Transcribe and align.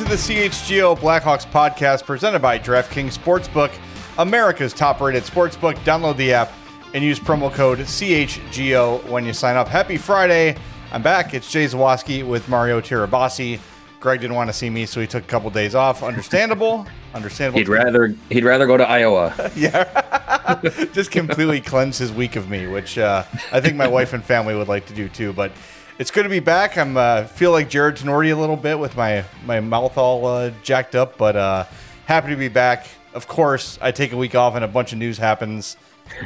into 0.00 0.10
the 0.10 0.16
CHGO 0.16 0.98
Blackhawks 0.98 1.48
podcast 1.48 2.04
presented 2.04 2.42
by 2.42 2.58
DraftKings 2.58 3.16
Sportsbook, 3.16 3.70
America's 4.18 4.72
top 4.72 5.00
rated 5.00 5.22
sportsbook. 5.22 5.76
Download 5.84 6.16
the 6.16 6.32
app 6.32 6.52
and 6.94 7.04
use 7.04 7.20
promo 7.20 7.52
code 7.52 7.78
CHGO 7.78 9.08
when 9.08 9.24
you 9.24 9.32
sign 9.32 9.54
up. 9.54 9.68
Happy 9.68 9.96
Friday. 9.96 10.56
I'm 10.90 11.00
back. 11.00 11.32
It's 11.32 11.48
Jay 11.48 11.66
Zawaski 11.66 12.26
with 12.26 12.48
Mario 12.48 12.80
Tirabassi. 12.80 13.60
Greg 14.00 14.20
didn't 14.20 14.34
want 14.34 14.50
to 14.50 14.52
see 14.52 14.68
me, 14.68 14.84
so 14.84 15.00
he 15.00 15.06
took 15.06 15.22
a 15.22 15.28
couple 15.28 15.48
days 15.50 15.76
off. 15.76 16.02
Understandable. 16.02 16.88
Understandable. 17.14 17.60
He'd 17.60 17.68
rather 17.68 18.16
he'd 18.30 18.42
rather 18.42 18.66
go 18.66 18.76
to 18.76 18.88
Iowa. 18.88 19.32
yeah. 19.54 20.60
Just 20.92 21.12
completely 21.12 21.60
cleanse 21.60 21.98
his 21.98 22.10
week 22.10 22.34
of 22.34 22.50
me, 22.50 22.66
which 22.66 22.98
uh, 22.98 23.22
I 23.52 23.60
think 23.60 23.76
my 23.76 23.86
wife 23.86 24.12
and 24.12 24.24
family 24.24 24.56
would 24.56 24.66
like 24.66 24.86
to 24.86 24.92
do 24.92 25.08
too. 25.08 25.32
But 25.32 25.52
it's 25.98 26.10
good 26.10 26.24
to 26.24 26.28
be 26.28 26.40
back. 26.40 26.76
I'm 26.76 26.96
uh, 26.96 27.24
feel 27.24 27.52
like 27.52 27.70
Jarred 27.70 27.96
Tinordi 27.96 28.32
a 28.32 28.36
little 28.36 28.56
bit 28.56 28.78
with 28.78 28.96
my 28.96 29.24
my 29.44 29.60
mouth 29.60 29.96
all 29.96 30.26
uh, 30.26 30.50
jacked 30.62 30.94
up, 30.94 31.16
but 31.16 31.36
uh, 31.36 31.64
happy 32.06 32.30
to 32.30 32.36
be 32.36 32.48
back. 32.48 32.86
Of 33.12 33.28
course, 33.28 33.78
I 33.80 33.92
take 33.92 34.12
a 34.12 34.16
week 34.16 34.34
off 34.34 34.56
and 34.56 34.64
a 34.64 34.68
bunch 34.68 34.92
of 34.92 34.98
news 34.98 35.18
happens, 35.18 35.76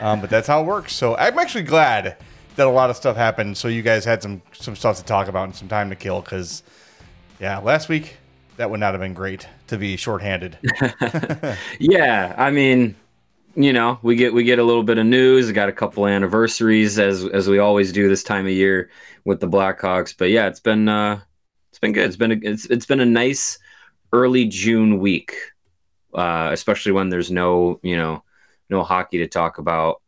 um, 0.01 0.21
but 0.21 0.31
that's 0.31 0.47
how 0.47 0.63
it 0.63 0.65
works. 0.65 0.95
So 0.95 1.17
I'm 1.17 1.39
actually 1.39 1.65
glad 1.65 2.17
that 2.57 2.67
a 2.67 2.71
lot 2.71 2.91
of 2.91 2.97
stuff 2.97 3.17
happened. 3.17 3.57
So 3.57 3.69
you 3.69 3.83
guys 3.83 4.05
had 4.05 4.23
some 4.23 4.43
some 4.53 4.75
stuff 4.75 4.97
to 4.99 5.05
talk 5.05 5.29
about 5.29 5.45
and 5.45 5.55
some 5.55 5.69
time 5.69 5.91
to 5.91 5.97
kill 5.97 6.23
because 6.23 6.63
yeah, 7.39 7.59
last 7.59 7.89
week 7.89 8.17
that 8.57 8.71
would 8.71 8.81
not 8.81 8.95
have 8.95 9.01
been 9.01 9.15
great 9.15 9.47
to 9.69 9.77
be 9.77 9.97
shorthanded. 9.97 10.59
yeah, 11.79 12.35
I 12.37 12.51
mean, 12.51 12.97
you 13.59 13.73
know, 13.73 13.99
we 14.03 14.15
get 14.15 14.33
we 14.33 14.45
get 14.45 14.61
a 14.61 14.63
little 14.63 14.85
bit 14.85 14.99
of 14.99 15.07
news. 15.07 15.49
We 15.49 15.53
got 15.53 15.69
a 15.69 15.73
couple 15.73 16.07
anniversaries 16.07 16.97
as 16.97 17.25
as 17.25 17.49
we 17.49 17.59
always 17.59 17.93
do 17.93 18.09
this 18.09 18.23
time 18.23 18.47
of 18.47 18.53
year 18.53 18.89
with 19.25 19.41
the 19.41 19.49
Blackhawks. 19.49 20.15
But 20.17 20.31
yeah, 20.31 20.47
it's 20.47 20.61
been 20.61 20.89
uh, 20.89 21.21
it's 21.71 21.81
been 21.81 21.93
good. 21.93 22.07
It's 22.07 22.17
been 22.17 22.31
a, 22.31 22.39
it's 22.41 22.67
it's 22.67 22.87
been 22.87 23.01
a 23.01 23.05
nice 23.05 23.59
early 24.13 24.45
June 24.45 25.01
week, 25.01 25.35
uh, 26.15 26.51
especially 26.53 26.93
when 26.93 27.09
there's 27.09 27.33
no 27.33 27.81
you 27.83 27.97
know 27.97 28.23
no 28.71 28.85
hockey 28.85 29.19
to 29.19 29.27
talk 29.27 29.59
about. 29.59 30.03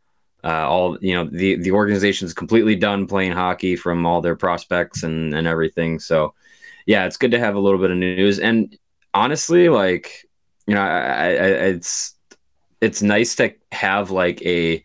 Uh, 0.44 0.69
all 0.69 0.97
you 1.00 1.14
know, 1.14 1.25
the 1.25 1.56
the 1.56 1.72
organization's 1.72 2.32
completely 2.32 2.77
done 2.77 3.08
playing 3.08 3.32
hockey 3.32 3.75
from 3.75 4.06
all 4.06 4.20
their 4.20 4.36
prospects 4.36 5.03
and 5.03 5.34
and 5.34 5.48
everything. 5.48 5.98
So 5.98 6.34
yeah, 6.86 7.05
it's 7.05 7.16
good 7.16 7.32
to 7.32 7.41
have 7.41 7.56
a 7.56 7.60
little 7.60 7.80
bit 7.80 7.91
of 7.91 7.97
news. 7.97 8.38
And 8.38 8.78
honestly, 9.12 9.69
like 9.69 10.25
you 10.69 10.77
know, 10.77 10.82
I, 10.82 11.30
I, 11.30 11.47
it's 11.75 12.14
it's 12.81 13.03
nice 13.03 13.34
to 13.36 13.55
have 13.73 14.11
like 14.11 14.41
a 14.42 14.84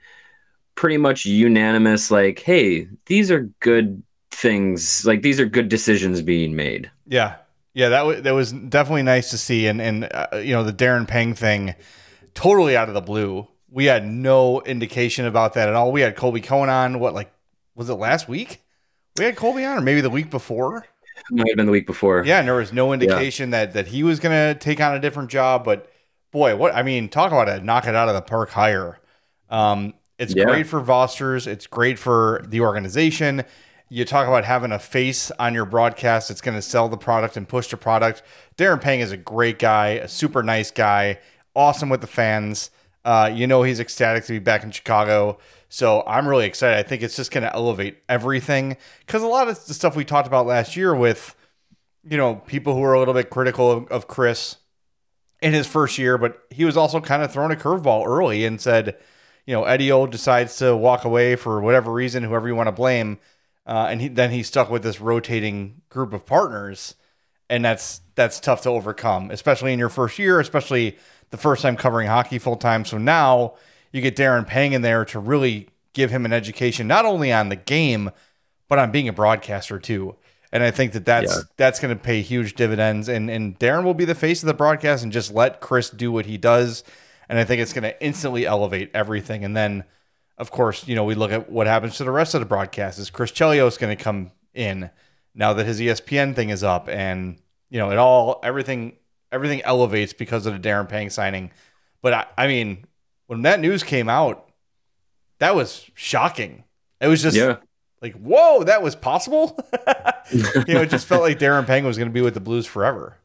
pretty 0.75 0.97
much 0.97 1.25
unanimous 1.25 2.11
like, 2.11 2.39
hey, 2.39 2.87
these 3.05 3.31
are 3.31 3.49
good 3.59 4.03
things 4.31 5.05
like 5.05 5.21
these 5.21 5.39
are 5.39 5.45
good 5.45 5.69
decisions 5.69 6.21
being 6.21 6.55
made. 6.55 6.91
Yeah, 7.07 7.35
yeah, 7.73 7.89
that 7.89 8.05
was 8.05 8.21
that 8.21 8.31
was 8.31 8.51
definitely 8.51 9.03
nice 9.03 9.29
to 9.31 9.37
see, 9.37 9.67
and 9.67 9.81
and 9.81 10.09
uh, 10.11 10.37
you 10.37 10.53
know 10.53 10.63
the 10.63 10.73
Darren 10.73 11.07
Pang 11.07 11.33
thing, 11.33 11.75
totally 12.33 12.75
out 12.77 12.87
of 12.87 12.93
the 12.93 13.01
blue. 13.01 13.47
We 13.69 13.85
had 13.85 14.05
no 14.05 14.61
indication 14.61 15.25
about 15.25 15.53
that 15.53 15.67
at 15.67 15.75
all. 15.75 15.91
We 15.91 16.01
had 16.01 16.15
Colby 16.15 16.41
Cohen 16.41 16.69
on. 16.69 16.99
What 16.99 17.13
like 17.13 17.31
was 17.75 17.89
it 17.89 17.95
last 17.95 18.27
week? 18.27 18.61
We 19.17 19.25
had 19.25 19.35
Colby 19.35 19.63
on, 19.65 19.77
or 19.77 19.81
maybe 19.81 20.01
the 20.01 20.09
week 20.09 20.29
before. 20.29 20.85
Might 21.31 21.47
have 21.47 21.57
been 21.57 21.65
the 21.65 21.71
week 21.71 21.87
before. 21.87 22.23
Yeah, 22.25 22.39
and 22.39 22.47
there 22.47 22.55
was 22.55 22.73
no 22.73 22.91
indication 22.93 23.51
yeah. 23.51 23.65
that 23.65 23.73
that 23.73 23.87
he 23.87 24.03
was 24.03 24.19
going 24.19 24.35
to 24.35 24.59
take 24.59 24.81
on 24.81 24.95
a 24.95 24.99
different 24.99 25.29
job. 25.29 25.63
But 25.63 25.89
boy, 26.35 26.55
what 26.55 26.75
I 26.75 26.83
mean, 26.83 27.09
talk 27.09 27.31
about 27.31 27.49
it, 27.49 27.63
knock 27.63 27.87
it 27.87 27.95
out 27.95 28.09
of 28.09 28.13
the 28.13 28.21
park 28.21 28.49
hire. 28.49 28.99
Um, 29.49 29.93
it's 30.19 30.35
yeah. 30.35 30.45
great 30.45 30.67
for 30.67 30.81
Vosters. 30.81 31.47
It's 31.47 31.65
great 31.65 31.97
for 31.97 32.43
the 32.47 32.61
organization 32.61 33.43
you 33.89 34.03
talk 34.03 34.27
about 34.27 34.43
having 34.45 34.71
a 34.71 34.79
face 34.79 35.31
on 35.31 35.53
your 35.53 35.65
broadcast 35.65 36.29
that's 36.29 36.41
going 36.41 36.55
to 36.55 36.61
sell 36.61 36.89
the 36.89 36.97
product 36.97 37.37
and 37.37 37.47
push 37.47 37.67
the 37.67 37.77
product. 37.77 38.23
Darren 38.57 38.81
Pang 38.81 38.99
is 38.99 39.11
a 39.11 39.17
great 39.17 39.59
guy, 39.59 39.89
a 39.89 40.07
super 40.07 40.41
nice 40.41 40.71
guy, 40.71 41.19
awesome 41.55 41.89
with 41.89 42.01
the 42.01 42.07
fans. 42.07 42.71
Uh, 43.03 43.31
you 43.31 43.45
know 43.45 43.61
he's 43.61 43.79
ecstatic 43.79 44.25
to 44.25 44.33
be 44.33 44.39
back 44.39 44.63
in 44.63 44.71
Chicago. 44.71 45.37
So 45.69 46.03
I'm 46.07 46.27
really 46.27 46.47
excited. 46.47 46.77
I 46.77 46.83
think 46.83 47.03
it's 47.03 47.15
just 47.15 47.31
going 47.31 47.43
to 47.43 47.53
elevate 47.53 47.97
everything 48.09 48.77
because 49.05 49.21
a 49.21 49.27
lot 49.27 49.47
of 49.47 49.65
the 49.65 49.73
stuff 49.73 49.95
we 49.95 50.03
talked 50.03 50.27
about 50.27 50.47
last 50.47 50.75
year 50.75 50.95
with, 50.95 51.35
you 52.03 52.17
know, 52.17 52.35
people 52.47 52.73
who 52.73 52.79
were 52.79 52.93
a 52.93 52.99
little 52.99 53.13
bit 53.13 53.29
critical 53.29 53.71
of, 53.71 53.87
of 53.89 54.07
Chris 54.07 54.57
in 55.45 55.53
his 55.53 55.67
first 55.67 55.97
year, 55.97 56.17
but 56.17 56.41
he 56.49 56.65
was 56.65 56.75
also 56.75 56.99
kind 56.99 57.23
of 57.23 57.31
thrown 57.31 57.51
a 57.51 57.55
curveball 57.55 58.05
early 58.05 58.45
and 58.45 58.59
said, 58.59 58.97
you 59.45 59.53
know, 59.53 59.63
Eddie 59.63 59.91
O 59.91 60.07
decides 60.07 60.57
to 60.57 60.75
walk 60.75 61.05
away 61.05 61.35
for 61.35 61.61
whatever 61.61 61.91
reason, 61.91 62.23
whoever 62.23 62.47
you 62.47 62.55
want 62.55 62.67
to 62.67 62.71
blame 62.71 63.19
uh, 63.65 63.87
and 63.89 64.01
he, 64.01 64.07
then 64.07 64.31
he's 64.31 64.47
stuck 64.47 64.69
with 64.69 64.83
this 64.83 65.01
rotating 65.01 65.81
group 65.89 66.13
of 66.13 66.25
partners, 66.25 66.95
and 67.49 67.65
that's 67.65 68.01
that's 68.15 68.39
tough 68.39 68.61
to 68.61 68.69
overcome, 68.69 69.31
especially 69.31 69.73
in 69.73 69.79
your 69.79 69.89
first 69.89 70.19
year, 70.19 70.39
especially 70.39 70.97
the 71.31 71.37
first 71.37 71.61
time 71.63 71.75
covering 71.75 72.07
hockey 72.07 72.37
full 72.37 72.57
time. 72.57 72.85
So 72.85 72.97
now 72.97 73.55
you 73.91 74.01
get 74.01 74.15
Darren 74.15 74.45
Pang 74.45 74.73
in 74.73 74.81
there 74.81 75.03
to 75.05 75.19
really 75.19 75.69
give 75.93 76.11
him 76.11 76.25
an 76.25 76.33
education, 76.33 76.87
not 76.87 77.05
only 77.05 77.33
on 77.33 77.49
the 77.49 77.55
game, 77.55 78.11
but 78.67 78.77
on 78.77 78.91
being 78.91 79.07
a 79.07 79.13
broadcaster 79.13 79.79
too. 79.79 80.15
And 80.51 80.63
I 80.63 80.71
think 80.71 80.93
that 80.93 81.05
that's 81.05 81.35
yeah. 81.35 81.41
that's 81.57 81.79
going 81.79 81.95
to 81.95 82.01
pay 82.01 82.21
huge 82.21 82.55
dividends. 82.55 83.09
And 83.09 83.29
and 83.29 83.57
Darren 83.59 83.83
will 83.83 83.93
be 83.93 84.05
the 84.05 84.15
face 84.15 84.43
of 84.43 84.47
the 84.47 84.53
broadcast 84.53 85.03
and 85.03 85.11
just 85.11 85.33
let 85.33 85.61
Chris 85.61 85.89
do 85.89 86.11
what 86.11 86.25
he 86.25 86.37
does. 86.37 86.83
And 87.27 87.39
I 87.39 87.43
think 87.43 87.61
it's 87.61 87.73
going 87.73 87.83
to 87.83 88.03
instantly 88.03 88.45
elevate 88.45 88.91
everything. 88.93 89.43
And 89.43 89.57
then 89.57 89.83
of 90.37 90.51
course, 90.51 90.87
you 90.87 90.95
know, 90.95 91.03
we 91.03 91.15
look 91.15 91.31
at 91.31 91.49
what 91.49 91.67
happens 91.67 91.97
to 91.97 92.03
the 92.03 92.11
rest 92.11 92.33
of 92.33 92.41
the 92.41 92.45
broadcast. 92.45 92.99
Is 92.99 93.09
Chris 93.09 93.31
Chelios 93.31 93.79
going 93.79 93.95
to 93.95 94.03
come 94.03 94.31
in 94.53 94.89
now 95.33 95.53
that 95.53 95.65
his 95.65 95.79
ESPN 95.79 96.35
thing 96.35 96.49
is 96.49 96.63
up? 96.63 96.89
And, 96.89 97.37
you 97.69 97.79
know, 97.79 97.91
it 97.91 97.97
all, 97.97 98.39
everything, 98.43 98.93
everything 99.31 99.61
elevates 99.61 100.13
because 100.13 100.45
of 100.45 100.61
the 100.61 100.67
Darren 100.67 100.89
Pang 100.89 101.09
signing. 101.09 101.51
But 102.01 102.13
I, 102.13 102.25
I 102.37 102.47
mean, 102.47 102.85
when 103.27 103.43
that 103.43 103.59
news 103.59 103.83
came 103.83 104.09
out, 104.09 104.49
that 105.39 105.55
was 105.55 105.89
shocking. 105.93 106.63
It 106.99 107.07
was 107.07 107.21
just 107.21 107.37
yeah. 107.37 107.57
Like, 108.05 108.15
whoa, 108.15 108.63
that 108.63 108.81
was 108.81 108.95
possible. 108.95 109.57
you 110.31 110.73
know, 110.73 110.81
it 110.81 110.89
just 110.89 111.07
felt 111.07 111.21
like 111.21 111.39
Darren 111.39 111.65
Pang 111.65 111.85
was 111.85 111.97
going 111.97 112.09
to 112.09 112.13
be 112.13 112.21
with 112.21 112.33
the 112.33 112.39
Blues 112.39 112.65
forever. 112.65 113.17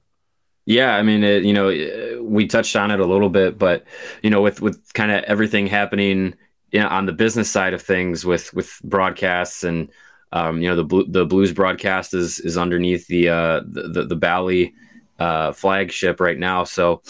Yeah, 0.66 0.94
I 0.94 1.02
mean, 1.02 1.24
it, 1.24 1.44
you 1.44 1.52
know, 1.52 2.20
we 2.22 2.46
touched 2.46 2.76
on 2.76 2.90
it 2.90 3.00
a 3.00 3.06
little 3.06 3.30
bit, 3.30 3.58
but 3.58 3.84
you 4.22 4.30
know, 4.30 4.40
with 4.40 4.60
with 4.60 4.92
kind 4.94 5.10
of 5.10 5.24
everything 5.24 5.66
happening 5.66 6.34
you 6.72 6.80
know, 6.80 6.88
on 6.88 7.06
the 7.06 7.12
business 7.12 7.50
side 7.50 7.74
of 7.74 7.82
things 7.82 8.24
with 8.24 8.52
with 8.54 8.80
broadcasts 8.84 9.64
and 9.64 9.90
um, 10.32 10.62
you 10.62 10.68
know 10.68 10.82
the 10.82 11.04
the 11.08 11.26
blues 11.26 11.52
broadcast 11.52 12.14
is 12.14 12.38
is 12.40 12.56
underneath 12.56 13.06
the 13.08 13.28
uh, 13.28 13.60
the, 13.66 13.88
the, 13.88 14.04
the 14.06 14.16
Bally 14.16 14.74
uh, 15.18 15.52
flagship 15.52 16.20
right 16.20 16.38
now. 16.38 16.64
So 16.64 17.02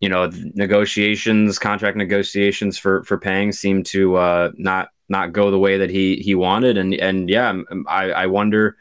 you 0.00 0.08
know 0.08 0.30
negotiations, 0.54 1.58
contract 1.58 1.96
negotiations 1.96 2.76
for 2.76 3.02
for 3.04 3.16
Pang 3.16 3.52
seem 3.52 3.82
to 3.84 4.16
uh, 4.16 4.52
not 4.56 4.90
not 5.08 5.32
go 5.32 5.50
the 5.50 5.58
way 5.58 5.78
that 5.78 5.90
he 5.90 6.16
he 6.16 6.34
wanted, 6.34 6.78
and 6.78 6.94
and 6.94 7.28
yeah, 7.28 7.52
I 7.86 8.10
I 8.10 8.26
wonder, 8.26 8.76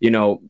you 0.00 0.10
know, 0.10 0.42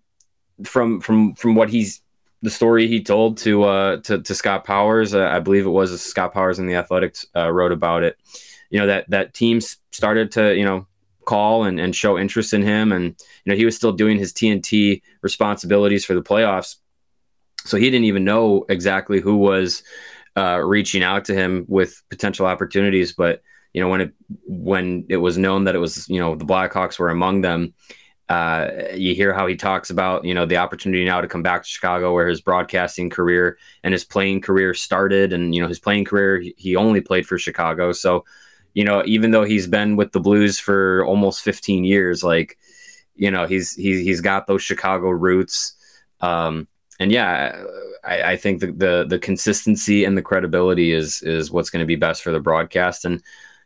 from 0.64 1.00
from 1.00 1.34
from 1.34 1.54
what 1.54 1.70
he's 1.70 2.00
the 2.42 2.50
story 2.50 2.88
he 2.88 3.02
told 3.02 3.38
to 3.38 3.62
uh 3.62 3.96
to, 4.02 4.20
to 4.20 4.34
Scott 4.34 4.64
Powers, 4.64 5.14
uh, 5.14 5.28
I 5.28 5.38
believe 5.38 5.66
it 5.66 5.70
was 5.70 6.00
Scott 6.02 6.32
Powers 6.32 6.58
in 6.58 6.66
the 6.66 6.74
Athletics 6.74 7.26
uh, 7.36 7.50
wrote 7.50 7.72
about 7.72 8.02
it. 8.02 8.16
You 8.70 8.80
know 8.80 8.86
that 8.86 9.08
that 9.10 9.34
teams 9.34 9.76
started 9.92 10.32
to 10.32 10.54
you 10.56 10.64
know 10.64 10.86
call 11.24 11.64
and, 11.64 11.78
and 11.78 11.94
show 11.94 12.18
interest 12.18 12.52
in 12.52 12.62
him. 12.62 12.92
And 12.92 13.04
you 13.44 13.52
know 13.52 13.56
he 13.56 13.64
was 13.64 13.76
still 13.76 13.92
doing 13.92 14.18
his 14.18 14.32
tnt 14.32 15.02
responsibilities 15.22 16.04
for 16.04 16.14
the 16.14 16.22
playoffs. 16.22 16.76
So 17.64 17.76
he 17.76 17.90
didn't 17.90 18.06
even 18.06 18.24
know 18.24 18.64
exactly 18.68 19.20
who 19.20 19.36
was 19.36 19.82
uh, 20.36 20.60
reaching 20.64 21.02
out 21.02 21.26
to 21.26 21.34
him 21.34 21.64
with 21.68 22.02
potential 22.10 22.46
opportunities. 22.46 23.12
But 23.12 23.42
you 23.72 23.80
know 23.80 23.88
when 23.88 24.00
it 24.00 24.14
when 24.46 25.06
it 25.08 25.16
was 25.16 25.38
known 25.38 25.64
that 25.64 25.74
it 25.74 25.78
was 25.78 26.08
you 26.08 26.18
know 26.18 26.34
the 26.34 26.44
blackhawks 26.44 26.98
were 26.98 27.10
among 27.10 27.40
them 27.40 27.74
uh, 28.28 28.88
you 28.94 29.14
hear 29.14 29.34
how 29.34 29.46
he 29.46 29.56
talks 29.56 29.90
about 29.90 30.24
you 30.24 30.32
know 30.32 30.46
the 30.46 30.56
opportunity 30.56 31.04
now 31.04 31.20
to 31.20 31.28
come 31.28 31.42
back 31.42 31.62
to 31.62 31.68
Chicago, 31.68 32.14
where 32.14 32.28
his 32.28 32.40
broadcasting 32.40 33.10
career 33.10 33.58
and 33.84 33.92
his 33.92 34.04
playing 34.04 34.40
career 34.40 34.72
started, 34.72 35.34
and 35.34 35.54
you 35.54 35.60
know 35.60 35.68
his 35.68 35.78
playing 35.80 36.04
career 36.04 36.42
he 36.56 36.74
only 36.74 37.02
played 37.02 37.26
for 37.26 37.36
Chicago. 37.36 37.92
So 37.92 38.24
you 38.74 38.84
know, 38.84 39.02
even 39.04 39.32
though 39.32 39.44
he's 39.44 39.66
been 39.66 39.96
with 39.96 40.12
the 40.12 40.20
Blues 40.20 40.58
for 40.58 41.04
almost 41.04 41.42
15 41.42 41.84
years, 41.84 42.24
like, 42.24 42.58
you 43.14 43.30
know, 43.30 43.46
he's 43.46 43.74
he's 43.74 44.00
he's 44.00 44.20
got 44.20 44.46
those 44.46 44.62
Chicago 44.62 45.10
roots. 45.10 45.74
Um, 46.20 46.68
and 46.98 47.12
yeah, 47.12 47.64
I, 48.02 48.22
I 48.22 48.36
think 48.36 48.60
the, 48.60 48.72
the 48.72 49.06
the 49.08 49.18
consistency 49.18 50.04
and 50.04 50.16
the 50.16 50.22
credibility 50.22 50.92
is 50.92 51.22
is 51.22 51.50
what's 51.50 51.68
going 51.68 51.82
to 51.82 51.86
be 51.86 51.96
best 51.96 52.22
for 52.22 52.32
the 52.32 52.40
broadcast. 52.40 53.04
And 53.04 53.22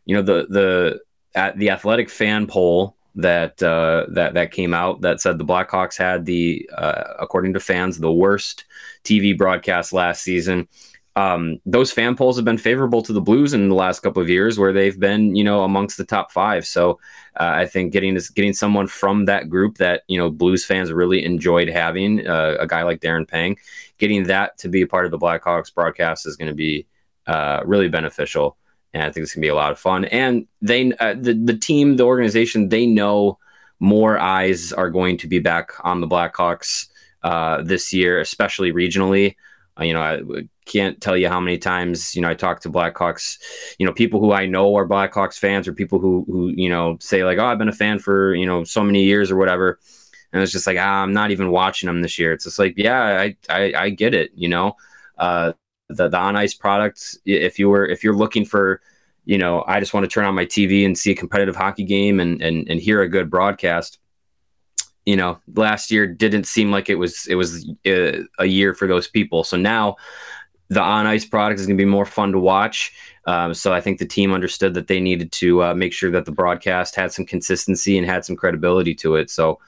you 0.06 0.16
know, 0.16 0.22
the 0.22 0.46
the 0.48 1.00
at 1.34 1.58
the 1.58 1.70
athletic 1.70 2.08
fan 2.08 2.46
poll 2.46 2.96
that 3.16 3.62
uh, 3.62 4.06
that 4.08 4.34
that 4.34 4.52
came 4.52 4.72
out 4.72 5.02
that 5.02 5.20
said 5.20 5.38
the 5.38 5.44
Blackhawks 5.44 5.98
had 5.98 6.24
the 6.24 6.68
uh, 6.74 7.04
according 7.18 7.52
to 7.52 7.60
fans 7.60 7.98
the 7.98 8.12
worst 8.12 8.64
TV 9.04 9.36
broadcast 9.36 9.92
last 9.92 10.22
season 10.22 10.68
um, 11.16 11.58
those 11.64 11.90
fan 11.90 12.14
polls 12.14 12.36
have 12.36 12.44
been 12.44 12.58
favorable 12.58 13.00
to 13.00 13.12
the 13.12 13.22
Blues 13.22 13.54
in 13.54 13.70
the 13.70 13.74
last 13.74 14.00
couple 14.00 14.22
of 14.22 14.28
years, 14.28 14.58
where 14.58 14.72
they've 14.72 15.00
been, 15.00 15.34
you 15.34 15.42
know, 15.42 15.64
amongst 15.64 15.96
the 15.96 16.04
top 16.04 16.30
five. 16.30 16.66
So 16.66 17.00
uh, 17.40 17.52
I 17.54 17.66
think 17.66 17.92
getting 17.94 18.12
this, 18.12 18.28
getting 18.28 18.52
someone 18.52 18.86
from 18.86 19.24
that 19.24 19.48
group 19.48 19.78
that 19.78 20.02
you 20.08 20.18
know 20.18 20.30
Blues 20.30 20.66
fans 20.66 20.92
really 20.92 21.24
enjoyed 21.24 21.68
having, 21.68 22.28
uh, 22.28 22.56
a 22.60 22.66
guy 22.66 22.82
like 22.82 23.00
Darren 23.00 23.26
Pang, 23.26 23.56
getting 23.96 24.24
that 24.24 24.58
to 24.58 24.68
be 24.68 24.82
a 24.82 24.86
part 24.86 25.06
of 25.06 25.10
the 25.10 25.18
Blackhawks 25.18 25.74
broadcast 25.74 26.26
is 26.26 26.36
going 26.36 26.50
to 26.50 26.54
be 26.54 26.86
uh, 27.26 27.62
really 27.64 27.88
beneficial. 27.88 28.58
And 28.96 29.04
I 29.04 29.12
think 29.12 29.24
it's 29.24 29.34
to 29.34 29.40
be 29.40 29.48
a 29.48 29.54
lot 29.54 29.72
of 29.72 29.78
fun. 29.78 30.06
And 30.06 30.46
they, 30.62 30.92
uh, 30.94 31.14
the, 31.20 31.34
the 31.34 31.56
team, 31.56 31.96
the 31.96 32.04
organization, 32.04 32.70
they 32.70 32.86
know 32.86 33.38
more 33.78 34.18
eyes 34.18 34.72
are 34.72 34.88
going 34.90 35.18
to 35.18 35.26
be 35.26 35.38
back 35.38 35.72
on 35.84 36.00
the 36.00 36.08
Blackhawks 36.08 36.88
uh, 37.22 37.62
this 37.62 37.92
year, 37.92 38.20
especially 38.20 38.72
regionally. 38.72 39.36
Uh, 39.78 39.84
you 39.84 39.92
know, 39.92 40.00
I 40.00 40.22
can't 40.64 40.98
tell 41.00 41.16
you 41.16 41.28
how 41.28 41.40
many 41.40 41.58
times 41.58 42.16
you 42.16 42.22
know 42.22 42.30
I 42.30 42.34
talk 42.34 42.60
to 42.60 42.70
Blackhawks, 42.70 43.38
you 43.78 43.84
know, 43.84 43.92
people 43.92 44.20
who 44.20 44.32
I 44.32 44.46
know 44.46 44.74
are 44.76 44.88
Blackhawks 44.88 45.38
fans, 45.38 45.68
or 45.68 45.74
people 45.74 45.98
who 45.98 46.24
who 46.26 46.48
you 46.48 46.70
know 46.70 46.96
say 47.00 47.24
like, 47.24 47.36
oh, 47.36 47.44
I've 47.44 47.58
been 47.58 47.68
a 47.68 47.72
fan 47.72 47.98
for 47.98 48.34
you 48.34 48.46
know 48.46 48.64
so 48.64 48.82
many 48.82 49.02
years 49.02 49.30
or 49.30 49.36
whatever, 49.36 49.78
and 50.32 50.42
it's 50.42 50.52
just 50.52 50.66
like, 50.66 50.78
ah, 50.80 51.02
I'm 51.02 51.12
not 51.12 51.30
even 51.30 51.50
watching 51.50 51.88
them 51.88 52.00
this 52.00 52.18
year. 52.18 52.32
It's 52.32 52.44
just 52.44 52.58
like, 52.58 52.74
yeah, 52.78 53.02
I 53.02 53.36
I, 53.50 53.72
I 53.76 53.90
get 53.90 54.14
it, 54.14 54.30
you 54.34 54.48
know, 54.48 54.76
uh, 55.18 55.52
the 55.88 56.08
the 56.08 56.18
on 56.18 56.36
ice 56.36 56.54
products. 56.54 57.18
If 57.24 57.58
you 57.58 57.68
were 57.68 57.86
if 57.86 58.02
you're 58.04 58.16
looking 58.16 58.44
for 58.44 58.80
you 59.24 59.38
know, 59.38 59.64
I 59.66 59.80
just 59.80 59.92
want 59.92 60.04
to 60.04 60.08
turn 60.08 60.24
on 60.24 60.36
my 60.36 60.46
TV 60.46 60.86
and 60.86 60.96
see 60.96 61.10
a 61.10 61.14
competitive 61.14 61.56
hockey 61.56 61.84
game 61.84 62.20
and 62.20 62.40
and 62.40 62.68
and 62.68 62.80
hear 62.80 63.02
a 63.02 63.08
good 63.08 63.30
broadcast 63.30 63.98
you 65.06 65.16
know 65.16 65.38
last 65.54 65.90
year 65.90 66.06
didn't 66.06 66.44
seem 66.44 66.70
like 66.70 66.90
it 66.90 66.96
was 66.96 67.26
it 67.28 67.36
was 67.36 67.70
a, 67.86 68.18
uh, 68.18 68.22
a 68.40 68.46
year 68.46 68.74
for 68.74 68.86
those 68.86 69.08
people. 69.08 69.44
So 69.44 69.56
now 69.56 69.96
the 70.68 70.82
on 70.82 71.06
ice 71.06 71.24
product 71.24 71.60
is 71.60 71.66
going 71.66 71.78
to 71.78 71.82
be 71.82 71.88
more 71.88 72.04
fun 72.04 72.32
to 72.32 72.40
watch. 72.40 72.92
Um, 73.28 73.54
so 73.54 73.72
i 73.72 73.80
think 73.80 73.98
the 73.98 74.06
team 74.06 74.32
understood 74.32 74.74
that 74.74 74.86
they 74.86 75.00
needed 75.00 75.32
to 75.32 75.62
uh, 75.62 75.74
make 75.74 75.92
sure 75.92 76.10
that 76.10 76.26
the 76.26 76.32
broadcast 76.32 76.94
had 76.94 77.12
some 77.12 77.24
consistency 77.24 77.96
and 77.96 78.06
had 78.06 78.24
some 78.24 78.36
credibility 78.36 78.94
to 78.96 79.16
it. 79.16 79.30
So 79.30 79.58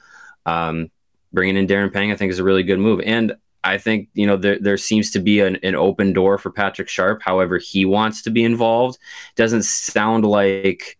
um, 0.45 0.91
bringing 1.33 1.57
in 1.57 1.67
darren 1.67 1.91
pang 1.91 2.11
i 2.11 2.15
think 2.15 2.31
is 2.31 2.39
a 2.39 2.43
really 2.43 2.63
good 2.63 2.79
move. 2.79 3.01
And 3.05 3.33
i 3.63 3.77
think 3.77 4.09
you 4.13 4.25
know 4.25 4.37
there, 4.37 4.59
there 4.59 4.77
seems 4.77 5.11
to 5.11 5.19
be 5.19 5.39
an, 5.39 5.57
an 5.63 5.75
open 5.75 6.13
door 6.13 6.37
for 6.37 6.51
patrick 6.51 6.89
sharp 6.89 7.21
however 7.23 7.57
he 7.57 7.85
wants 7.85 8.21
to 8.21 8.29
be 8.29 8.43
involved 8.43 8.97
doesn't 9.35 9.63
sound 9.63 10.25
like 10.25 10.97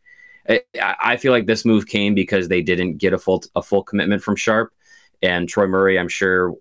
I 0.82 1.18
feel 1.18 1.32
like 1.32 1.46
this 1.46 1.64
move 1.64 1.86
came 1.86 2.16
because 2.16 2.48
they 2.48 2.62
didn't 2.62 2.98
get 2.98 3.14
a 3.14 3.20
full 3.20 3.44
a 3.56 3.62
full 3.62 3.84
commitment 3.84 4.24
from 4.24 4.36
Sharp, 4.36 4.74
and 5.22 5.48
Troy 5.48 5.68
Murray. 5.68 6.00
I'm 6.00 6.08
sure, 6.08 6.56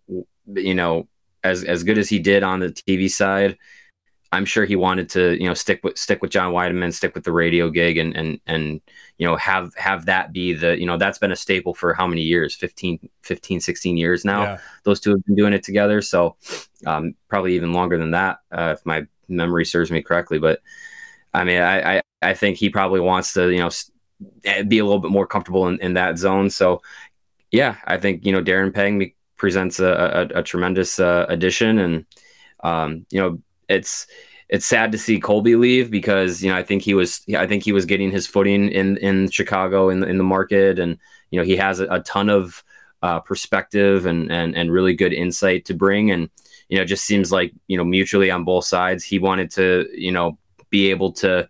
you 0.46 0.74
know, 0.74 1.08
as 1.44 1.64
as 1.64 1.84
good 1.84 1.98
as 1.98 2.08
he 2.08 2.18
did 2.18 2.42
on 2.42 2.60
the 2.60 2.68
TV 2.68 3.10
side, 3.10 3.56
I'm 4.30 4.44
sure 4.44 4.66
he 4.66 4.76
wanted 4.76 5.08
to, 5.10 5.40
you 5.40 5.48
know, 5.48 5.54
stick 5.54 5.80
with 5.82 5.96
stick 5.96 6.20
with 6.20 6.30
John 6.30 6.52
Wiedeman, 6.52 6.92
stick 6.92 7.14
with 7.14 7.24
the 7.24 7.32
radio 7.32 7.70
gig, 7.70 7.96
and 7.96 8.14
and 8.16 8.40
and 8.46 8.80
you 9.16 9.26
know 9.26 9.36
have 9.36 9.74
have 9.76 10.06
that 10.06 10.32
be 10.32 10.52
the 10.52 10.78
you 10.78 10.86
know 10.86 10.98
that's 10.98 11.18
been 11.18 11.32
a 11.32 11.36
staple 11.36 11.74
for 11.74 11.94
how 11.94 12.06
many 12.06 12.22
years? 12.22 12.54
15 12.54 13.08
15 13.22 13.60
16 13.60 13.96
years 13.96 14.24
now? 14.24 14.42
Yeah. 14.42 14.58
those 14.84 15.00
two 15.00 15.10
have 15.10 15.24
been 15.24 15.36
doing 15.36 15.52
it 15.52 15.62
together. 15.62 16.02
So 16.02 16.36
um, 16.86 17.14
probably 17.28 17.54
even 17.54 17.72
longer 17.72 17.96
than 17.96 18.10
that 18.10 18.38
uh, 18.52 18.74
if 18.76 18.84
my 18.84 19.06
memory 19.28 19.64
serves 19.64 19.90
me 19.90 20.02
correctly. 20.02 20.38
But 20.38 20.60
I 21.32 21.44
mean, 21.44 21.60
I, 21.60 21.98
I, 21.98 22.02
I 22.22 22.34
think 22.34 22.56
he 22.56 22.70
probably 22.70 23.00
wants 23.00 23.32
to, 23.34 23.50
you 23.50 23.58
know, 23.58 23.70
eh, 24.44 24.62
be 24.62 24.78
a 24.78 24.84
little 24.84 25.00
bit 25.00 25.10
more 25.10 25.26
comfortable 25.26 25.68
in, 25.68 25.80
in 25.80 25.94
that 25.94 26.18
zone. 26.18 26.50
So, 26.50 26.82
yeah, 27.50 27.76
I 27.84 27.96
think 27.96 28.26
you 28.26 28.32
know 28.32 28.42
Darren 28.42 28.74
Pang 28.74 29.12
presents 29.36 29.78
a, 29.80 30.28
a, 30.34 30.40
a 30.40 30.42
tremendous 30.42 30.98
uh, 30.98 31.26
addition, 31.28 31.78
and 31.78 32.06
um, 32.62 33.06
you 33.10 33.20
know, 33.20 33.40
it's 33.68 34.06
it's 34.48 34.64
sad 34.66 34.92
to 34.92 34.98
see 34.98 35.20
Colby 35.20 35.56
leave 35.56 35.90
because 35.90 36.42
you 36.42 36.50
know 36.50 36.56
I 36.56 36.62
think 36.62 36.82
he 36.82 36.94
was 36.94 37.22
I 37.36 37.46
think 37.46 37.62
he 37.62 37.72
was 37.72 37.84
getting 37.84 38.10
his 38.10 38.26
footing 38.26 38.68
in 38.68 38.96
in 38.98 39.30
Chicago 39.30 39.90
in 39.90 40.02
in 40.04 40.18
the 40.18 40.24
market, 40.24 40.78
and 40.78 40.98
you 41.30 41.38
know 41.38 41.44
he 41.44 41.56
has 41.56 41.80
a, 41.80 41.86
a 41.88 42.00
ton 42.00 42.28
of 42.28 42.62
uh, 43.02 43.20
perspective 43.20 44.06
and 44.06 44.30
and 44.30 44.56
and 44.56 44.72
really 44.72 44.94
good 44.94 45.12
insight 45.12 45.64
to 45.66 45.74
bring, 45.74 46.10
and 46.10 46.30
you 46.68 46.76
know 46.76 46.82
it 46.82 46.86
just 46.86 47.04
seems 47.04 47.30
like 47.30 47.52
you 47.66 47.76
know 47.76 47.84
mutually 47.84 48.30
on 48.30 48.44
both 48.44 48.64
sides 48.64 49.04
he 49.04 49.18
wanted 49.18 49.50
to 49.52 49.86
you 49.92 50.12
know 50.12 50.38
be 50.70 50.90
able 50.90 51.12
to 51.12 51.48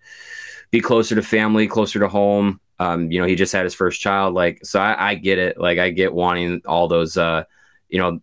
be 0.71 0.81
closer 0.81 1.15
to 1.15 1.23
family, 1.23 1.67
closer 1.67 1.99
to 1.99 2.09
home. 2.09 2.61
Um, 2.79 3.11
you 3.11 3.21
know, 3.21 3.27
he 3.27 3.35
just 3.35 3.53
had 3.53 3.65
his 3.65 3.75
first 3.75 4.01
child. 4.01 4.35
Like, 4.35 4.65
so 4.65 4.81
I, 4.81 5.11
I 5.11 5.15
get 5.15 5.39
it. 5.39 5.59
Like, 5.59 5.79
I 5.79 5.91
get 5.91 6.13
wanting 6.13 6.63
all 6.67 6.87
those, 6.87 7.17
uh, 7.17 7.45
you 7.89 7.99
know, 7.99 8.21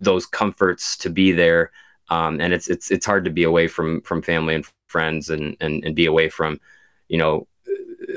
those 0.00 0.26
comforts 0.26 0.96
to 0.98 1.10
be 1.10 1.32
there. 1.32 1.72
Um, 2.12 2.40
and 2.42 2.52
it's 2.52 2.68
it's 2.68 2.90
it's 2.90 3.06
hard 3.06 3.24
to 3.24 3.30
be 3.30 3.44
away 3.44 3.68
from 3.68 4.02
from 4.02 4.22
family 4.22 4.54
and 4.54 4.66
friends 4.88 5.30
and 5.30 5.56
and 5.60 5.84
and 5.84 5.94
be 5.94 6.06
away 6.06 6.28
from, 6.28 6.60
you 7.08 7.18
know, 7.18 7.46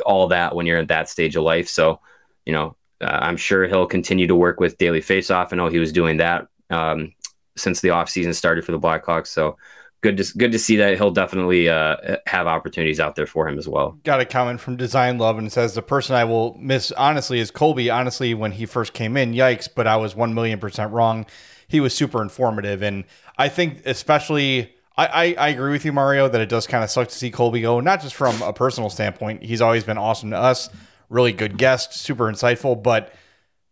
all 0.06 0.27
that 0.27 0.56
when 0.56 0.65
you're 0.65 0.80
at 0.81 0.89
that 0.89 1.09
stage 1.09 1.36
of 1.38 1.44
life. 1.44 1.69
So, 1.69 2.00
you 2.45 2.53
know, 2.53 2.75
uh, 3.01 3.19
I'm 3.27 3.38
sure 3.38 3.68
he'll 3.68 3.88
continue 3.97 4.27
to 4.27 4.36
work 4.36 4.59
with 4.59 4.77
Daily 4.77 5.01
Faceoff. 5.01 5.51
I 5.51 5.56
know 5.56 5.69
he 5.69 5.80
was 5.80 5.94
doing 5.94 6.18
that 6.18 6.47
um, 6.69 7.13
since 7.56 7.80
the 7.81 7.92
off 7.92 8.09
season 8.09 8.33
started 8.33 8.65
for 8.65 8.74
the 8.74 8.80
Blackhawks. 8.80 9.27
So 9.27 9.57
good 10.01 10.18
to 10.18 10.38
good 10.38 10.51
to 10.51 10.59
see 10.59 10.75
that 10.77 10.97
he'll 10.97 11.12
definitely 11.12 11.69
uh, 11.69 12.18
have 12.27 12.47
opportunities 12.47 13.00
out 13.00 13.15
there 13.15 13.27
for 13.27 13.47
him 13.47 13.57
as 13.57 13.68
well. 13.68 13.97
Got 14.03 14.21
a 14.21 14.25
comment 14.25 14.59
from 14.59 14.75
Design 14.75 15.18
Love 15.18 15.38
and 15.38 15.51
says 15.51 15.74
the 15.74 15.81
person 15.81 16.15
I 16.15 16.25
will 16.25 16.56
miss 16.59 16.92
honestly 16.92 17.39
is 17.39 17.51
Colby. 17.51 17.89
Honestly, 17.89 18.33
when 18.33 18.51
he 18.51 18.65
first 18.65 18.94
came 18.94 19.18
in, 19.18 19.33
yikes! 19.33 19.68
But 19.74 19.88
I 19.88 19.97
was 19.97 20.15
one 20.15 20.33
million 20.33 20.59
percent 20.59 20.92
wrong. 20.92 21.25
He 21.68 21.80
was 21.80 21.95
super 21.95 22.21
informative, 22.21 22.83
and 22.83 23.06
I 23.37 23.49
think 23.49 23.81
especially. 23.85 24.71
I, 24.97 25.07
I, 25.07 25.23
I 25.37 25.47
agree 25.49 25.71
with 25.71 25.83
you, 25.83 25.91
Mario, 25.91 26.29
that 26.29 26.39
it 26.39 26.47
does 26.47 26.67
kind 26.67 26.81
of 26.81 26.89
suck 26.89 27.09
to 27.09 27.13
see 27.13 27.29
Colby 27.29 27.59
go, 27.59 27.81
not 27.81 28.01
just 28.01 28.15
from 28.15 28.41
a 28.41 28.53
personal 28.53 28.89
standpoint. 28.89 29.43
He's 29.43 29.61
always 29.61 29.83
been 29.83 29.97
awesome 29.97 30.29
to 30.29 30.37
us, 30.37 30.69
really 31.09 31.33
good 31.33 31.57
guest, 31.57 31.93
super 31.93 32.31
insightful, 32.31 32.81
but 32.81 33.13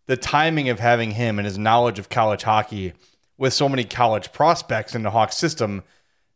the 0.05 0.17
timing 0.17 0.67
of 0.67 0.81
having 0.81 1.11
him 1.11 1.39
and 1.39 1.45
his 1.45 1.57
knowledge 1.57 1.97
of 1.97 2.09
college 2.09 2.43
hockey 2.43 2.91
with 3.37 3.53
so 3.53 3.69
many 3.69 3.85
college 3.85 4.33
prospects 4.33 4.95
in 4.95 5.03
the 5.03 5.11
Hawks 5.11 5.37
system 5.37 5.83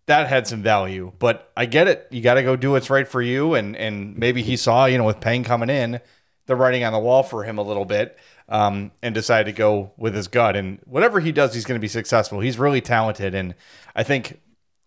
that 0.05 0.27
had 0.27 0.47
some 0.47 0.63
value. 0.63 1.11
But 1.19 1.51
I 1.55 1.65
get 1.65 1.87
it. 1.87 2.07
You 2.09 2.21
got 2.21 2.35
to 2.35 2.43
go 2.43 2.55
do 2.55 2.71
what's 2.71 2.89
right 2.89 3.07
for 3.07 3.21
you. 3.21 3.53
And 3.55 3.75
and 3.75 4.17
maybe 4.17 4.41
he 4.41 4.57
saw, 4.57 4.85
you 4.85 4.97
know, 4.97 5.03
with 5.03 5.19
Pang 5.19 5.43
coming 5.43 5.69
in, 5.69 5.99
the 6.45 6.55
writing 6.55 6.83
on 6.83 6.93
the 6.93 6.99
wall 6.99 7.23
for 7.23 7.43
him 7.43 7.57
a 7.57 7.61
little 7.61 7.85
bit, 7.85 8.17
um, 8.49 8.91
and 9.01 9.13
decided 9.13 9.51
to 9.51 9.57
go 9.57 9.91
with 9.97 10.15
his 10.15 10.27
gut. 10.27 10.55
And 10.55 10.79
whatever 10.85 11.19
he 11.19 11.31
does, 11.31 11.53
he's 11.53 11.65
going 11.65 11.79
to 11.79 11.81
be 11.81 11.87
successful. 11.87 12.39
He's 12.39 12.57
really 12.57 12.81
talented, 12.81 13.35
and 13.35 13.55
I 13.95 14.03
think 14.03 14.39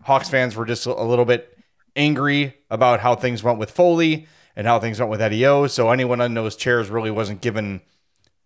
Hawks 0.03 0.29
fans 0.29 0.57
were 0.57 0.65
just 0.65 0.87
a 0.87 1.03
little 1.03 1.25
bit 1.25 1.57
angry 1.97 2.57
about 2.71 3.01
how 3.01 3.15
things 3.15 3.43
went 3.43 3.59
with 3.59 3.71
Foley 3.71 4.27
and 4.57 4.67
how 4.67 4.79
things 4.79 4.99
went 4.99 5.11
with 5.11 5.21
Eddie 5.21 5.45
O. 5.47 5.67
So 5.67 5.91
anyone 5.91 6.21
on 6.21 6.35
those 6.35 6.57
chairs 6.57 6.89
really 6.89 7.11
wasn't 7.11 7.41
given 7.41 7.81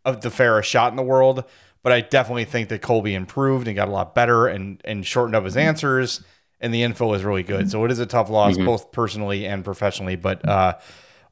the 0.04 0.30
fairest 0.30 0.68
shot 0.68 0.92
in 0.92 0.96
the 0.96 1.02
world. 1.02 1.44
But 1.82 1.92
I 1.92 2.00
definitely 2.00 2.46
think 2.46 2.70
that 2.70 2.80
Colby 2.80 3.14
improved 3.14 3.68
and 3.68 3.76
got 3.76 3.88
a 3.88 3.92
lot 3.92 4.14
better 4.14 4.46
and 4.46 4.80
and 4.84 5.04
shortened 5.06 5.36
up 5.36 5.44
his 5.44 5.56
answers 5.56 6.22
and 6.64 6.72
the 6.72 6.82
info 6.82 7.12
is 7.12 7.22
really 7.22 7.42
good. 7.42 7.70
So 7.70 7.84
it 7.84 7.90
is 7.90 7.98
a 7.98 8.06
tough 8.06 8.30
loss, 8.30 8.54
mm-hmm. 8.54 8.64
both 8.64 8.90
personally 8.90 9.46
and 9.46 9.62
professionally. 9.62 10.16
But 10.16 10.48
uh, 10.48 10.78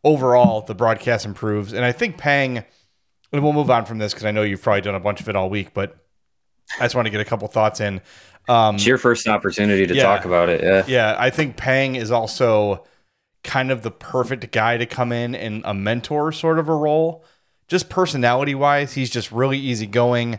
overall, 0.05 0.61
the 0.61 0.75
broadcast 0.75 1.25
improves, 1.25 1.73
and 1.73 1.85
I 1.85 1.93
think 1.93 2.19
Pang. 2.19 2.65
And 3.33 3.43
we'll 3.43 3.53
move 3.53 3.71
on 3.71 3.85
from 3.87 3.99
this 3.99 4.13
because 4.13 4.25
I 4.25 4.31
know 4.31 4.43
you've 4.43 4.63
probably 4.63 4.83
done 4.83 4.95
a 4.95 5.01
bunch 5.01 5.21
of 5.21 5.29
it 5.29 5.37
all 5.37 5.49
week, 5.49 5.73
but 5.73 5.97
I 6.79 6.85
just 6.85 6.95
want 6.95 7.07
to 7.07 7.11
get 7.11 7.21
a 7.21 7.25
couple 7.25 7.49
thoughts 7.49 7.81
in. 7.81 8.01
Um, 8.49 8.75
it's 8.75 8.87
your 8.87 8.99
first 8.99 9.27
opportunity 9.29 9.87
to 9.87 9.95
yeah, 9.95 10.03
talk 10.03 10.25
about 10.25 10.49
it. 10.49 10.63
Yeah, 10.63 10.85
yeah. 10.87 11.17
I 11.19 11.31
think 11.31 11.57
Pang 11.57 11.95
is 11.95 12.11
also 12.11 12.85
kind 13.45 13.71
of 13.71 13.83
the 13.83 13.91
perfect 13.91 14.51
guy 14.53 14.77
to 14.77 14.87
come 14.87 15.13
in 15.13 15.35
in 15.35 15.63
a 15.65 15.75
mentor 15.75 16.33
sort 16.33 16.59
of 16.59 16.69
a 16.69 16.75
role. 16.75 17.25
Just 17.69 17.89
personality 17.89 18.55
wise, 18.55 18.95
he's 18.95 19.11
just 19.11 19.33
really 19.33 19.59
easygoing, 19.59 20.39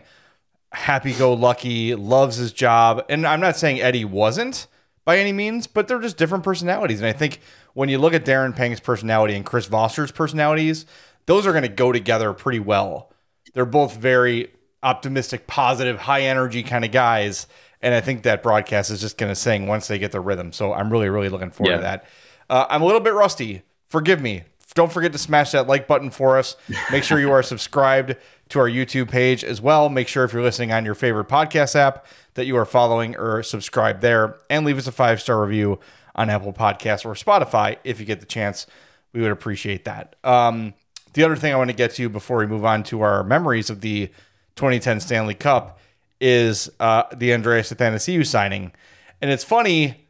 happy 0.72 1.12
go 1.12 1.32
lucky, 1.32 1.94
loves 1.94 2.36
his 2.36 2.52
job. 2.52 3.04
And 3.08 3.26
I'm 3.26 3.40
not 3.40 3.56
saying 3.56 3.80
Eddie 3.80 4.04
wasn't, 4.04 4.66
by 5.04 5.18
any 5.18 5.32
means, 5.32 5.66
but 5.66 5.88
they're 5.88 6.00
just 6.00 6.16
different 6.16 6.44
personalities. 6.44 7.00
And 7.00 7.08
I 7.08 7.12
think 7.12 7.40
when 7.72 7.88
you 7.88 7.98
look 7.98 8.14
at 8.14 8.24
Darren 8.24 8.54
Pang's 8.54 8.80
personality 8.80 9.34
and 9.34 9.44
Chris 9.44 9.66
Voster's 9.66 10.12
personalities, 10.12 10.86
those 11.26 11.46
are 11.46 11.52
going 11.52 11.62
to 11.62 11.68
go 11.68 11.92
together 11.92 12.32
pretty 12.32 12.60
well. 12.60 13.12
They're 13.54 13.64
both 13.64 13.96
very 13.96 14.50
optimistic, 14.82 15.46
positive, 15.46 15.98
high 16.00 16.22
energy 16.22 16.62
kind 16.62 16.84
of 16.84 16.92
guys. 16.92 17.46
And 17.80 17.94
I 17.94 18.00
think 18.00 18.22
that 18.22 18.42
broadcast 18.42 18.90
is 18.90 19.00
just 19.00 19.18
going 19.18 19.30
to 19.30 19.36
sing 19.36 19.66
once 19.66 19.88
they 19.88 19.98
get 19.98 20.12
the 20.12 20.20
rhythm. 20.20 20.52
So 20.52 20.72
I'm 20.72 20.90
really, 20.90 21.08
really 21.08 21.28
looking 21.28 21.50
forward 21.50 21.72
yeah. 21.72 21.76
to 21.76 21.82
that. 21.82 22.04
Uh, 22.48 22.66
I'm 22.68 22.82
a 22.82 22.84
little 22.86 23.00
bit 23.00 23.14
rusty. 23.14 23.62
Forgive 23.88 24.20
me. 24.20 24.44
Don't 24.74 24.92
forget 24.92 25.12
to 25.12 25.18
smash 25.18 25.52
that 25.52 25.68
like 25.68 25.86
button 25.86 26.10
for 26.10 26.36
us. 26.36 26.56
Make 26.90 27.04
sure 27.04 27.20
you 27.20 27.30
are 27.30 27.42
subscribed 27.44 28.16
to 28.48 28.58
our 28.58 28.68
YouTube 28.68 29.08
page 29.08 29.44
as 29.44 29.60
well. 29.60 29.88
Make 29.88 30.08
sure 30.08 30.24
if 30.24 30.32
you're 30.32 30.42
listening 30.42 30.72
on 30.72 30.84
your 30.84 30.96
favorite 30.96 31.28
podcast 31.28 31.76
app 31.76 32.06
that 32.34 32.46
you 32.46 32.56
are 32.56 32.64
following 32.64 33.16
or 33.16 33.42
subscribe 33.42 34.00
there 34.00 34.36
and 34.50 34.66
leave 34.66 34.76
us 34.76 34.86
a 34.86 34.92
five 34.92 35.20
star 35.20 35.40
review 35.42 35.78
on 36.16 36.28
Apple 36.28 36.52
Podcasts 36.52 37.04
or 37.04 37.14
Spotify 37.14 37.76
if 37.84 38.00
you 38.00 38.06
get 38.06 38.20
the 38.20 38.26
chance. 38.26 38.66
We 39.12 39.22
would 39.22 39.30
appreciate 39.30 39.84
that. 39.84 40.16
Um, 40.24 40.74
the 41.14 41.24
other 41.24 41.36
thing 41.36 41.52
I 41.52 41.56
want 41.56 41.70
to 41.70 41.76
get 41.76 41.92
to 41.94 42.08
before 42.08 42.38
we 42.38 42.46
move 42.46 42.64
on 42.64 42.82
to 42.84 43.00
our 43.00 43.24
memories 43.24 43.70
of 43.70 43.80
the 43.80 44.08
2010 44.56 45.00
Stanley 45.00 45.34
Cup 45.34 45.80
is 46.20 46.70
uh, 46.80 47.04
the 47.16 47.32
Andreas 47.32 47.72
Athanasiou 47.72 48.26
signing. 48.26 48.72
And 49.20 49.30
it's 49.30 49.44
funny 49.44 50.08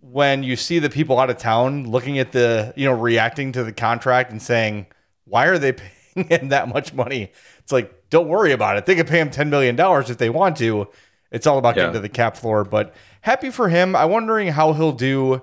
when 0.00 0.42
you 0.42 0.56
see 0.56 0.78
the 0.78 0.90
people 0.90 1.18
out 1.18 1.30
of 1.30 1.38
town 1.38 1.90
looking 1.90 2.18
at 2.18 2.32
the, 2.32 2.72
you 2.76 2.86
know, 2.86 2.94
reacting 2.94 3.52
to 3.52 3.64
the 3.64 3.72
contract 3.72 4.30
and 4.30 4.40
saying, 4.40 4.86
why 5.24 5.46
are 5.46 5.58
they 5.58 5.72
paying 6.14 6.28
him 6.28 6.48
that 6.48 6.68
much 6.68 6.92
money? 6.92 7.32
It's 7.58 7.72
like, 7.72 8.08
don't 8.10 8.28
worry 8.28 8.52
about 8.52 8.76
it. 8.76 8.86
They 8.86 8.94
could 8.94 9.06
pay 9.06 9.20
him 9.20 9.30
$10 9.30 9.48
million 9.48 9.76
if 9.78 10.18
they 10.18 10.30
want 10.30 10.56
to 10.58 10.88
It's 11.30 11.46
all 11.46 11.58
about 11.58 11.76
yeah. 11.76 11.82
getting 11.82 11.94
to 11.94 12.00
the 12.00 12.08
cap 12.08 12.36
floor. 12.36 12.64
But 12.64 12.94
happy 13.20 13.50
for 13.50 13.68
him. 13.68 13.94
I'm 13.94 14.10
wondering 14.10 14.48
how 14.48 14.72
he'll 14.72 14.92
do. 14.92 15.42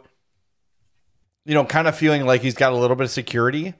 You 1.45 1.53
know, 1.53 1.63
kind 1.63 1.87
of 1.87 1.95
feeling 1.95 2.25
like 2.25 2.41
he's 2.41 2.55
got 2.55 2.73
a 2.73 2.75
little 2.75 2.97
bit 2.97 3.05
of 3.05 3.11
security, 3.11 3.73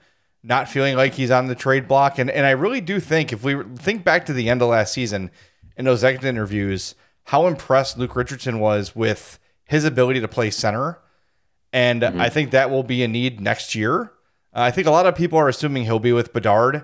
not 0.44 0.70
feeling 0.70 0.96
like 0.96 1.14
he's 1.14 1.32
on 1.32 1.48
the 1.48 1.56
trade 1.56 1.88
block. 1.88 2.20
And 2.20 2.30
and 2.30 2.46
I 2.46 2.52
really 2.52 2.82
do 2.82 3.00
think 3.00 3.34
if 3.34 3.44
we 3.44 3.62
think 3.78 4.04
back 4.04 4.26
to 4.28 4.34
the 4.34 4.50
end 4.50 4.62
of 4.62 4.70
last 4.70 4.94
season 4.94 5.32
in 5.76 5.86
those 5.86 6.04
exit 6.04 6.26
interviews, 6.26 6.96
how 7.26 7.48
impressed 7.48 7.98
Luke 7.98 8.16
Richardson 8.16 8.60
was 8.60 8.96
with 8.96 9.40
his 9.66 9.84
ability 9.84 10.22
to 10.22 10.28
play 10.28 10.50
center. 10.50 11.00
And 11.74 12.02
mm-hmm. 12.02 12.22
I 12.22 12.30
think 12.30 12.52
that 12.52 12.70
will 12.70 12.84
be 12.84 13.04
a 13.04 13.08
need 13.08 13.42
next 13.42 13.76
year. 13.76 14.14
Uh, 14.54 14.62
I 14.62 14.72
think 14.72 14.88
a 14.88 14.92
lot 14.92 15.06
of 15.06 15.16
people 15.16 15.38
are 15.38 15.50
assuming 15.50 15.84
he'll 15.84 16.00
be 16.00 16.14
with 16.14 16.34
Bedard. 16.34 16.84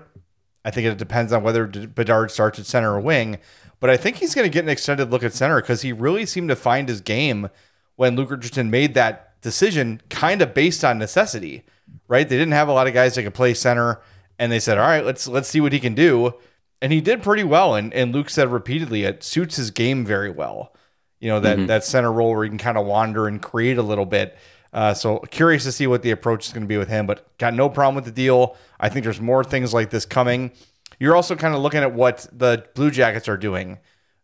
I 0.64 0.70
think 0.70 0.86
it 0.86 0.98
depends 0.98 1.32
on 1.32 1.42
whether 1.42 1.66
Bedard 1.66 2.30
starts 2.30 2.58
at 2.58 2.66
center 2.66 2.94
or 2.94 3.00
wing. 3.00 3.38
But 3.80 3.90
I 3.90 3.96
think 3.96 4.16
he's 4.16 4.34
going 4.34 4.46
to 4.46 4.52
get 4.52 4.64
an 4.64 4.70
extended 4.70 5.10
look 5.10 5.22
at 5.22 5.34
center 5.34 5.60
because 5.60 5.82
he 5.82 5.92
really 5.92 6.24
seemed 6.24 6.48
to 6.48 6.56
find 6.56 6.88
his 6.88 7.00
game 7.00 7.50
when 7.96 8.16
Luke 8.16 8.30
Richardson 8.30 8.70
made 8.70 8.94
that 8.94 9.40
decision 9.42 10.00
kind 10.08 10.40
of 10.40 10.54
based 10.54 10.84
on 10.84 10.98
necessity, 10.98 11.64
right? 12.08 12.28
They 12.28 12.36
didn't 12.36 12.52
have 12.52 12.68
a 12.68 12.72
lot 12.72 12.86
of 12.86 12.94
guys 12.94 13.14
that 13.14 13.22
could 13.22 13.34
play 13.34 13.54
center, 13.54 14.00
and 14.38 14.50
they 14.50 14.60
said, 14.60 14.78
"All 14.78 14.86
right, 14.86 15.04
let's 15.04 15.26
let's 15.26 15.48
see 15.48 15.60
what 15.60 15.72
he 15.72 15.80
can 15.80 15.94
do." 15.94 16.34
And 16.82 16.92
he 16.92 17.00
did 17.00 17.22
pretty 17.22 17.44
well. 17.44 17.74
And 17.74 17.92
and 17.94 18.12
Luke 18.12 18.30
said 18.30 18.50
repeatedly, 18.50 19.04
it 19.04 19.22
suits 19.22 19.56
his 19.56 19.70
game 19.70 20.04
very 20.04 20.30
well. 20.30 20.74
You 21.20 21.28
know 21.30 21.40
that 21.40 21.56
mm-hmm. 21.56 21.66
that 21.66 21.84
center 21.84 22.12
role 22.12 22.34
where 22.34 22.44
he 22.44 22.50
can 22.50 22.58
kind 22.58 22.76
of 22.76 22.86
wander 22.86 23.26
and 23.26 23.40
create 23.40 23.78
a 23.78 23.82
little 23.82 24.06
bit. 24.06 24.36
Uh, 24.74 24.92
so 24.92 25.20
curious 25.30 25.62
to 25.62 25.72
see 25.72 25.86
what 25.86 26.02
the 26.02 26.10
approach 26.10 26.46
is 26.46 26.52
going 26.52 26.64
to 26.64 26.68
be 26.68 26.76
with 26.76 26.88
him, 26.88 27.06
but 27.06 27.26
got 27.38 27.54
no 27.54 27.68
problem 27.68 27.94
with 27.94 28.04
the 28.04 28.10
deal. 28.10 28.56
I 28.80 28.88
think 28.88 29.04
there's 29.04 29.20
more 29.20 29.44
things 29.44 29.72
like 29.72 29.90
this 29.90 30.04
coming. 30.04 30.50
You're 30.98 31.14
also 31.14 31.36
kind 31.36 31.54
of 31.54 31.62
looking 31.62 31.80
at 31.80 31.92
what 31.92 32.26
the 32.32 32.66
Blue 32.74 32.90
Jackets 32.90 33.28
are 33.28 33.36
doing, 33.36 33.78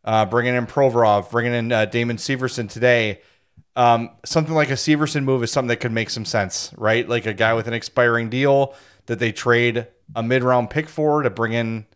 uh, 0.05 0.27
bringing 0.27 0.57
in 0.57 0.67
Provorov, 0.67 1.31
bringing 1.31 1.55
in 1.55 1.73
uh, 1.73 1.85
Damon 1.85 2.17
Severson 2.17 2.69
today. 2.69 3.21
Um, 3.77 4.11
something 4.25 4.55
like 4.55 4.71
a 4.71 4.75
Severson 4.75 5.25
move 5.25 5.43
is 5.43 5.51
something 5.51 5.69
that 5.69 5.81
could 5.81 5.93
make 5.93 6.11
some 6.11 6.25
sense, 6.25 6.73
right? 6.77 7.09
Like 7.09 7.27
a 7.27 7.33
guy 7.33 7.55
with 7.55 7.69
an 7.69 7.75
expiring 7.75 8.29
deal 8.29 8.75
that 9.07 9.19
they 9.19 9.33
trade 9.33 9.87
a 10.15 10.23
mid 10.23 10.43
round 10.43 10.71
pick 10.71 10.89
for 10.89 11.23
to 11.23 11.31
bring 11.31 11.53
in. 11.53 11.87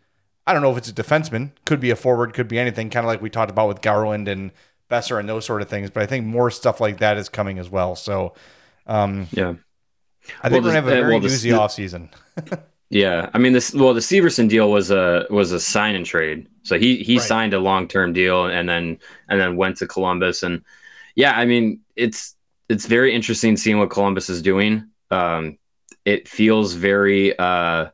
I 0.46 0.52
don't 0.52 0.62
know 0.62 0.70
if 0.70 0.78
it's 0.78 0.90
a 0.90 0.92
defenseman, 0.92 1.50
could 1.64 1.80
be 1.80 1.90
a 1.90 1.96
forward, 1.96 2.34
could 2.34 2.48
be 2.48 2.58
anything, 2.58 2.90
kind 2.90 3.04
of 3.04 3.08
like 3.08 3.22
we 3.22 3.30
talked 3.30 3.50
about 3.50 3.68
with 3.68 3.80
Garland 3.80 4.28
and 4.28 4.52
Boeser 4.90 5.18
and 5.18 5.28
those 5.28 5.44
sort 5.44 5.62
of 5.62 5.68
things. 5.68 5.90
But 5.90 6.02
I 6.02 6.06
think 6.06 6.26
more 6.26 6.50
stuff 6.50 6.80
like 6.80 6.98
that 6.98 7.16
is 7.16 7.28
coming 7.28 7.58
as 7.58 7.70
well. 7.70 7.96
So, 7.96 8.34
um, 8.86 9.26
yeah, 9.32 9.54
I 10.42 10.48
think 10.48 10.52
well, 10.52 10.52
we're 10.52 10.60
gonna 10.60 10.72
have 10.72 10.86
a 10.86 10.90
very 10.90 11.14
well, 11.14 11.24
easy 11.24 11.52
off 11.52 11.72
season. 11.72 12.10
Yeah, 12.90 13.28
I 13.34 13.38
mean 13.38 13.52
this. 13.52 13.74
Well, 13.74 13.92
the 13.92 14.00
Severson 14.00 14.48
deal 14.48 14.70
was 14.70 14.90
a 14.92 15.26
was 15.30 15.50
a 15.50 15.58
sign 15.58 15.96
and 15.96 16.06
trade. 16.06 16.48
So 16.62 16.78
he 16.78 16.98
he 16.98 17.18
right. 17.18 17.26
signed 17.26 17.54
a 17.54 17.58
long 17.58 17.88
term 17.88 18.12
deal 18.12 18.46
and 18.46 18.68
then 18.68 18.98
and 19.28 19.40
then 19.40 19.56
went 19.56 19.78
to 19.78 19.86
Columbus. 19.88 20.44
And 20.44 20.62
yeah, 21.14 21.32
I 21.32 21.44
mean 21.44 21.80
it's 21.96 22.36
it's 22.68 22.86
very 22.86 23.14
interesting 23.14 23.56
seeing 23.56 23.78
what 23.78 23.90
Columbus 23.90 24.28
is 24.30 24.42
doing. 24.42 24.88
Um, 25.10 25.58
it 26.04 26.28
feels 26.28 26.74
very 26.74 27.38
uh, 27.38 27.90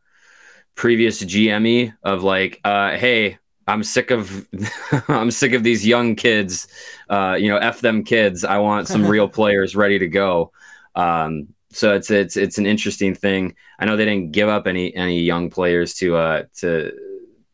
previous 0.74 1.22
GME 1.22 1.94
of 2.02 2.22
like, 2.22 2.60
uh, 2.64 2.96
hey, 2.96 3.38
I'm 3.66 3.84
sick 3.84 4.10
of 4.10 4.48
I'm 5.08 5.30
sick 5.30 5.52
of 5.52 5.62
these 5.62 5.86
young 5.86 6.16
kids. 6.16 6.68
Uh, 7.08 7.36
you 7.38 7.48
know, 7.48 7.58
f 7.58 7.80
them 7.80 8.04
kids. 8.04 8.44
I 8.44 8.58
want 8.58 8.88
some 8.88 9.06
real 9.06 9.28
players 9.38 9.76
ready 9.76 9.98
to 9.98 10.08
go. 10.08 10.52
Um, 10.94 11.48
so 11.72 11.94
it's 11.94 12.10
it's 12.10 12.36
it's 12.36 12.58
an 12.58 12.66
interesting 12.66 13.14
thing. 13.14 13.54
I 13.78 13.84
know 13.84 13.96
they 13.96 14.04
didn't 14.04 14.32
give 14.32 14.48
up 14.48 14.66
any 14.66 14.94
any 14.94 15.20
young 15.20 15.50
players 15.50 15.94
to 15.94 16.16
uh 16.16 16.42
to 16.58 16.92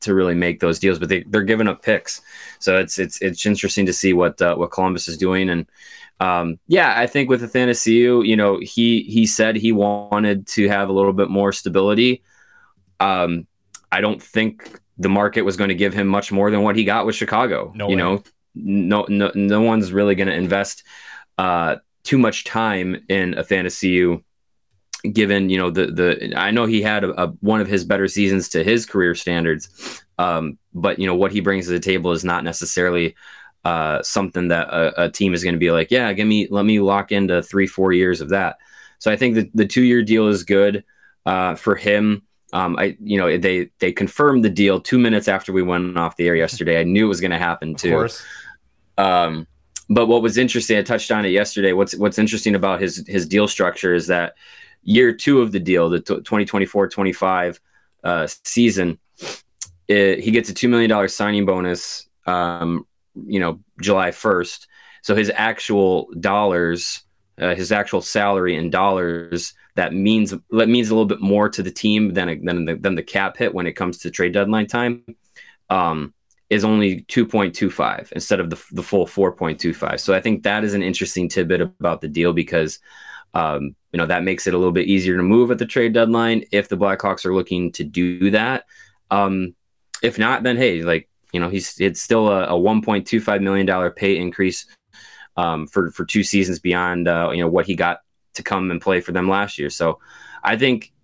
to 0.07 0.15
really 0.15 0.35
make 0.35 0.61
those 0.61 0.79
deals, 0.79 0.99
but 0.99 1.09
they 1.09 1.23
they're 1.29 1.43
giving 1.43 1.69
up 1.69 1.83
picks. 1.83 2.23
So 2.59 2.79
it's 2.79 2.99
it's 2.99 3.21
it's 3.21 3.45
interesting 3.47 3.87
to 3.87 3.93
see 3.93 4.13
what 4.13 4.41
uh, 4.41 4.57
what 4.57 4.71
Columbus 4.71 5.09
is 5.09 5.19
doing 5.19 5.51
and. 5.51 5.67
Um, 6.19 6.59
yeah, 6.67 6.95
I 6.97 7.07
think 7.07 7.29
with 7.29 7.43
Athanasiou, 7.43 8.27
you 8.27 8.37
know, 8.37 8.59
he 8.59 9.03
he 9.03 9.27
said 9.27 9.55
he 9.55 9.71
wanted 9.71 10.47
to 10.47 10.67
have 10.67 10.89
a 10.89 10.93
little 10.93 11.13
bit 11.13 11.29
more 11.29 11.53
stability. 11.53 12.23
Um, 13.01 13.47
I 13.93 14.01
don't 14.01 14.23
think 14.23 14.81
the 14.97 15.11
market 15.11 15.43
was 15.43 15.59
going 15.59 15.69
to 15.69 15.75
give 15.75 15.93
him 15.93 16.07
much 16.07 16.33
more 16.33 16.51
than 16.51 16.63
what 16.63 16.75
he 16.75 16.85
got 16.85 17.05
with 17.05 17.17
Chicago. 17.17 17.71
No 17.75 17.91
you 17.91 17.97
way. 17.97 18.03
know, 18.03 18.23
no, 18.55 19.05
no, 19.11 19.31
no 19.35 19.61
one's 19.61 19.93
really 19.93 20.15
going 20.15 20.29
to 20.29 20.35
invest 20.35 20.85
uh, 21.37 21.77
too 22.03 22.17
much 22.17 22.45
time 22.45 23.05
in 23.11 23.35
Athanasiou 23.35 24.23
given 25.13 25.51
you 25.51 25.59
know 25.59 25.71
the 25.71 25.87
the 25.87 26.33
I 26.37 26.51
know 26.51 26.67
he 26.67 26.83
had 26.83 27.05
a, 27.05 27.25
a, 27.25 27.27
one 27.41 27.61
of 27.61 27.69
his 27.69 27.85
better 27.85 28.09
seasons 28.09 28.49
to 28.51 28.65
his 28.65 28.87
career 28.87 29.15
standards, 29.15 30.05
um, 30.19 30.59
but 30.75 30.99
you 30.99 31.07
know 31.07 31.15
what 31.15 31.33
he 31.33 31.41
brings 31.41 31.67
to 31.67 31.73
the 31.73 31.81
table 31.81 32.13
is 32.13 32.25
not 32.25 32.45
necessarily 32.45 33.15
uh, 33.65 34.03
something 34.03 34.49
that 34.49 34.69
a, 34.69 35.05
a 35.05 35.11
team 35.11 35.35
is 35.35 35.43
going 35.43 35.55
to 35.55 35.59
be 35.59 35.71
like, 35.71 35.91
yeah, 35.91 36.13
give 36.13 36.29
me 36.29 36.49
let 36.51 36.65
me 36.65 36.81
lock 36.81 37.13
into 37.13 37.43
three 37.43 37.67
four 37.67 37.93
years 37.93 38.21
of 38.21 38.29
that. 38.31 38.59
So 38.99 39.11
I 39.11 39.17
think 39.17 39.35
that 39.35 39.51
the 39.55 39.67
two 39.67 39.83
year 39.83 40.03
deal 40.03 40.29
is 40.29 40.45
good 40.45 40.85
uh, 41.27 41.57
for 41.57 41.75
him. 41.75 42.23
Um, 42.53 42.77
I 42.79 42.97
you 43.01 43.19
know 43.19 43.37
they 43.37 43.71
they 43.81 43.93
confirmed 43.93 44.45
the 44.45 44.51
deal 44.51 44.81
two 44.81 44.99
minutes 44.99 45.29
after 45.29 45.53
we 45.53 45.63
went 45.63 45.99
off 45.99 46.17
the 46.17 46.29
air 46.29 46.37
yesterday. 46.37 46.81
I 46.81 46.85
knew 46.85 47.07
it 47.07 47.09
was 47.09 47.21
going 47.21 47.33
to 47.33 47.39
happen 47.39 47.75
too. 47.75 48.09
Um, 48.99 49.47
but 49.89 50.07
what 50.07 50.23
was 50.23 50.37
interesting, 50.39 50.79
I 50.79 50.83
touched 50.83 51.11
on 51.11 51.25
it 51.25 51.31
yesterday. 51.31 51.73
What's 51.73 51.97
what's 51.97 52.19
interesting 52.19 52.55
about 52.55 52.81
his 52.81 53.05
his 53.07 53.27
deal 53.27 53.47
structure 53.49 53.95
is 53.95 54.07
that 54.09 54.35
year 54.87 55.13
two 55.13 55.43
of 55.43 55.53
the 55.53 55.61
deal, 55.61 55.91
the 55.91 56.01
2024-25 56.01 57.61
uh, 58.05 58.27
season, 58.45 58.99
it, 59.89 60.21
he 60.21 60.31
gets 60.31 60.49
a 60.49 60.55
two 60.55 60.69
million 60.69 60.89
dollar 60.89 61.09
signing 61.09 61.45
bonus. 61.45 62.09
Um, 62.27 62.87
you 63.27 63.41
know, 63.41 63.61
July 63.81 64.11
first. 64.11 64.69
So 65.03 65.15
his 65.15 65.31
actual 65.35 66.09
dollars, 66.19 67.03
uh, 67.41 67.55
his 67.55 67.73
actual 67.73 68.03
salary 68.03 68.57
in 68.57 68.71
dollars, 68.71 69.55
that 69.75 69.93
means 69.93 70.35
that 70.51 70.69
means 70.69 70.91
a 70.91 70.95
little 70.95 71.07
bit 71.07 71.21
more 71.21 71.49
to 71.49 71.63
the 71.63 71.71
team 71.71 72.15
than 72.15 72.45
than 72.45 72.65
the, 72.65 72.75
than 72.75 72.95
the 72.95 73.03
cap 73.03 73.37
hit 73.37 73.55
when 73.55 73.67
it 73.67 73.73
comes 73.73 73.99
to 73.99 74.11
trade 74.11 74.33
deadline 74.33 74.67
time. 74.67 75.05
Um, 75.71 76.15
is 76.49 76.65
only 76.65 77.01
2.25 77.03 78.13
instead 78.13 78.39
of 78.39 78.51
the, 78.51 78.63
the 78.71 78.83
full 78.83 79.05
4.25. 79.05 79.99
So 79.99 80.15
I 80.15 80.21
think 80.21 80.45
that 80.45 80.63
is 80.63 80.75
an 80.75 80.83
interesting 80.83 81.29
tidbit 81.29 81.61
about 81.61 82.01
the 82.01 82.07
deal 82.07 82.33
because, 82.33 82.79
um, 83.37 83.77
you 83.93 83.99
know, 83.99 84.07
that 84.07 84.25
makes 84.25 84.47
it 84.47 84.55
a 84.55 84.59
little 84.59 84.73
bit 84.73 84.87
easier 84.87 85.15
to 85.15 85.23
move 85.23 85.51
at 85.51 85.59
the 85.59 85.67
trade 85.67 85.93
deadline 85.93 86.45
if 86.53 86.71
the 86.71 86.77
Blackhawks 86.77 87.27
are 87.27 87.35
looking 87.35 87.71
to 87.73 87.85
do 87.85 88.31
that. 88.31 88.65
Um, 89.11 89.55
if 90.03 90.19
not, 90.19 90.43
then 90.43 90.57
hey, 90.57 90.83
like, 90.83 91.11
you 91.33 91.41
know, 91.41 91.51
he's 91.51 91.79
it's 91.79 92.01
still 92.01 92.29
a, 92.29 92.47
a 92.47 92.59
$1.25 92.59 93.43
million 93.43 93.91
pay 93.91 94.17
increase 94.17 94.65
um, 95.37 95.67
for, 95.67 95.91
for 95.91 96.07
two 96.07 96.23
seasons 96.23 96.61
beyond, 96.61 97.09
uh, 97.09 97.29
you 97.31 97.43
know, 97.43 97.49
what 97.49 97.67
he 97.67 97.77
got 97.77 98.01
to 98.35 98.43
come 98.43 98.71
and 98.71 98.81
play 98.81 99.03
for 99.03 99.13
them 99.13 99.29
last 99.29 99.59
year. 99.59 99.69
So 99.69 99.99
I 100.43 100.57
think 100.57 100.95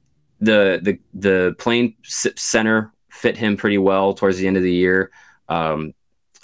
the, 0.40 0.80
the, 0.82 0.98
the 1.12 1.54
playing 1.58 1.96
center 2.02 2.94
fit 3.10 3.36
him 3.36 3.58
pretty 3.58 3.76
well 3.76 4.14
towards 4.14 4.38
the 4.38 4.46
end 4.46 4.56
of 4.56 4.62
the 4.62 4.72
year. 4.72 5.10
Um, 5.50 5.92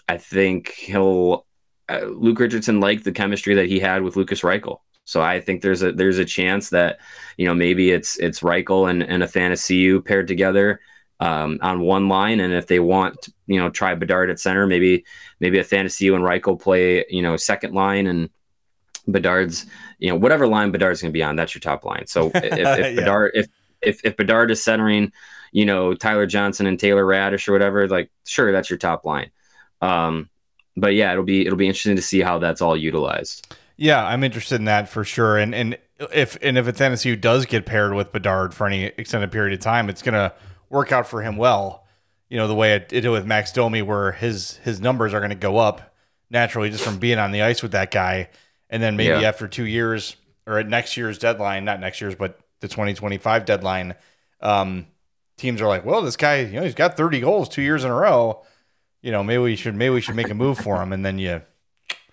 I 0.06 0.18
think 0.18 0.68
he'll 0.72 1.46
uh, 1.88 2.04
Luke 2.04 2.40
Richardson 2.40 2.80
liked 2.80 3.04
the 3.04 3.12
chemistry 3.12 3.54
that 3.54 3.68
he 3.68 3.80
had 3.80 4.02
with 4.02 4.16
Lukas 4.16 4.42
Reichel. 4.42 4.80
So 5.08 5.22
I 5.22 5.40
think 5.40 5.62
there's 5.62 5.82
a 5.82 5.92
there's 5.92 6.18
a 6.18 6.24
chance 6.24 6.70
that 6.70 6.98
you 7.36 7.46
know 7.46 7.54
maybe 7.54 7.90
it's 7.90 8.16
it's 8.18 8.40
Reichel 8.40 8.90
and, 8.90 9.02
and 9.02 9.22
a 9.22 9.26
Athanasiou 9.26 10.04
paired 10.04 10.28
together 10.28 10.80
um, 11.20 11.58
on 11.62 11.80
one 11.80 12.08
line, 12.08 12.40
and 12.40 12.52
if 12.52 12.66
they 12.66 12.80
want 12.80 13.22
to, 13.22 13.32
you 13.46 13.58
know 13.58 13.70
try 13.70 13.94
Bedard 13.94 14.30
at 14.30 14.38
center, 14.38 14.66
maybe 14.66 15.04
maybe 15.40 15.58
a 15.58 15.64
Athanasiou 15.64 16.14
and 16.14 16.24
Reichel 16.24 16.60
play 16.60 17.04
you 17.08 17.22
know 17.22 17.36
second 17.36 17.74
line 17.74 18.06
and 18.06 18.28
Bedard's 19.06 19.66
you 19.98 20.10
know 20.10 20.16
whatever 20.16 20.46
line 20.46 20.72
Bedard's 20.72 21.00
going 21.00 21.12
to 21.12 21.18
be 21.18 21.22
on, 21.22 21.36
that's 21.36 21.54
your 21.54 21.60
top 21.60 21.84
line. 21.84 22.06
So 22.06 22.26
if, 22.34 22.44
if 22.44 22.78
yeah. 22.78 22.94
Bedard 22.94 23.32
if, 23.34 23.46
if 23.80 24.04
if 24.04 24.16
Bedard 24.16 24.50
is 24.50 24.62
centering 24.62 25.12
you 25.52 25.64
know, 25.64 25.94
Tyler 25.94 26.26
Johnson 26.26 26.66
and 26.66 26.78
Taylor 26.78 27.04
Raddysh 27.04 27.48
or 27.48 27.52
whatever, 27.52 27.88
like 27.88 28.10
sure, 28.26 28.52
that's 28.52 28.70
your 28.70 28.78
top 28.78 29.04
line. 29.04 29.30
Um, 29.80 30.28
but 30.76 30.94
yeah, 30.94 31.12
it'll 31.12 31.24
be 31.24 31.46
it'll 31.46 31.58
be 31.58 31.66
interesting 31.66 31.96
to 31.96 32.02
see 32.02 32.20
how 32.20 32.38
that's 32.38 32.60
all 32.60 32.76
utilized. 32.76 33.56
Yeah, 33.78 34.04
I'm 34.04 34.24
interested 34.24 34.56
in 34.56 34.64
that 34.64 34.88
for 34.88 35.04
sure. 35.04 35.38
And 35.38 35.54
and 35.54 35.78
if 36.12 36.36
and 36.42 36.58
if 36.58 36.66
Athanasiou 36.66 37.18
does 37.18 37.46
get 37.46 37.64
paired 37.64 37.94
with 37.94 38.12
Bedard 38.12 38.52
for 38.52 38.66
any 38.66 38.84
extended 38.84 39.30
period 39.30 39.54
of 39.54 39.60
time, 39.60 39.88
it's 39.88 40.02
gonna 40.02 40.34
work 40.68 40.90
out 40.92 41.06
for 41.06 41.22
him 41.22 41.36
well. 41.36 41.86
You 42.28 42.36
know, 42.36 42.48
the 42.48 42.56
way 42.56 42.74
it, 42.74 42.92
it 42.92 43.02
did 43.02 43.10
with 43.10 43.24
Max 43.24 43.52
Domi, 43.52 43.80
where 43.82 44.12
his 44.12 44.56
his 44.58 44.80
numbers 44.80 45.14
are 45.14 45.20
gonna 45.20 45.36
go 45.36 45.58
up 45.58 45.94
naturally 46.28 46.70
just 46.70 46.84
from 46.84 46.98
being 46.98 47.18
on 47.18 47.30
the 47.30 47.42
ice 47.42 47.62
with 47.62 47.72
that 47.72 47.92
guy. 47.92 48.28
And 48.68 48.82
then 48.82 48.96
maybe 48.96 49.20
yeah. 49.20 49.28
after 49.28 49.46
two 49.46 49.64
years 49.64 50.16
or 50.44 50.58
at 50.58 50.68
next 50.68 50.96
year's 50.96 51.16
deadline, 51.16 51.64
not 51.64 51.78
next 51.78 52.00
year's, 52.00 52.16
but 52.16 52.40
the 52.60 52.68
2025 52.68 53.44
deadline, 53.44 53.94
um, 54.40 54.88
teams 55.36 55.62
are 55.62 55.68
like, 55.68 55.84
well, 55.84 56.02
this 56.02 56.16
guy, 56.16 56.40
you 56.40 56.54
know, 56.54 56.64
he's 56.64 56.74
got 56.74 56.96
30 56.96 57.20
goals 57.20 57.48
two 57.48 57.62
years 57.62 57.84
in 57.84 57.90
a 57.90 57.94
row. 57.94 58.42
You 59.02 59.12
know, 59.12 59.22
maybe 59.22 59.42
we 59.42 59.56
should 59.56 59.76
maybe 59.76 59.94
we 59.94 60.00
should 60.00 60.16
make 60.16 60.28
a 60.28 60.34
move 60.34 60.58
for 60.58 60.82
him, 60.82 60.92
and 60.92 61.06
then 61.06 61.20
you 61.20 61.42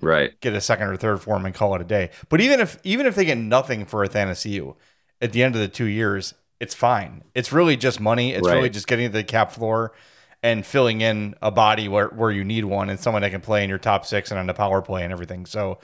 right 0.02 0.40
get 0.42 0.54
a 0.54 0.62
second 0.62 0.88
or 0.88 0.98
third 0.98 1.22
for 1.22 1.36
him 1.36 1.46
and 1.46 1.56
call 1.56 1.76
it 1.76 1.82
a 1.82 1.86
day. 1.86 2.10
But 2.30 2.42
even 2.42 2.60
if 2.60 2.80
even 2.84 3.06
if 3.06 3.16
they 3.16 3.26
get 3.26 3.38
nothing 3.38 3.86
for 3.86 4.06
Athanasiou 4.06 4.76
at 5.22 5.32
the 5.32 5.44
end 5.44 5.56
of 5.56 5.62
the 5.62 5.68
two 5.68 5.86
years, 5.86 6.34
it's 6.60 6.76
fine. 6.76 7.24
It's 7.34 7.52
really 7.52 7.78
just 7.78 8.00
money. 8.00 8.34
It's 8.34 8.48
right. 8.48 8.56
really 8.56 8.70
just 8.70 8.88
getting 8.88 9.08
to 9.08 9.14
the 9.14 9.24
cap 9.24 9.52
floor 9.52 9.94
and 10.44 10.66
filling 10.66 11.02
in 11.02 11.34
a 11.42 11.50
body 11.50 11.88
where, 11.88 12.08
where 12.10 12.30
you 12.30 12.44
need 12.44 12.66
one 12.66 12.90
and 12.90 13.00
someone 13.00 13.24
that 13.24 13.32
can 13.32 13.42
play 13.42 13.64
in 13.64 13.70
your 13.70 13.80
top 13.80 14.06
six 14.06 14.30
and 14.30 14.40
on 14.40 14.46
the 14.46 14.54
power 14.54 14.82
play 14.82 15.04
and 15.04 15.12
everything. 15.12 15.46
So, 15.46 15.80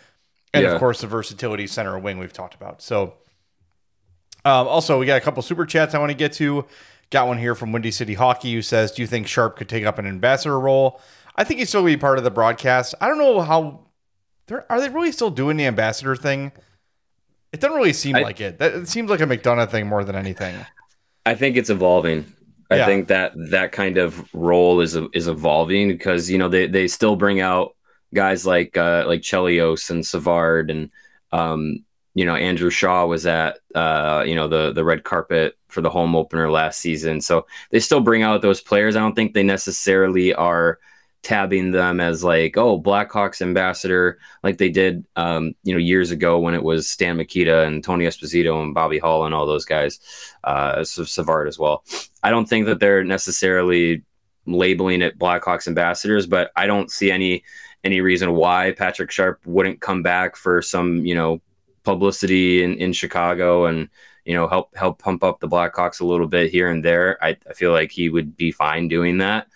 and 0.54 0.64
yeah. 0.64 0.74
of 0.74 0.80
course 0.80 1.02
the 1.02 1.08
versatility 1.08 1.66
center 1.68 1.98
wing 1.98 2.20
we've 2.20 2.34
talked 2.34 2.54
about. 2.54 2.82
So, 2.82 3.16
um, 4.46 4.68
also 4.68 5.00
we 5.00 5.06
got 5.06 5.18
a 5.18 5.22
couple 5.22 5.42
super 5.42 5.66
chats 5.66 5.96
I 5.96 6.00
want 6.00 6.12
to 6.12 6.18
get 6.18 6.34
to. 6.34 6.66
Got 7.10 7.28
one 7.28 7.38
here 7.38 7.56
from 7.56 7.72
Windy 7.72 7.92
City 7.92 8.14
Hockey 8.14 8.54
who 8.54 8.62
says, 8.62 8.92
"Do 8.92 9.02
you 9.02 9.08
think 9.08 9.28
Sharp 9.28 9.58
could 9.58 9.68
take 9.68 9.84
up 9.84 9.98
an 10.00 10.06
ambassador 10.06 10.58
role?" 10.60 11.02
I 11.36 11.44
think 11.44 11.60
he's 11.60 11.70
still 11.70 11.84
be 11.84 11.98
part 11.98 12.18
of 12.18 12.24
the 12.24 12.32
broadcast. 12.32 12.96
I 13.02 13.08
don't 13.08 13.18
know 13.18 13.42
how. 13.42 13.88
Are 14.70 14.82
they 14.82 14.90
really 14.90 15.12
still 15.12 15.30
doing 15.30 15.58
the 15.58 15.66
ambassador 15.66 16.16
thing? 16.16 16.52
It 17.52 17.60
doesn't 17.60 17.76
really 17.76 17.94
seem 17.94 18.16
I, 18.16 18.22
like 18.22 18.40
it. 18.42 18.60
That, 18.60 18.74
it 18.74 18.88
seems 18.88 19.10
like 19.10 19.22
a 19.22 19.26
McDonough 19.26 19.70
thing 19.70 19.88
more 19.88 20.04
than 20.04 20.16
anything. 20.16 20.56
I 21.26 21.36
think 21.36 21.58
it's 21.58 21.70
evolving. 21.70 22.34
I 22.70 22.78
yeah. 22.78 22.86
think 22.86 23.10
that 23.10 23.34
that 23.50 23.74
kind 23.74 23.98
of 23.98 24.34
role 24.34 24.80
is 24.80 24.96
is 25.14 25.28
evolving 25.28 25.90
because 25.90 26.30
you 26.30 26.38
know 26.38 26.48
they, 26.48 26.68
they 26.68 26.88
still 26.88 27.18
bring 27.18 27.42
out 27.42 27.76
guys 28.14 28.46
like 28.46 28.78
uh, 28.78 29.04
like 29.08 29.22
Chelios 29.22 29.90
and 29.90 30.06
Savard 30.06 30.72
and 30.72 30.90
um, 31.34 31.84
you 32.14 32.24
know 32.24 32.36
Andrew 32.36 32.70
Shaw 32.70 33.06
was 33.06 33.26
at 33.26 33.60
uh, 33.76 34.24
you 34.26 34.36
know 34.36 34.48
the 34.48 34.72
the 34.72 34.86
red 34.86 35.04
carpet 35.04 35.58
for 35.68 35.82
the 35.82 35.90
home 35.90 36.16
opener 36.16 36.50
last 36.50 36.80
season, 36.80 37.20
so 37.20 37.46
they 37.72 37.80
still 37.82 38.00
bring 38.00 38.24
out 38.24 38.42
those 38.42 38.62
players. 38.62 38.96
I 38.96 39.00
don't 39.00 39.16
think 39.16 39.34
they 39.34 39.44
necessarily 39.44 40.34
are 40.34 40.80
tabbing 41.24 41.72
them 41.72 42.00
as 42.00 42.24
like 42.24 42.58
oh 42.58 42.82
Blackhawks 42.82 43.42
ambassador 43.42 44.18
like 44.44 44.58
they 44.58 44.70
did 44.70 45.06
um, 45.16 45.54
you 45.64 45.74
know 45.74 45.80
years 45.80 46.12
ago 46.12 46.40
when 46.40 46.54
it 46.54 46.64
was 46.64 46.90
Stan 46.90 47.18
Mikita 47.18 47.62
and 47.62 47.84
Tony 47.84 48.06
Esposito 48.06 48.62
and 48.62 48.74
Bobby 48.74 48.98
Hull 48.98 49.26
and 49.26 49.34
all 49.34 49.46
those 49.46 49.66
guys, 49.66 50.00
uh, 50.44 50.84
Savard 50.84 51.48
as 51.48 51.60
well. 51.60 51.84
I 52.24 52.30
don't 52.30 52.50
think 52.50 52.66
that 52.66 52.80
they're 52.80 53.04
necessarily 53.04 54.04
labeling 54.46 55.02
it 55.02 55.20
Blackhawks 55.20 55.68
ambassadors, 55.68 56.26
but 56.26 56.52
I 56.56 56.66
don't 56.68 56.92
see 56.92 57.12
any 57.12 57.44
any 57.84 58.02
reason 58.02 58.34
why 58.34 58.72
Patrick 58.72 59.12
Sharp 59.12 59.42
wouldn't 59.46 59.82
come 59.82 60.04
back 60.04 60.36
for 60.36 60.62
some 60.62 61.06
you 61.06 61.16
know 61.16 61.42
publicity 61.84 62.64
in, 62.64 62.76
in 62.76 62.94
Chicago 62.94 63.66
and 63.66 63.90
you 64.26 64.34
know 64.34 64.48
help 64.48 64.76
help 64.76 65.00
pump 65.00 65.24
up 65.24 65.40
the 65.40 65.48
Blackhawks 65.48 66.02
a 66.02 66.06
little 66.06 66.28
bit 66.28 66.52
here 66.52 66.70
and 66.70 66.84
there. 66.84 67.24
I, 67.24 67.38
I 67.48 67.54
feel 67.54 67.72
like 67.72 67.92
he 67.92 68.10
would 68.10 68.36
be 68.36 68.52
fine 68.52 68.88
doing 68.88 69.20
that. 69.20 69.48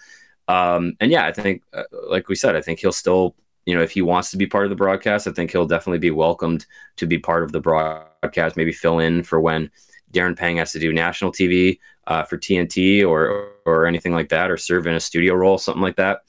Um, 0.47 0.95
and 0.99 1.11
yeah, 1.11 1.25
I 1.25 1.31
think, 1.31 1.63
uh, 1.73 1.83
like 2.09 2.29
we 2.29 2.35
said, 2.35 2.55
I 2.55 2.61
think 2.61 2.79
he'll 2.79 2.91
still, 2.91 3.35
you 3.65 3.75
know, 3.75 3.81
if 3.81 3.91
he 3.91 4.01
wants 4.01 4.31
to 4.31 4.37
be 4.37 4.45
part 4.45 4.65
of 4.65 4.69
the 4.69 4.75
broadcast, 4.75 5.27
I 5.27 5.31
think 5.31 5.51
he'll 5.51 5.65
definitely 5.65 5.99
be 5.99 6.11
welcomed 6.11 6.65
to 6.97 7.07
be 7.07 7.17
part 7.17 7.43
of 7.43 7.51
the 7.51 7.59
broadcast. 7.59 8.57
Maybe 8.57 8.71
fill 8.71 8.99
in 8.99 9.23
for 9.23 9.39
when 9.39 9.71
Darren 10.13 10.37
Pang 10.37 10.57
has 10.57 10.71
to 10.73 10.79
do 10.79 10.93
national 10.93 11.31
TV 11.31 11.79
uh, 12.07 12.23
for 12.23 12.37
TNT 12.37 13.07
or 13.07 13.49
or 13.65 13.87
anything 13.87 14.13
like 14.13 14.29
that, 14.29 14.51
or 14.51 14.57
serve 14.57 14.85
in 14.85 14.93
a 14.93 14.99
studio 14.99 15.33
role, 15.33 15.57
something 15.57 15.81
like 15.81 15.95
that. 15.95 16.21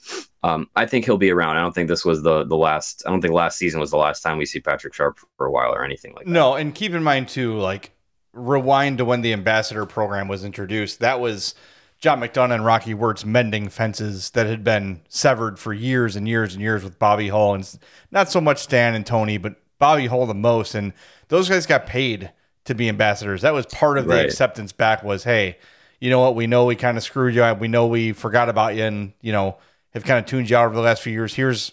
Um, 0.42 0.70
I 0.74 0.86
think 0.86 1.04
he'll 1.04 1.18
be 1.18 1.30
around. 1.30 1.56
I 1.56 1.60
don't 1.60 1.74
think 1.74 1.88
this 1.88 2.04
was 2.04 2.22
the 2.22 2.44
the 2.44 2.56
last. 2.56 3.02
I 3.06 3.10
don't 3.10 3.20
think 3.20 3.34
last 3.34 3.58
season 3.58 3.80
was 3.80 3.90
the 3.90 3.98
last 3.98 4.22
time 4.22 4.38
we 4.38 4.46
see 4.46 4.60
Patrick 4.60 4.94
Sharp 4.94 5.18
for 5.36 5.46
a 5.46 5.50
while 5.50 5.74
or 5.74 5.84
anything 5.84 6.14
like 6.14 6.24
that. 6.24 6.30
No, 6.30 6.54
and 6.54 6.74
keep 6.74 6.92
in 6.92 7.02
mind 7.02 7.28
too, 7.28 7.58
like 7.58 7.92
rewind 8.32 8.98
to 8.98 9.04
when 9.04 9.22
the 9.22 9.32
ambassador 9.32 9.86
program 9.86 10.28
was 10.28 10.44
introduced. 10.44 11.00
That 11.00 11.20
was 11.20 11.54
John 11.98 12.20
McDonough 12.20 12.54
and 12.54 12.64
Rocky 12.64 12.94
Wirtz 12.94 13.24
mending 13.24 13.68
fences 13.68 14.30
that 14.30 14.46
had 14.46 14.62
been 14.62 15.00
severed 15.08 15.58
for 15.58 15.72
years 15.72 16.14
and 16.14 16.28
years 16.28 16.52
and 16.52 16.62
years 16.62 16.84
with 16.84 16.98
Bobby 16.98 17.28
Hull 17.28 17.54
and 17.54 17.78
not 18.10 18.30
so 18.30 18.40
much 18.40 18.62
Stan 18.62 18.94
and 18.94 19.06
Tony, 19.06 19.38
but 19.38 19.56
Bobby 19.78 20.06
Hull 20.06 20.26
the 20.26 20.34
most. 20.34 20.74
And 20.74 20.92
those 21.28 21.48
guys 21.48 21.66
got 21.66 21.86
paid 21.86 22.32
to 22.66 22.74
be 22.74 22.88
ambassadors. 22.88 23.42
That 23.42 23.54
was 23.54 23.66
part 23.66 23.96
of 23.96 24.06
the 24.06 24.14
right. 24.14 24.26
acceptance 24.26 24.72
back 24.72 25.02
was, 25.02 25.24
hey, 25.24 25.58
you 26.00 26.10
know 26.10 26.20
what? 26.20 26.34
We 26.34 26.46
know 26.46 26.66
we 26.66 26.76
kind 26.76 26.98
of 26.98 27.02
screwed 27.02 27.34
you. 27.34 27.42
Up. 27.42 27.60
We 27.60 27.68
know 27.68 27.86
we 27.86 28.12
forgot 28.12 28.48
about 28.48 28.74
you 28.74 28.84
and, 28.84 29.12
you 29.22 29.32
know, 29.32 29.56
have 29.94 30.04
kind 30.04 30.18
of 30.18 30.26
tuned 30.26 30.50
you 30.50 30.56
out 30.56 30.66
over 30.66 30.74
the 30.74 30.82
last 30.82 31.02
few 31.02 31.12
years. 31.12 31.34
Here's 31.34 31.72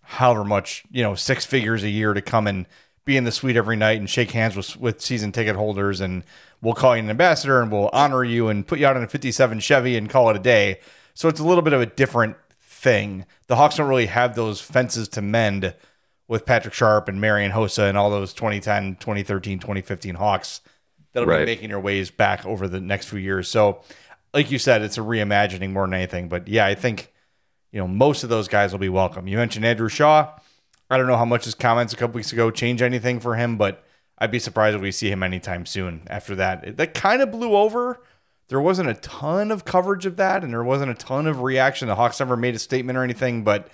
however 0.00 0.44
much, 0.44 0.84
you 0.90 1.02
know, 1.02 1.14
six 1.14 1.44
figures 1.44 1.82
a 1.82 1.90
year 1.90 2.14
to 2.14 2.22
come 2.22 2.46
and 2.46 2.66
be 3.04 3.16
in 3.16 3.24
the 3.24 3.32
suite 3.32 3.56
every 3.56 3.76
night 3.76 3.98
and 3.98 4.08
shake 4.08 4.30
hands 4.30 4.56
with, 4.56 4.76
with 4.76 5.00
season 5.00 5.32
ticket 5.32 5.56
holders 5.56 6.00
and 6.00 6.24
we'll 6.62 6.74
call 6.74 6.96
you 6.96 7.02
an 7.02 7.10
ambassador 7.10 7.60
and 7.60 7.70
we'll 7.70 7.90
honor 7.92 8.24
you 8.24 8.48
and 8.48 8.66
put 8.66 8.78
you 8.78 8.86
out 8.86 8.96
in 8.96 9.02
a 9.02 9.08
57 9.08 9.60
Chevy 9.60 9.96
and 9.96 10.08
call 10.08 10.30
it 10.30 10.36
a 10.36 10.40
day. 10.40 10.80
So 11.12 11.28
it's 11.28 11.40
a 11.40 11.44
little 11.44 11.62
bit 11.62 11.72
of 11.72 11.80
a 11.80 11.86
different 11.86 12.36
thing. 12.60 13.26
The 13.46 13.56
Hawks 13.56 13.76
don't 13.76 13.88
really 13.88 14.06
have 14.06 14.34
those 14.34 14.60
fences 14.60 15.08
to 15.10 15.22
mend 15.22 15.74
with 16.28 16.46
Patrick 16.46 16.74
Sharp 16.74 17.08
and 17.08 17.20
Marian 17.20 17.52
Hossa 17.52 17.88
and 17.88 17.98
all 17.98 18.10
those 18.10 18.32
2010, 18.32 18.96
2013, 18.96 19.58
2015 19.58 20.14
Hawks 20.14 20.60
that'll 21.14 21.28
right. 21.28 21.40
be 21.40 21.46
making 21.46 21.70
their 21.70 21.80
ways 21.80 22.10
back 22.10 22.44
over 22.44 22.68
the 22.68 22.80
next 22.80 23.08
few 23.08 23.18
years. 23.18 23.48
So, 23.48 23.82
like 24.32 24.50
you 24.50 24.58
said, 24.58 24.82
it's 24.82 24.98
a 24.98 25.02
reimagining 25.02 25.72
more 25.72 25.86
than 25.86 25.94
anything. 25.94 26.28
But 26.28 26.48
yeah, 26.48 26.66
I 26.66 26.74
think 26.74 27.12
you 27.72 27.78
know 27.78 27.88
most 27.88 28.22
of 28.24 28.30
those 28.30 28.48
guys 28.48 28.72
will 28.72 28.78
be 28.78 28.88
welcome. 28.88 29.28
You 29.28 29.36
mentioned 29.36 29.64
Andrew 29.64 29.88
Shaw. 29.88 30.36
I 30.90 30.96
don't 30.96 31.06
know 31.06 31.16
how 31.16 31.24
much 31.24 31.44
his 31.44 31.54
comments 31.54 31.92
a 31.92 31.96
couple 31.96 32.16
weeks 32.16 32.32
ago 32.32 32.50
change 32.50 32.82
anything 32.82 33.20
for 33.20 33.36
him, 33.36 33.56
but 33.56 33.84
I'd 34.18 34.30
be 34.30 34.38
surprised 34.38 34.76
if 34.76 34.82
we 34.82 34.92
see 34.92 35.10
him 35.10 35.22
anytime 35.22 35.66
soon 35.66 36.02
after 36.08 36.34
that. 36.36 36.76
That 36.76 36.94
kind 36.94 37.22
of 37.22 37.30
blew 37.30 37.54
over. 37.54 38.02
There 38.48 38.60
wasn't 38.60 38.90
a 38.90 38.94
ton 38.94 39.50
of 39.50 39.64
coverage 39.64 40.06
of 40.06 40.16
that, 40.16 40.44
and 40.44 40.52
there 40.52 40.62
wasn't 40.62 40.90
a 40.90 40.94
ton 40.94 41.26
of 41.26 41.40
reaction. 41.40 41.88
The 41.88 41.94
Hawks 41.94 42.20
never 42.20 42.36
made 42.36 42.54
a 42.54 42.58
statement 42.58 42.98
or 42.98 43.02
anything, 43.02 43.42
but 43.42 43.68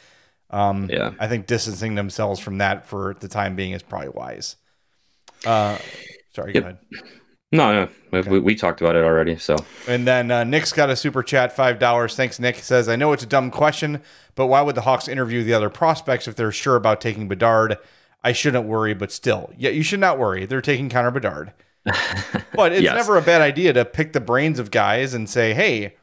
um, 0.51 0.88
yeah, 0.88 1.12
I 1.18 1.27
think 1.27 1.46
distancing 1.46 1.96
themselves 1.96 2.40
from 2.40 2.59
that 2.59 2.87
for 2.87 3.16
the 3.20 3.29
time 3.29 3.57
being 3.57 3.73
is 3.73 3.83
probably 3.83 4.11
wise. 4.11 4.57
Uh, 5.44 5.79
sorry, 6.35 6.55
yep. 6.55 6.62
go 6.62 6.68
ahead. 6.70 6.79
No, 7.53 7.73
no, 7.73 7.89
okay. 8.19 8.31
we, 8.31 8.39
we, 8.39 8.55
talked 8.55 8.81
about 8.81 8.95
it 8.95 9.03
already. 9.03 9.37
So, 9.37 9.57
and 9.89 10.07
then 10.07 10.31
uh, 10.31 10.45
Nick's 10.45 10.73
got 10.73 10.89
a 10.89 10.95
super 10.95 11.23
chat, 11.23 11.55
five 11.55 11.81
dollars. 11.81 12.15
Thanks, 12.15 12.39
Nick. 12.39 12.57
Says, 12.57 12.89
I 12.89 12.95
know 12.95 13.13
it's 13.13 13.25
a 13.25 13.27
dumb 13.27 13.51
question, 13.51 14.03
but 14.37 14.47
why 14.47 14.63
would 14.63 14.77
the 14.77 14.83
Hawks 14.83 15.09
interview 15.09 15.43
the 15.43 15.55
other 15.55 15.69
prospects 15.69 16.29
if 16.29 16.37
they're 16.37 16.53
sure 16.53 16.77
about 16.77 17.01
taking 17.01 17.27
Bedard? 17.27 17.77
I 18.23 18.33
shouldn't 18.33 18.67
worry, 18.67 18.95
but 18.95 19.11
still, 19.11 19.51
yeah, 19.57 19.71
you 19.71 19.83
should 19.83 19.99
not 19.99 20.19
worry. 20.19 20.47
They're 20.47 20.61
taking 20.61 20.89
Connor 20.89 21.11
Bedard. 21.11 21.53
but 22.55 22.73
it's 22.73 22.83
yes. 22.83 22.95
never 22.95 23.17
a 23.17 23.23
bad 23.23 23.41
idea 23.41 23.73
to 23.73 23.85
pick 23.85 24.13
the 24.13 24.21
brains 24.21 24.59
of 24.59 24.71
guys 24.71 25.15
and 25.15 25.29
say, 25.29 25.55
hey, 25.55 25.97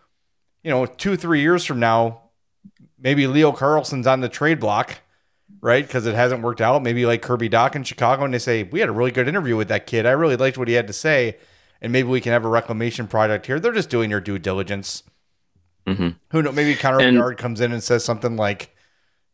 you 0.63 0.71
know, 0.71 0.85
two, 0.85 1.15
three 1.15 1.41
years 1.41 1.63
from 1.63 1.79
now, 1.79 2.23
maybe 2.99 3.27
Leo 3.27 3.51
Carlsson's 3.51 4.07
on 4.07 4.21
the 4.21 4.29
trade 4.29 4.59
block, 4.59 4.99
right? 5.61 5.85
Because 5.85 6.05
it 6.05 6.15
hasn't 6.15 6.43
worked 6.43 6.61
out. 6.61 6.83
Maybe 6.83 7.05
like 7.05 7.21
Kirby 7.21 7.49
Dach 7.49 7.75
in 7.75 7.83
Chicago, 7.83 8.23
and 8.23 8.33
they 8.33 8.39
say, 8.39 8.63
we 8.63 8.79
had 8.79 8.89
a 8.89 8.93
really 8.93 9.11
good 9.11 9.27
interview 9.27 9.55
with 9.55 9.67
that 9.69 9.87
kid. 9.87 10.05
I 10.05 10.11
really 10.11 10.35
liked 10.35 10.57
what 10.57 10.67
he 10.67 10.73
had 10.73 10.87
to 10.87 10.93
say. 10.93 11.37
And 11.81 11.91
maybe 11.91 12.07
we 12.07 12.21
can 12.21 12.31
have 12.31 12.45
a 12.45 12.49
reclamation 12.49 13.07
project 13.07 13.45
here. 13.45 13.59
They're 13.59 13.73
just 13.73 13.89
doing 13.89 14.09
their 14.09 14.19
due 14.19 14.39
diligence. 14.39 15.03
Mm-hmm. 15.85 16.09
Who 16.31 16.41
knows? 16.41 16.55
Maybe 16.55 16.75
Connor 16.75 16.99
and, 17.01 17.15
Bedard 17.15 17.37
comes 17.37 17.61
in 17.61 17.71
and 17.71 17.83
says 17.83 18.03
something 18.03 18.35
like, 18.35 18.75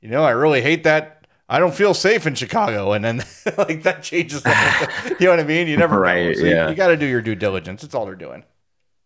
you 0.02 0.10
know, 0.10 0.24
I 0.24 0.32
really 0.32 0.62
hate 0.62 0.84
that 0.84 1.24
I 1.50 1.60
don't 1.60 1.74
feel 1.74 1.94
safe 1.94 2.26
in 2.26 2.36
Chicago, 2.36 2.94
and 2.94 3.04
then 3.04 3.18
like 3.58 3.84
that 3.84 4.02
changes. 4.02 4.44
The, 4.44 5.16
you 5.20 5.28
know 5.28 5.34
what 5.34 5.40
I 5.40 5.44
mean? 5.44 5.68
You 5.68 5.78
never 5.78 6.00
right. 6.00 6.36
So 6.36 6.44
yeah. 6.44 6.64
You, 6.64 6.70
you 6.72 6.76
got 6.76 6.88
to 6.88 6.98
do 6.98 7.06
your 7.06 7.22
due 7.22 7.36
diligence. 7.36 7.84
It's 7.84 7.94
all 7.94 8.06
they're 8.06 8.16
doing. 8.16 8.44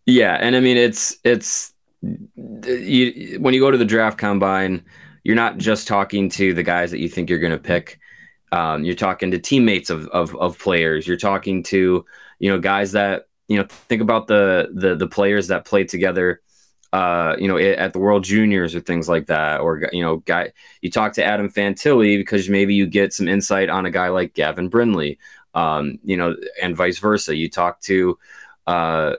Yeah, 0.06 0.38
and 0.40 0.56
I 0.56 0.60
mean 0.62 0.78
it's 0.78 1.18
it's 1.24 1.74
you 2.02 3.38
when 3.40 3.54
you 3.54 3.60
go 3.60 3.72
to 3.72 3.78
the 3.78 3.86
draft 3.86 4.18
combine, 4.18 4.86
you're 5.28 5.36
not 5.36 5.58
just 5.58 5.90
talking 5.90 6.30
to 6.30 6.54
the 6.54 6.64
guys 6.64 6.90
that 6.92 7.00
you 7.00 7.10
think 7.10 7.30
you're 7.30 7.38
going 7.38 7.52
to 7.52 7.58
pick. 7.58 8.00
Um, 8.54 8.86
you're 8.86 8.96
talking 8.96 9.30
to 9.32 9.40
teammates 9.40 9.90
of, 9.90 10.08
of 10.08 10.34
of 10.38 10.58
players. 10.58 11.06
You're 11.06 11.18
talking 11.18 11.64
to 11.64 12.06
you 12.40 12.50
know 12.50 12.60
guys 12.60 12.94
that 12.94 13.28
you 13.50 13.58
know 13.58 13.66
think 13.90 14.02
about 14.02 14.28
the 14.28 14.70
the 14.74 14.96
the 14.96 15.06
players 15.06 15.50
that 15.50 15.66
played 15.66 15.90
together 15.90 16.42
uh, 16.94 17.36
you 17.38 17.50
know, 17.50 17.58
at 17.58 17.92
the 17.92 18.00
World 18.00 18.24
Juniors 18.24 18.74
or 18.74 18.80
things 18.80 19.10
like 19.10 19.28
that, 19.28 19.60
or 19.60 19.90
you 19.92 20.02
know, 20.02 20.18
guy, 20.20 20.54
you 20.82 20.90
talk 20.90 21.12
to 21.16 21.26
Adam 21.26 21.50
Fantilli 21.50 22.18
because 22.18 22.48
maybe 22.48 22.74
you 22.74 22.88
get 22.88 23.12
some 23.12 23.28
insight 23.28 23.70
on 23.70 23.86
a 23.86 23.92
guy 23.92 24.08
like 24.08 24.34
Gavin 24.34 24.70
Brindley, 24.70 25.20
um, 25.54 26.00
you 26.06 26.16
know, 26.16 26.38
and 26.64 26.78
vice 26.78 27.00
versa. 27.00 27.36
You 27.36 27.50
talk 27.50 27.82
to, 27.82 28.18
uh, 28.66 29.16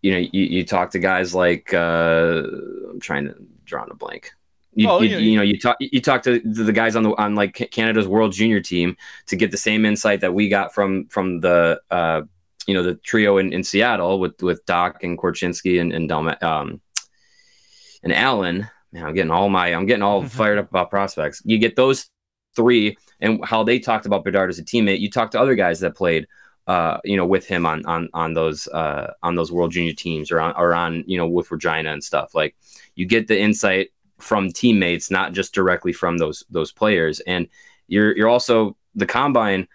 you 0.00 0.12
know, 0.12 0.18
you, 0.18 0.44
you 0.44 0.64
talk 0.64 0.92
to 0.92 1.00
guys 1.00 1.34
like 1.34 1.74
uh, 1.74 2.44
I'm 2.88 3.00
trying 3.00 3.24
to 3.24 3.34
draw 3.64 3.82
on 3.82 3.90
a 3.90 3.96
blank. 3.96 4.30
You, 4.72 4.88
oh, 4.88 5.00
you, 5.00 5.18
you, 5.18 5.36
know, 5.36 5.42
you 5.42 5.58
talk 5.58 5.76
you 5.80 6.00
talk 6.00 6.22
to 6.22 6.38
the 6.40 6.72
guys 6.72 6.94
on 6.94 7.02
the 7.02 7.10
on 7.16 7.34
like 7.34 7.54
Canada's 7.72 8.06
World 8.06 8.32
Junior 8.32 8.60
team 8.60 8.96
to 9.26 9.36
get 9.36 9.50
the 9.50 9.56
same 9.56 9.84
insight 9.84 10.20
that 10.20 10.32
we 10.32 10.48
got 10.48 10.72
from 10.72 11.06
from 11.08 11.40
the 11.40 11.80
uh, 11.90 12.22
you 12.66 12.74
know 12.74 12.82
the 12.82 12.94
trio 12.94 13.38
in, 13.38 13.52
in 13.52 13.64
Seattle 13.64 14.20
with 14.20 14.40
with 14.42 14.64
Dach 14.66 15.02
and 15.02 15.18
Korchinski 15.18 15.80
and 15.80 15.92
and 15.92 16.08
Delma, 16.08 16.40
um, 16.42 16.80
and 18.02 18.12
Allan, 18.12 18.68
man, 18.92 19.04
I'm 19.04 19.14
getting 19.14 19.30
all 19.30 19.48
my, 19.48 19.68
I'm 19.68 19.86
getting 19.86 20.02
all 20.02 20.24
fired 20.24 20.58
up 20.58 20.70
about 20.70 20.90
prospects. 20.90 21.42
You 21.44 21.58
get 21.58 21.76
those 21.76 22.08
three 22.54 22.96
and 23.20 23.44
how 23.44 23.62
they 23.62 23.78
talked 23.78 24.06
about 24.06 24.24
Bedard 24.24 24.50
as 24.50 24.58
a 24.58 24.64
teammate. 24.64 25.00
You 25.00 25.10
talk 25.10 25.30
to 25.32 25.40
other 25.40 25.54
guys 25.54 25.80
that 25.80 25.96
played, 25.96 26.26
uh, 26.66 26.98
you 27.04 27.16
know, 27.16 27.26
with 27.26 27.46
him 27.46 27.66
on 27.66 27.84
on 27.86 28.08
on 28.14 28.34
those 28.34 28.68
uh, 28.68 29.12
on 29.22 29.34
those 29.34 29.52
World 29.52 29.72
Junior 29.72 29.92
teams 29.92 30.30
or 30.30 30.40
on 30.40 30.54
or 30.56 30.74
on 30.74 31.04
you 31.06 31.16
know 31.16 31.28
with 31.28 31.50
Regina 31.50 31.92
and 31.92 32.02
stuff. 32.02 32.34
Like 32.34 32.56
you 32.94 33.06
get 33.06 33.28
the 33.28 33.38
insight 33.38 33.90
from 34.20 34.50
teammates, 34.50 35.10
not 35.10 35.32
just 35.32 35.54
directly 35.54 35.92
from 35.92 36.18
those 36.18 36.44
those 36.50 36.72
players. 36.72 37.20
And 37.20 37.48
you're 37.88 38.16
you're 38.16 38.28
also 38.28 38.76
the 38.94 39.06
combine 39.06 39.66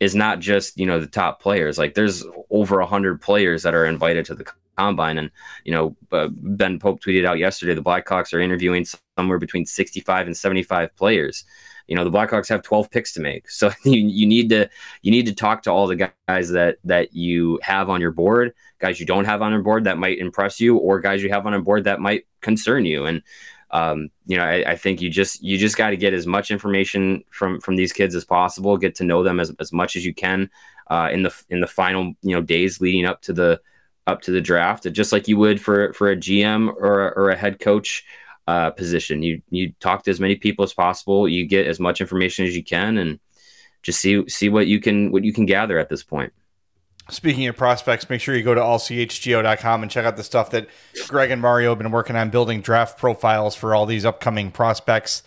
is 0.00 0.14
not 0.14 0.40
just 0.40 0.78
you 0.78 0.86
know 0.86 1.00
the 1.00 1.06
top 1.06 1.40
players. 1.40 1.78
Like 1.78 1.94
there's 1.94 2.24
over 2.50 2.80
a 2.80 2.86
hundred 2.86 3.20
players 3.20 3.62
that 3.62 3.74
are 3.74 3.86
invited 3.86 4.26
to 4.26 4.34
the 4.34 4.46
combine. 4.76 5.18
And, 5.18 5.30
you 5.64 5.72
know, 5.72 5.96
uh, 6.12 6.28
Ben 6.32 6.78
Pope 6.78 7.00
tweeted 7.00 7.24
out 7.24 7.38
yesterday 7.38 7.74
the 7.74 7.82
Blackhawks 7.82 8.32
are 8.32 8.40
interviewing 8.40 8.86
somewhere 9.16 9.38
between 9.38 9.66
65 9.66 10.26
and 10.26 10.36
75 10.36 10.94
players. 10.96 11.44
You 11.86 11.96
know, 11.96 12.04
the 12.04 12.10
Blackhawks 12.10 12.48
have 12.48 12.62
12 12.62 12.90
picks 12.90 13.12
to 13.14 13.20
make. 13.20 13.46
So 13.50 13.70
you, 13.84 14.06
you 14.06 14.26
need 14.26 14.48
to 14.50 14.68
you 15.02 15.10
need 15.10 15.26
to 15.26 15.34
talk 15.34 15.62
to 15.62 15.70
all 15.70 15.86
the 15.86 16.10
guys 16.28 16.50
that 16.50 16.78
that 16.84 17.14
you 17.14 17.58
have 17.62 17.90
on 17.90 18.00
your 18.00 18.10
board, 18.10 18.54
guys 18.78 18.98
you 18.98 19.06
don't 19.06 19.26
have 19.26 19.42
on 19.42 19.52
your 19.52 19.62
board 19.62 19.84
that 19.84 19.98
might 19.98 20.18
impress 20.18 20.60
you, 20.60 20.76
or 20.76 21.00
guys 21.00 21.22
you 21.22 21.30
have 21.30 21.46
on 21.46 21.54
a 21.54 21.60
board 21.60 21.84
that 21.84 22.00
might 22.00 22.26
concern 22.40 22.84
you. 22.84 23.06
And 23.06 23.22
um, 23.74 24.08
you 24.26 24.36
know, 24.36 24.44
I, 24.44 24.70
I, 24.70 24.76
think 24.76 25.02
you 25.02 25.10
just 25.10 25.42
you 25.42 25.58
just 25.58 25.76
got 25.76 25.90
to 25.90 25.96
get 25.96 26.14
as 26.14 26.28
much 26.28 26.52
information 26.52 27.24
from 27.30 27.60
from 27.60 27.74
these 27.74 27.92
kids 27.92 28.14
as 28.14 28.24
possible, 28.24 28.76
get 28.76 28.94
to 28.96 29.04
know 29.04 29.24
them 29.24 29.40
as, 29.40 29.52
as 29.58 29.72
much 29.72 29.96
as 29.96 30.06
you 30.06 30.14
can 30.14 30.48
uh, 30.86 31.08
in 31.12 31.24
the 31.24 31.34
in 31.50 31.60
the 31.60 31.66
final 31.66 32.14
you 32.22 32.36
know 32.36 32.40
days 32.40 32.80
leading 32.80 33.04
up 33.04 33.20
to 33.22 33.32
the 33.32 33.60
up 34.06 34.22
to 34.22 34.30
the 34.30 34.40
draft, 34.40 34.90
just 34.92 35.10
like 35.10 35.26
you 35.26 35.36
would 35.38 35.60
for 35.60 35.92
for 35.92 36.08
a 36.08 36.16
GM 36.16 36.68
or 36.68 37.12
or 37.14 37.30
a 37.30 37.36
head 37.36 37.58
coach 37.58 38.04
uh, 38.46 38.70
position. 38.70 39.24
You 39.24 39.42
you 39.50 39.72
talk 39.80 40.04
to 40.04 40.10
as 40.12 40.20
many 40.20 40.36
people 40.36 40.62
as 40.62 40.72
possible. 40.72 41.28
You 41.28 41.44
get 41.44 41.66
as 41.66 41.80
much 41.80 42.00
information 42.00 42.46
as 42.46 42.54
you 42.54 42.62
can, 42.62 42.96
and 42.96 43.18
just 43.82 44.00
see 44.00 44.28
see 44.28 44.50
what 44.50 44.68
you 44.68 44.78
can 44.78 45.10
what 45.10 45.24
you 45.24 45.32
can 45.32 45.46
gather 45.46 45.80
at 45.80 45.88
this 45.88 46.04
point. 46.04 46.32
Speaking 47.10 47.46
of 47.48 47.56
prospects, 47.56 48.08
make 48.08 48.22
sure 48.22 48.34
you 48.34 48.42
go 48.42 48.54
to 48.54 48.60
allchgo.com 48.60 49.82
and 49.82 49.90
check 49.90 50.06
out 50.06 50.16
the 50.16 50.24
stuff 50.24 50.50
that 50.50 50.68
Greg 51.06 51.30
and 51.30 51.42
Mario 51.42 51.70
have 51.70 51.78
been 51.78 51.90
working 51.90 52.16
on 52.16 52.30
building 52.30 52.62
draft 52.62 52.98
profiles 52.98 53.54
for 53.54 53.74
all 53.74 53.84
these 53.84 54.06
upcoming 54.06 54.50
prospects. 54.50 55.22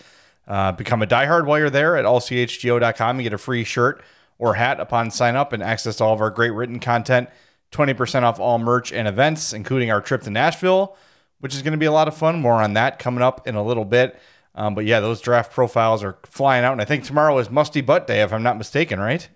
Uh, 0.48 0.72
become 0.72 1.04
a 1.04 1.08
diehard 1.08 1.46
while 1.46 1.60
you're 1.60 1.70
there 1.70 1.96
at 1.96 2.06
allchgo.com. 2.06 3.18
You 3.18 3.24
get 3.24 3.34
a 3.34 3.38
free 3.38 3.64
shirt 3.64 4.02
or 4.40 4.56
hat 4.56 4.80
upon 4.80 5.12
sign 5.12 5.36
up 5.36 5.54
and 5.54 5.62
access 5.62 5.98
to 5.98 6.04
all 6.04 6.14
of 6.14 6.22
our 6.22 6.32
great 6.32 6.52
written 6.52 6.80
content. 6.80 7.30
20% 7.72 8.24
off 8.24 8.40
all 8.40 8.58
merch 8.58 8.92
and 8.92 9.08
events, 9.08 9.54
including 9.54 9.92
our 9.92 10.02
trip 10.02 10.22
to 10.24 10.30
Nashville, 10.32 10.96
which 11.42 11.54
is 11.54 11.62
going 11.62 11.74
to 11.74 11.78
be 11.78 11.86
a 11.86 11.92
lot 11.92 12.08
of 12.08 12.16
fun. 12.16 12.42
More 12.42 12.54
on 12.54 12.74
that 12.74 12.98
coming 12.98 13.22
up 13.22 13.48
in 13.48 13.56
a 13.56 13.64
little 13.64 13.86
bit. 13.86 14.20
Um, 14.56 14.74
but 14.74 14.86
yeah, 14.86 15.00
those 15.00 15.22
draft 15.22 15.52
profiles 15.52 16.04
are 16.04 16.18
flying 16.24 16.66
out. 16.66 16.72
And 16.72 16.82
I 16.82 16.86
think 16.86 17.04
tomorrow 17.04 17.38
is 17.38 17.52
Musty 17.52 17.82
Butt 17.82 18.08
Day, 18.08 18.22
if 18.22 18.34
I'm 18.34 18.42
not 18.42 18.58
mistaken, 18.58 19.00
right? 19.00 19.28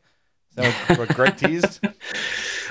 That 0.56 0.74
what, 0.90 1.00
what 1.00 1.16
Greg 1.16 1.38
teased? 1.38 1.80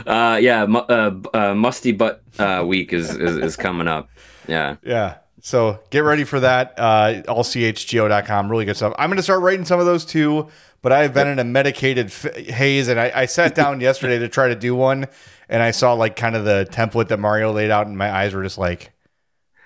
Uh, 0.07 0.39
yeah, 0.41 0.65
mu- 0.65 0.79
uh, 0.79 1.15
uh, 1.35 1.55
Musty 1.55 1.93
Butt 1.93 2.23
uh, 2.39 2.65
Week 2.67 2.93
is, 2.95 3.15
is, 3.15 3.37
is 3.37 3.55
coming 3.57 3.87
up. 3.87 4.09
Yeah. 4.49 4.77
Yeah. 4.83 5.19
So 5.43 5.81
get 5.91 6.01
ready 6.01 6.25
for 6.25 6.41
that. 6.41 6.75
Uh, 6.79 7.23
allchgo.com. 7.29 8.51
Really 8.51 8.65
good 8.65 8.77
stuff. 8.77 8.95
I'm 8.99 9.11
going 9.11 9.19
to 9.19 9.23
start 9.23 9.43
writing 9.43 9.65
some 9.65 9.81
of 9.81 9.87
those 9.87 10.05
too, 10.05 10.49
but 10.83 10.93
I've 10.93 11.15
been 11.15 11.29
in 11.29 11.39
a 11.39 11.45
medicated 11.45 12.07
f- 12.07 12.35
haze. 12.35 12.89
And 12.89 12.99
I, 12.99 13.13
I 13.15 13.27
sat 13.27 13.55
down 13.55 13.81
yesterday 13.83 14.19
to 14.19 14.29
try 14.29 14.49
to 14.49 14.55
do 14.55 14.75
one. 14.75 15.07
And 15.49 15.63
I 15.63 15.73
saw 15.73 15.95
like 15.95 16.17
kind 16.17 16.37
of 16.37 16.45
the 16.45 16.67
template 16.71 17.09
that 17.09 17.19
Mario 17.19 17.53
laid 17.53 17.71
out, 17.71 17.87
and 17.87 17.99
my 17.99 18.11
eyes 18.11 18.33
were 18.35 18.43
just 18.43 18.57
like, 18.57 18.93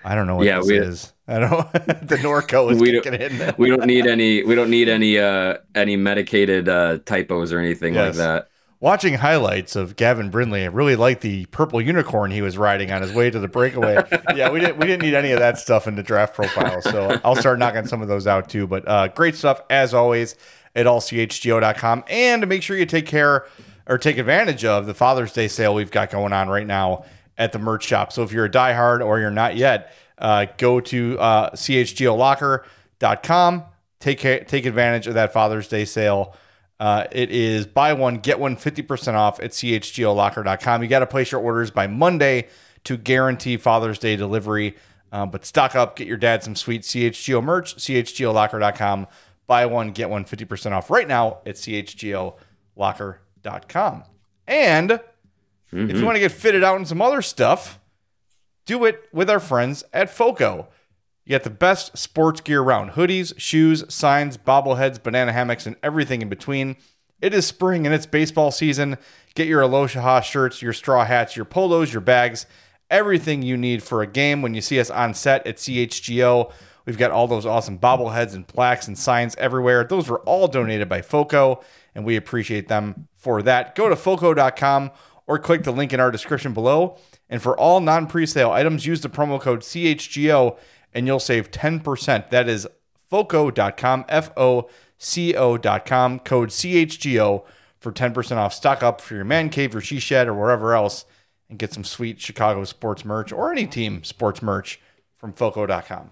I 0.03 0.15
don't 0.15 0.27
know 0.27 0.35
what 0.35 0.45
yeah, 0.45 0.57
this 0.57 0.67
we, 0.67 0.77
is. 0.79 1.13
I 1.27 1.39
don't. 1.39 1.71
the 2.07 2.17
Norco 2.17 2.71
is 2.71 2.79
we 2.79 2.91
kicking 2.91 3.15
in. 3.15 3.55
we 3.57 3.69
don't 3.69 3.85
need 3.85 4.05
any. 4.05 4.43
We 4.43 4.55
don't 4.55 4.69
need 4.69 4.89
any. 4.89 5.17
Uh, 5.17 5.57
any 5.73 5.95
medicated 5.95 6.69
uh, 6.69 6.99
typos 7.05 7.51
or 7.51 7.59
anything 7.59 7.95
yes. 7.95 8.09
like 8.09 8.17
that. 8.17 8.49
Watching 8.81 9.15
highlights 9.15 9.75
of 9.75 9.95
Gavin 9.95 10.29
Brindley, 10.29 10.63
I 10.63 10.67
really 10.67 10.95
liked 10.95 11.21
the 11.21 11.45
purple 11.47 11.81
unicorn 11.81 12.29
he 12.29 12.41
was 12.41 12.57
riding 12.57 12.91
on 12.91 13.01
his 13.01 13.13
way 13.13 13.31
to 13.31 13.39
the 13.39 13.47
breakaway. 13.47 13.95
yeah, 14.35 14.51
we 14.51 14.59
didn't. 14.59 14.77
We 14.77 14.85
didn't 14.85 15.01
need 15.01 15.15
any 15.15 15.31
of 15.31 15.39
that 15.39 15.57
stuff 15.57 15.87
in 15.87 15.95
the 15.95 16.03
draft 16.03 16.35
profile, 16.35 16.81
so 16.81 17.19
I'll 17.23 17.35
start 17.35 17.57
knocking 17.57 17.87
some 17.87 18.01
of 18.01 18.07
those 18.07 18.27
out 18.27 18.49
too. 18.49 18.67
But 18.67 18.87
uh, 18.87 19.07
great 19.07 19.35
stuff 19.35 19.61
as 19.69 19.93
always 19.93 20.35
at 20.75 20.85
allchgo.com, 20.85 22.03
and 22.09 22.47
make 22.47 22.61
sure 22.61 22.77
you 22.77 22.85
take 22.85 23.07
care 23.07 23.47
or 23.87 23.97
take 23.97 24.17
advantage 24.17 24.65
of 24.65 24.85
the 24.85 24.93
Father's 24.93 25.33
Day 25.33 25.47
sale 25.47 25.73
we've 25.73 25.91
got 25.91 26.09
going 26.09 26.33
on 26.33 26.49
right 26.49 26.67
now 26.67 27.05
at 27.37 27.51
the 27.51 27.59
merch 27.59 27.85
shop. 27.85 28.11
So 28.11 28.23
if 28.23 28.31
you're 28.31 28.45
a 28.45 28.51
diehard 28.51 29.05
or 29.05 29.19
you're 29.19 29.31
not 29.31 29.55
yet, 29.55 29.93
uh, 30.17 30.45
go 30.57 30.79
to 30.79 31.19
uh, 31.19 31.51
chgolocker.com. 31.51 33.63
Take 33.99 34.19
take 34.19 34.65
advantage 34.65 35.05
of 35.07 35.15
that 35.15 35.33
Father's 35.33 35.67
Day 35.67 35.83
sale. 35.85 36.35
Uh, 36.79 37.05
it 37.11 37.31
is 37.31 37.65
buy 37.65 37.93
one 37.93 38.17
get 38.17 38.39
one 38.39 38.55
50% 38.57 39.13
off 39.13 39.39
at 39.39 39.51
chgolocker.com. 39.51 40.83
You 40.83 40.89
got 40.89 40.99
to 40.99 41.07
place 41.07 41.31
your 41.31 41.41
orders 41.41 41.71
by 41.71 41.87
Monday 41.87 42.49
to 42.83 42.97
guarantee 42.97 43.57
Father's 43.57 43.97
Day 43.97 44.15
delivery. 44.15 44.75
Uh, 45.11 45.25
but 45.25 45.45
stock 45.45 45.75
up, 45.75 45.95
get 45.95 46.07
your 46.07 46.17
dad 46.17 46.43
some 46.43 46.55
sweet 46.55 46.81
CHGO 46.81 47.43
merch. 47.43 47.75
chgolocker.com. 47.77 49.07
Buy 49.47 49.65
one 49.65 49.91
get 49.91 50.09
one 50.09 50.25
50% 50.25 50.71
off 50.71 50.89
right 50.89 51.07
now 51.07 51.37
at 51.45 51.55
chgolocker.com. 51.55 54.03
And 54.47 54.99
Mm-hmm. 55.75 55.83
If 55.83 55.89
you 55.89 55.95
mm-hmm. 55.95 56.05
want 56.05 56.15
to 56.15 56.19
get 56.19 56.31
fitted 56.31 56.63
out 56.63 56.79
in 56.79 56.85
some 56.85 57.01
other 57.01 57.21
stuff, 57.21 57.79
do 58.65 58.85
it 58.85 59.07
with 59.11 59.29
our 59.29 59.39
friends 59.39 59.83
at 59.93 60.09
FOCO. 60.09 60.67
You 61.25 61.31
get 61.31 61.43
the 61.43 61.49
best 61.49 61.97
sports 61.97 62.41
gear 62.41 62.61
around 62.61 62.91
hoodies, 62.91 63.33
shoes, 63.37 63.83
signs, 63.93 64.37
bobbleheads, 64.37 65.01
banana 65.01 65.33
hammocks, 65.33 65.65
and 65.65 65.75
everything 65.81 66.21
in 66.21 66.29
between. 66.29 66.75
It 67.21 67.33
is 67.33 67.47
spring 67.47 67.85
and 67.85 67.95
it's 67.95 68.05
baseball 68.05 68.51
season. 68.51 68.97
Get 69.33 69.47
your 69.47 69.61
Aloha 69.61 70.21
shirts, 70.21 70.61
your 70.61 70.73
straw 70.73 71.05
hats, 71.05 71.35
your 71.35 71.45
polos, 71.45 71.91
your 71.91 72.01
bags, 72.01 72.45
everything 72.89 73.41
you 73.41 73.57
need 73.57 73.81
for 73.81 74.01
a 74.01 74.07
game 74.07 74.41
when 74.41 74.53
you 74.53 74.61
see 74.61 74.79
us 74.79 74.89
on 74.89 75.13
set 75.13 75.45
at 75.47 75.57
CHGO. 75.57 76.51
We've 76.85 76.97
got 76.97 77.11
all 77.11 77.27
those 77.27 77.45
awesome 77.45 77.79
bobbleheads 77.79 78.35
and 78.35 78.47
plaques 78.47 78.87
and 78.87 78.97
signs 78.97 79.35
everywhere. 79.37 79.83
Those 79.83 80.07
were 80.07 80.19
all 80.21 80.47
donated 80.47 80.87
by 80.87 81.01
FOCO, 81.01 81.63
and 81.95 82.05
we 82.05 82.15
appreciate 82.15 82.67
them 82.67 83.07
for 83.15 83.41
that. 83.41 83.73
Go 83.73 83.89
to 83.89 83.95
FOCO.com 83.95 84.91
or 85.25 85.39
click 85.39 85.63
the 85.63 85.71
link 85.71 85.93
in 85.93 85.99
our 85.99 86.11
description 86.11 86.53
below. 86.53 86.99
And 87.29 87.41
for 87.41 87.57
all 87.57 87.79
non 87.79 88.07
presale 88.07 88.51
items, 88.51 88.85
use 88.85 89.01
the 89.01 89.09
promo 89.09 89.39
code 89.39 89.61
CHGO 89.61 90.57
and 90.93 91.07
you'll 91.07 91.19
save 91.19 91.51
10%. 91.51 92.29
That 92.29 92.47
is 92.47 92.67
foco.com, 93.09 94.05
F 94.07 94.31
O 94.37 94.69
C 94.97 95.35
O.com, 95.35 96.19
code 96.19 96.49
CHGO 96.49 97.43
for 97.79 97.91
10% 97.91 98.37
off. 98.37 98.53
Stock 98.53 98.81
up 98.81 99.01
for 99.01 99.15
your 99.15 99.25
man 99.25 99.49
cave, 99.49 99.73
your 99.73 99.81
she 99.81 99.99
shed, 99.99 100.27
or 100.27 100.33
wherever 100.33 100.73
else, 100.73 101.05
and 101.49 101.59
get 101.59 101.73
some 101.73 101.83
sweet 101.83 102.19
Chicago 102.19 102.63
sports 102.63 103.05
merch 103.05 103.31
or 103.31 103.51
any 103.51 103.67
team 103.67 104.03
sports 104.03 104.41
merch 104.41 104.79
from 105.17 105.33
foco.com. 105.33 106.11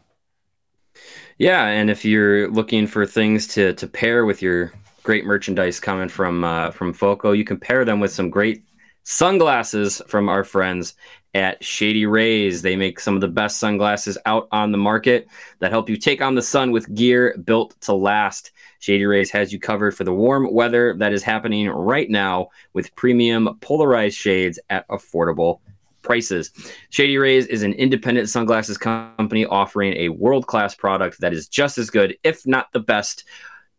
Yeah, 1.38 1.66
and 1.66 1.90
if 1.90 2.06
you're 2.06 2.50
looking 2.50 2.86
for 2.86 3.06
things 3.06 3.48
to 3.50 3.74
to 3.74 3.88
pair 3.88 4.26
with 4.26 4.42
your 4.42 4.72
great 5.02 5.26
merchandise 5.26 5.80
coming 5.80 6.10
from 6.10 6.44
uh, 6.44 6.72
from 6.72 6.94
Foco, 6.94 7.32
you 7.32 7.44
can 7.44 7.58
pair 7.58 7.84
them 7.84 8.00
with 8.00 8.12
some 8.12 8.30
great 8.30 8.64
sunglasses 9.04 10.02
from 10.08 10.30
our 10.30 10.44
friends 10.44 10.96
at 11.34 11.64
Shady 11.64 12.06
Rays. 12.06 12.62
They 12.62 12.76
make 12.76 13.00
some 13.00 13.16
of 13.16 13.22
the 13.22 13.28
best 13.28 13.58
sunglasses 13.58 14.18
out 14.26 14.48
on 14.52 14.72
the 14.72 14.78
market 14.78 15.28
that 15.60 15.72
help 15.72 15.90
you 15.90 15.98
take 15.98 16.22
on 16.22 16.36
the 16.36 16.42
sun 16.42 16.72
with 16.72 16.94
gear 16.94 17.36
built 17.44 17.76
to 17.82 17.94
last. 17.94 18.52
Shady 18.80 19.06
Rays 19.06 19.32
has 19.32 19.52
you 19.52 19.60
covered 19.60 19.96
for 19.96 20.04
the 20.04 20.14
warm 20.14 20.52
weather 20.54 20.96
that 21.00 21.14
is 21.14 21.24
happening 21.24 21.70
right 21.70 22.10
now 22.10 22.50
with 22.74 22.96
premium 22.96 23.58
polarized 23.62 24.18
shades 24.18 24.60
at 24.70 24.88
affordable 24.90 25.60
prices. 26.02 26.52
Shady 26.90 27.18
Rays 27.18 27.48
is 27.48 27.64
an 27.64 27.74
independent 27.74 28.30
sunglasses 28.30 28.78
company 28.78 29.46
offering 29.46 29.94
a 29.94 30.10
world 30.10 30.48
class 30.48 30.76
product 30.76 31.22
that 31.22 31.34
is 31.34 31.48
just 31.48 31.78
as 31.78 31.90
good, 31.90 32.18
if 32.24 32.46
not 32.46 32.72
the 32.74 32.80
best 32.80 33.24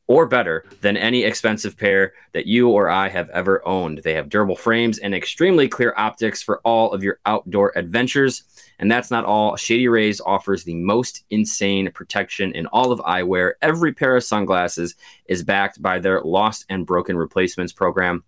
or 0.06 0.26
better 0.26 0.64
than 0.80 0.96
any 0.96 1.24
expensive 1.24 1.76
pair 1.76 2.12
that 2.32 2.46
you 2.46 2.68
or 2.68 2.88
I 2.88 3.08
have 3.08 3.30
ever 3.30 3.66
owned. 3.66 4.00
They 4.04 4.14
have 4.14 4.28
durable 4.28 4.56
frames 4.56 4.98
and 4.98 5.14
extremely 5.14 5.68
clear 5.68 5.94
optics 5.96 6.42
for 6.42 6.60
all 6.60 6.92
of 6.92 7.02
your 7.02 7.20
outdoor 7.24 7.72
adventures. 7.76 8.44
And 8.78 8.90
that's 8.90 9.10
not 9.10 9.24
all. 9.24 9.56
Shady 9.56 9.88
Rays 9.88 10.20
offers 10.20 10.64
the 10.64 10.74
most 10.74 11.24
insane 11.30 11.90
protection 11.92 12.52
in 12.52 12.66
all 12.66 12.92
of 12.92 13.00
eyewear. 13.00 13.52
Every 13.62 13.92
pair 13.92 14.16
of 14.16 14.24
sunglasses 14.24 14.94
is 15.26 15.42
backed 15.42 15.80
by 15.80 16.00
their 16.00 16.20
lost 16.20 16.66
and 16.68 16.84
broken 16.84 17.16
replacements 17.16 17.72
program 17.72 18.24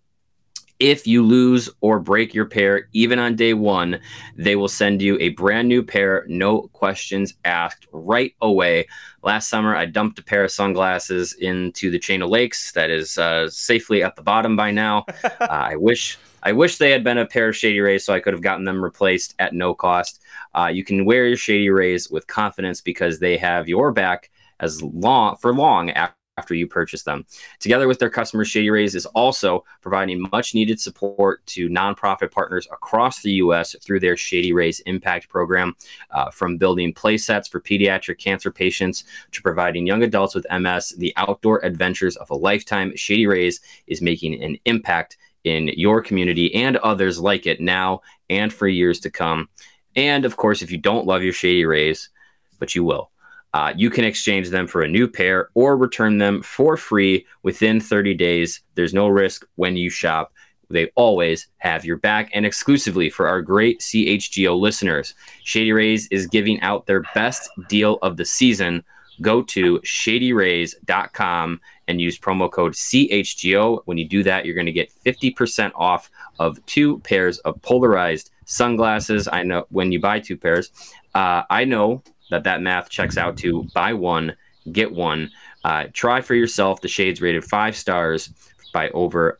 if 0.78 1.06
you 1.06 1.22
lose 1.22 1.70
or 1.80 1.98
break 1.98 2.34
your 2.34 2.44
pair, 2.44 2.88
even 2.92 3.18
on 3.18 3.36
day 3.36 3.54
one, 3.54 4.00
they 4.36 4.56
will 4.56 4.68
send 4.68 5.00
you 5.00 5.16
a 5.20 5.30
brand 5.30 5.68
new 5.68 5.82
pair, 5.82 6.24
no 6.28 6.62
questions 6.72 7.34
asked, 7.44 7.86
right 7.92 8.34
away. 8.42 8.86
Last 9.22 9.48
summer, 9.48 9.74
I 9.74 9.86
dumped 9.86 10.18
a 10.18 10.22
pair 10.22 10.44
of 10.44 10.50
sunglasses 10.50 11.32
into 11.34 11.90
the 11.90 11.98
chain 11.98 12.22
of 12.22 12.30
lakes 12.30 12.72
that 12.72 12.90
is 12.90 13.18
uh, 13.18 13.48
safely 13.48 14.02
at 14.02 14.16
the 14.16 14.22
bottom 14.22 14.56
by 14.56 14.70
now. 14.70 15.04
uh, 15.24 15.46
I 15.48 15.76
wish. 15.76 16.18
I 16.42 16.52
wish 16.52 16.78
they 16.78 16.92
had 16.92 17.02
been 17.02 17.18
a 17.18 17.26
pair 17.26 17.48
of 17.48 17.56
Shady 17.56 17.80
Rays 17.80 18.04
so 18.04 18.14
I 18.14 18.20
could 18.20 18.32
have 18.32 18.42
gotten 18.42 18.64
them 18.64 18.84
replaced 18.84 19.34
at 19.40 19.52
no 19.52 19.74
cost. 19.74 20.22
Uh, 20.54 20.66
you 20.66 20.84
can 20.84 21.04
wear 21.04 21.26
your 21.26 21.36
Shady 21.36 21.70
Rays 21.70 22.08
with 22.08 22.28
confidence 22.28 22.80
because 22.80 23.18
they 23.18 23.36
have 23.36 23.68
your 23.68 23.90
back 23.90 24.30
as 24.60 24.80
long 24.80 25.36
for 25.38 25.52
long 25.52 25.90
after 25.90 26.14
after 26.36 26.54
you 26.54 26.66
purchase 26.66 27.02
them. 27.02 27.24
Together 27.60 27.88
with 27.88 27.98
their 27.98 28.10
customers, 28.10 28.48
Shady 28.48 28.68
Rays 28.68 28.94
is 28.94 29.06
also 29.06 29.64
providing 29.80 30.26
much 30.32 30.54
needed 30.54 30.78
support 30.78 31.44
to 31.46 31.68
nonprofit 31.68 32.30
partners 32.30 32.68
across 32.70 33.22
the 33.22 33.32
U.S. 33.32 33.74
through 33.82 34.00
their 34.00 34.16
Shady 34.16 34.52
Rays 34.52 34.80
Impact 34.80 35.28
Program, 35.28 35.74
uh, 36.10 36.30
from 36.30 36.58
building 36.58 36.92
play 36.92 37.16
sets 37.16 37.48
for 37.48 37.60
pediatric 37.60 38.18
cancer 38.18 38.50
patients 38.50 39.04
to 39.32 39.40
providing 39.40 39.86
young 39.86 40.02
adults 40.02 40.34
with 40.34 40.46
MS 40.50 40.94
the 40.98 41.12
outdoor 41.16 41.64
adventures 41.64 42.16
of 42.16 42.30
a 42.30 42.34
lifetime. 42.34 42.94
Shady 42.96 43.26
Rays 43.26 43.60
is 43.86 44.02
making 44.02 44.42
an 44.42 44.58
impact 44.66 45.16
in 45.44 45.68
your 45.68 46.02
community 46.02 46.54
and 46.54 46.76
others 46.78 47.18
like 47.18 47.46
it 47.46 47.60
now 47.60 48.02
and 48.28 48.52
for 48.52 48.68
years 48.68 49.00
to 49.00 49.10
come. 49.10 49.48
And 49.94 50.24
of 50.24 50.36
course, 50.36 50.60
if 50.60 50.70
you 50.70 50.78
don't 50.78 51.06
love 51.06 51.22
your 51.22 51.32
Shady 51.32 51.64
Rays, 51.64 52.10
but 52.58 52.74
you 52.74 52.84
will, 52.84 53.10
uh, 53.56 53.72
you 53.74 53.88
can 53.88 54.04
exchange 54.04 54.50
them 54.50 54.66
for 54.66 54.82
a 54.82 54.88
new 54.88 55.08
pair 55.08 55.48
or 55.54 55.78
return 55.78 56.18
them 56.18 56.42
for 56.42 56.76
free 56.76 57.24
within 57.42 57.80
30 57.80 58.12
days. 58.12 58.60
There's 58.74 58.92
no 58.92 59.08
risk 59.08 59.46
when 59.54 59.78
you 59.78 59.88
shop. 59.88 60.30
They 60.68 60.90
always 60.94 61.48
have 61.56 61.82
your 61.82 61.96
back. 61.96 62.28
And 62.34 62.44
exclusively 62.44 63.08
for 63.08 63.26
our 63.26 63.40
great 63.40 63.80
CHGO 63.80 64.60
listeners, 64.60 65.14
Shady 65.42 65.72
Rays 65.72 66.06
is 66.08 66.26
giving 66.26 66.60
out 66.60 66.84
their 66.84 67.04
best 67.14 67.48
deal 67.66 67.98
of 68.02 68.18
the 68.18 68.26
season. 68.26 68.84
Go 69.22 69.40
to 69.44 69.78
shadyrays.com 69.78 71.60
and 71.88 71.98
use 71.98 72.18
promo 72.18 72.52
code 72.52 72.74
CHGO. 72.74 73.80
When 73.86 73.96
you 73.96 74.06
do 74.06 74.22
that, 74.22 74.44
you're 74.44 74.54
going 74.54 74.66
to 74.66 74.72
get 74.72 74.92
50% 75.06 75.72
off 75.76 76.10
of 76.38 76.64
two 76.66 76.98
pairs 76.98 77.38
of 77.38 77.62
polarized 77.62 78.32
sunglasses. 78.44 79.28
I 79.32 79.44
know 79.44 79.64
when 79.70 79.92
you 79.92 79.98
buy 79.98 80.20
two 80.20 80.36
pairs, 80.36 80.70
uh, 81.14 81.44
I 81.48 81.64
know 81.64 82.02
that 82.30 82.44
that 82.44 82.62
math 82.62 82.90
checks 82.90 83.16
out 83.16 83.36
to 83.38 83.64
buy 83.74 83.92
one, 83.92 84.36
get 84.72 84.92
one. 84.92 85.30
Uh, 85.64 85.86
try 85.92 86.20
for 86.20 86.34
yourself. 86.34 86.80
The 86.80 86.88
shades 86.88 87.20
rated 87.20 87.44
five 87.44 87.76
stars 87.76 88.30
by 88.72 88.90
over 88.90 89.38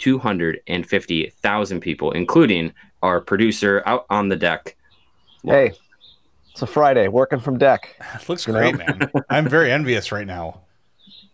250,000 0.00 1.80
people, 1.80 2.12
including 2.12 2.72
our 3.02 3.20
producer 3.20 3.82
out 3.86 4.06
on 4.10 4.28
the 4.28 4.36
deck. 4.36 4.76
Hey, 5.44 5.72
it's 6.50 6.62
a 6.62 6.66
Friday, 6.66 7.08
working 7.08 7.38
from 7.38 7.58
deck. 7.58 7.96
looks 8.28 8.46
great, 8.46 8.76
know? 8.76 8.84
man. 8.86 9.10
I'm 9.30 9.48
very 9.48 9.70
envious 9.70 10.10
right 10.10 10.26
now. 10.26 10.62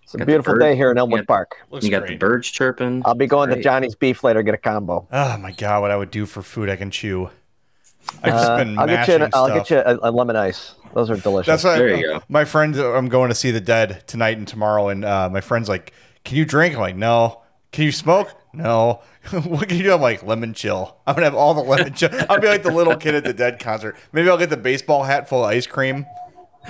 It's 0.02 0.14
a 0.14 0.26
beautiful 0.26 0.58
day 0.58 0.76
here 0.76 0.90
in 0.90 0.98
Elmwood 0.98 1.26
got, 1.26 1.26
Park. 1.26 1.56
you 1.80 1.90
got 1.90 2.00
great. 2.00 2.10
the 2.10 2.16
birds 2.16 2.50
chirping. 2.50 3.02
I'll 3.06 3.14
be 3.14 3.26
going 3.26 3.48
to 3.50 3.62
Johnny's 3.62 3.94
Beef 3.94 4.22
later, 4.22 4.42
get 4.42 4.54
a 4.54 4.58
combo. 4.58 5.08
Oh 5.10 5.38
my 5.38 5.52
god, 5.52 5.80
what 5.80 5.90
I 5.90 5.96
would 5.96 6.10
do 6.10 6.26
for 6.26 6.42
food 6.42 6.68
I 6.68 6.76
can 6.76 6.90
chew. 6.90 7.30
I've 8.22 8.32
just 8.32 8.50
uh, 8.50 8.56
been 8.58 8.78
I'll 8.78 8.86
get 8.86 9.08
you. 9.08 9.14
An, 9.14 9.30
I'll 9.34 9.48
get 9.48 9.70
you 9.70 9.78
a, 9.78 9.98
a, 10.02 10.10
lemon 10.10 10.36
ice. 10.36 10.74
Those 10.94 11.10
are 11.10 11.16
delicious. 11.16 11.46
That's 11.46 11.64
what 11.64 11.78
there 11.78 11.94
I, 11.94 11.98
you 11.98 12.06
go. 12.06 12.22
My 12.28 12.44
friend, 12.44 12.76
I'm 12.76 13.08
going 13.08 13.28
to 13.28 13.34
see 13.34 13.50
the 13.50 13.60
Dead 13.60 14.06
tonight 14.06 14.38
and 14.38 14.46
tomorrow, 14.46 14.88
and 14.88 15.04
uh, 15.04 15.28
my 15.30 15.40
friend's 15.40 15.68
like, 15.68 15.92
"Can 16.24 16.36
you 16.36 16.44
drink?" 16.44 16.74
I'm 16.74 16.80
like, 16.80 16.96
"No." 16.96 17.40
Can 17.74 17.82
you 17.82 17.90
smoke? 17.90 18.30
No. 18.52 19.02
what 19.32 19.68
can 19.68 19.76
you 19.76 19.82
do? 19.82 19.92
I'm 19.92 20.00
like 20.00 20.22
lemon 20.22 20.54
chill. 20.54 20.96
I'm 21.08 21.16
gonna 21.16 21.24
have 21.24 21.34
all 21.34 21.54
the 21.54 21.60
lemon 21.60 21.92
chill. 21.92 22.10
I'll 22.30 22.40
be 22.40 22.46
like 22.46 22.62
the 22.62 22.70
little 22.70 22.94
kid 22.94 23.16
at 23.16 23.24
the 23.24 23.32
Dead 23.32 23.58
concert. 23.58 23.96
Maybe 24.12 24.30
I'll 24.30 24.38
get 24.38 24.48
the 24.48 24.56
baseball 24.56 25.02
hat 25.02 25.28
full 25.28 25.44
of 25.44 25.50
ice 25.50 25.66
cream. 25.66 26.06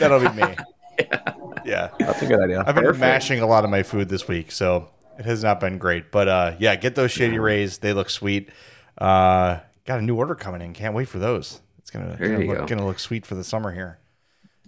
That'll 0.01 0.19
be 0.19 0.31
me. 0.31 0.55
yeah. 0.99 1.35
yeah. 1.63 1.91
That's 1.99 2.23
a 2.23 2.27
good 2.27 2.41
idea. 2.41 2.65
I've 2.67 2.75
been 2.75 2.85
Perfect. 2.85 3.01
mashing 3.01 3.41
a 3.41 3.47
lot 3.47 3.65
of 3.65 3.71
my 3.71 3.83
food 3.83 4.09
this 4.09 4.27
week, 4.27 4.51
so 4.51 4.89
it 5.19 5.27
has 5.27 5.45
not 5.45 5.61
been 5.61 5.77
great. 5.77 6.11
But 6.11 6.27
uh, 6.27 6.57
yeah, 6.59 6.75
get 6.75 6.95
those 6.95 7.13
shady 7.13 7.39
rays. 7.39 7.77
They 7.77 7.93
look 7.93 8.09
sweet. 8.09 8.49
Uh, 8.97 9.59
got 9.85 9.99
a 9.99 10.03
new 10.03 10.17
order 10.17 10.35
coming 10.35 10.63
in. 10.63 10.73
Can't 10.73 10.95
wait 10.95 11.09
for 11.09 11.19
those. 11.19 11.61
It's 11.79 11.91
gonna, 11.91 12.17
gonna 12.19 12.39
look, 12.39 12.59
go. 12.59 12.67
gonna 12.67 12.87
look 12.87 12.99
sweet 12.99 13.27
for 13.27 13.35
the 13.35 13.45
summer 13.45 13.73
here. 13.73 13.99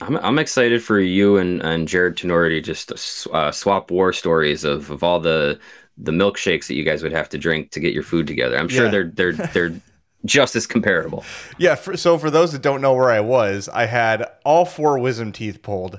I'm, 0.01 0.17
I'm 0.19 0.39
excited 0.39 0.83
for 0.83 1.01
you 1.01 1.39
and, 1.39 1.63
and 1.63 1.89
Jarred 1.89 2.17
Tinordi 2.19 2.63
just 2.63 2.89
to 2.89 3.31
uh, 3.33 3.51
swap 3.51 3.91
war 3.91 4.13
stories 4.13 4.65
of, 4.65 4.91
of 4.91 5.03
all 5.03 5.21
the 5.21 5.59
the 5.99 6.13
milkshakes 6.13 6.67
that 6.67 6.75
you 6.75 6.85
guys 6.85 7.03
would 7.03 7.13
have 7.13 7.31
to 7.31 7.39
drink 7.39 7.71
to 7.71 7.81
get 7.81 7.95
your 7.95 8.03
food 8.03 8.27
together. 8.27 8.59
I'm 8.59 8.69
sure 8.69 8.85
yeah. 8.85 8.91
they're 8.91 9.11
they're 9.11 9.33
they're 9.33 9.81
just 10.27 10.55
as 10.55 10.67
comparable. 10.67 11.25
Yeah. 11.57 11.75
For, 11.77 11.97
so 11.97 12.19
for 12.19 12.31
those 12.31 12.53
that 12.53 12.61
don't 12.61 12.83
know 12.83 12.95
where 12.95 13.11
I 13.11 13.21
was, 13.21 13.69
I 13.71 13.87
had 13.87 14.29
all 14.45 14.67
four 14.67 14.99
wisdom 14.99 15.33
teeth 15.33 15.63
pulled, 15.63 15.99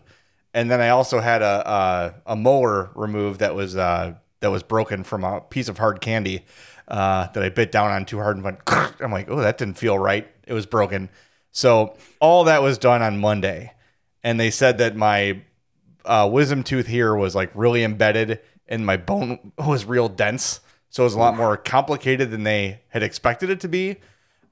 and 0.53 0.69
then 0.69 0.82
I 0.82 0.89
also 0.89 1.19
had 1.19 1.41
a 1.41 2.13
a, 2.27 2.34
a 2.34 2.36
molar 2.36 2.91
removed 2.93 3.39
that 3.39 3.56
was 3.56 3.75
uh, 3.75 4.13
that 4.41 4.51
was 4.51 4.62
broken 4.62 5.03
from 5.03 5.23
a 5.23 5.41
piece 5.41 5.69
of 5.69 5.80
hard 5.80 6.01
candy 6.01 6.45
uh, 6.88 7.28
that 7.28 7.43
I 7.43 7.50
bit 7.50 7.71
down 7.71 7.91
on 7.91 8.06
too 8.06 8.17
hard 8.17 8.38
and 8.38 8.43
went. 8.43 8.60
I'm 8.67 9.12
like, 9.12 9.30
oh, 9.30 9.41
that 9.41 9.58
didn't 9.58 9.78
feel 9.78 9.97
right. 9.97 10.28
It 10.45 10.54
was 10.54 10.65
broken. 10.65 11.10
So 11.52 11.97
all 12.19 12.45
that 12.45 12.62
was 12.62 12.78
done 12.78 13.02
on 13.02 13.19
Monday 13.19 13.73
and 14.23 14.39
they 14.39 14.52
said 14.52 14.78
that 14.80 14.95
my 14.95 15.41
uh, 16.06 16.30
wisdom 16.32 16.63
tooth 16.63 16.88
here 16.88 17.15
was 17.15 17.36
like 17.36 17.52
really 17.54 17.84
embedded 17.84 18.41
and 18.67 18.86
my 18.86 18.97
bone 18.97 19.54
was 19.58 19.86
real 19.86 20.10
dense. 20.10 20.60
So 20.89 21.04
it 21.04 21.06
was 21.06 21.13
a 21.13 21.19
lot 21.19 21.36
more 21.36 21.58
complicated 21.58 22.32
than 22.32 22.43
they 22.43 22.82
had 22.89 23.04
expected 23.04 23.50
it 23.50 23.60
to 23.62 23.67
be. 23.67 23.97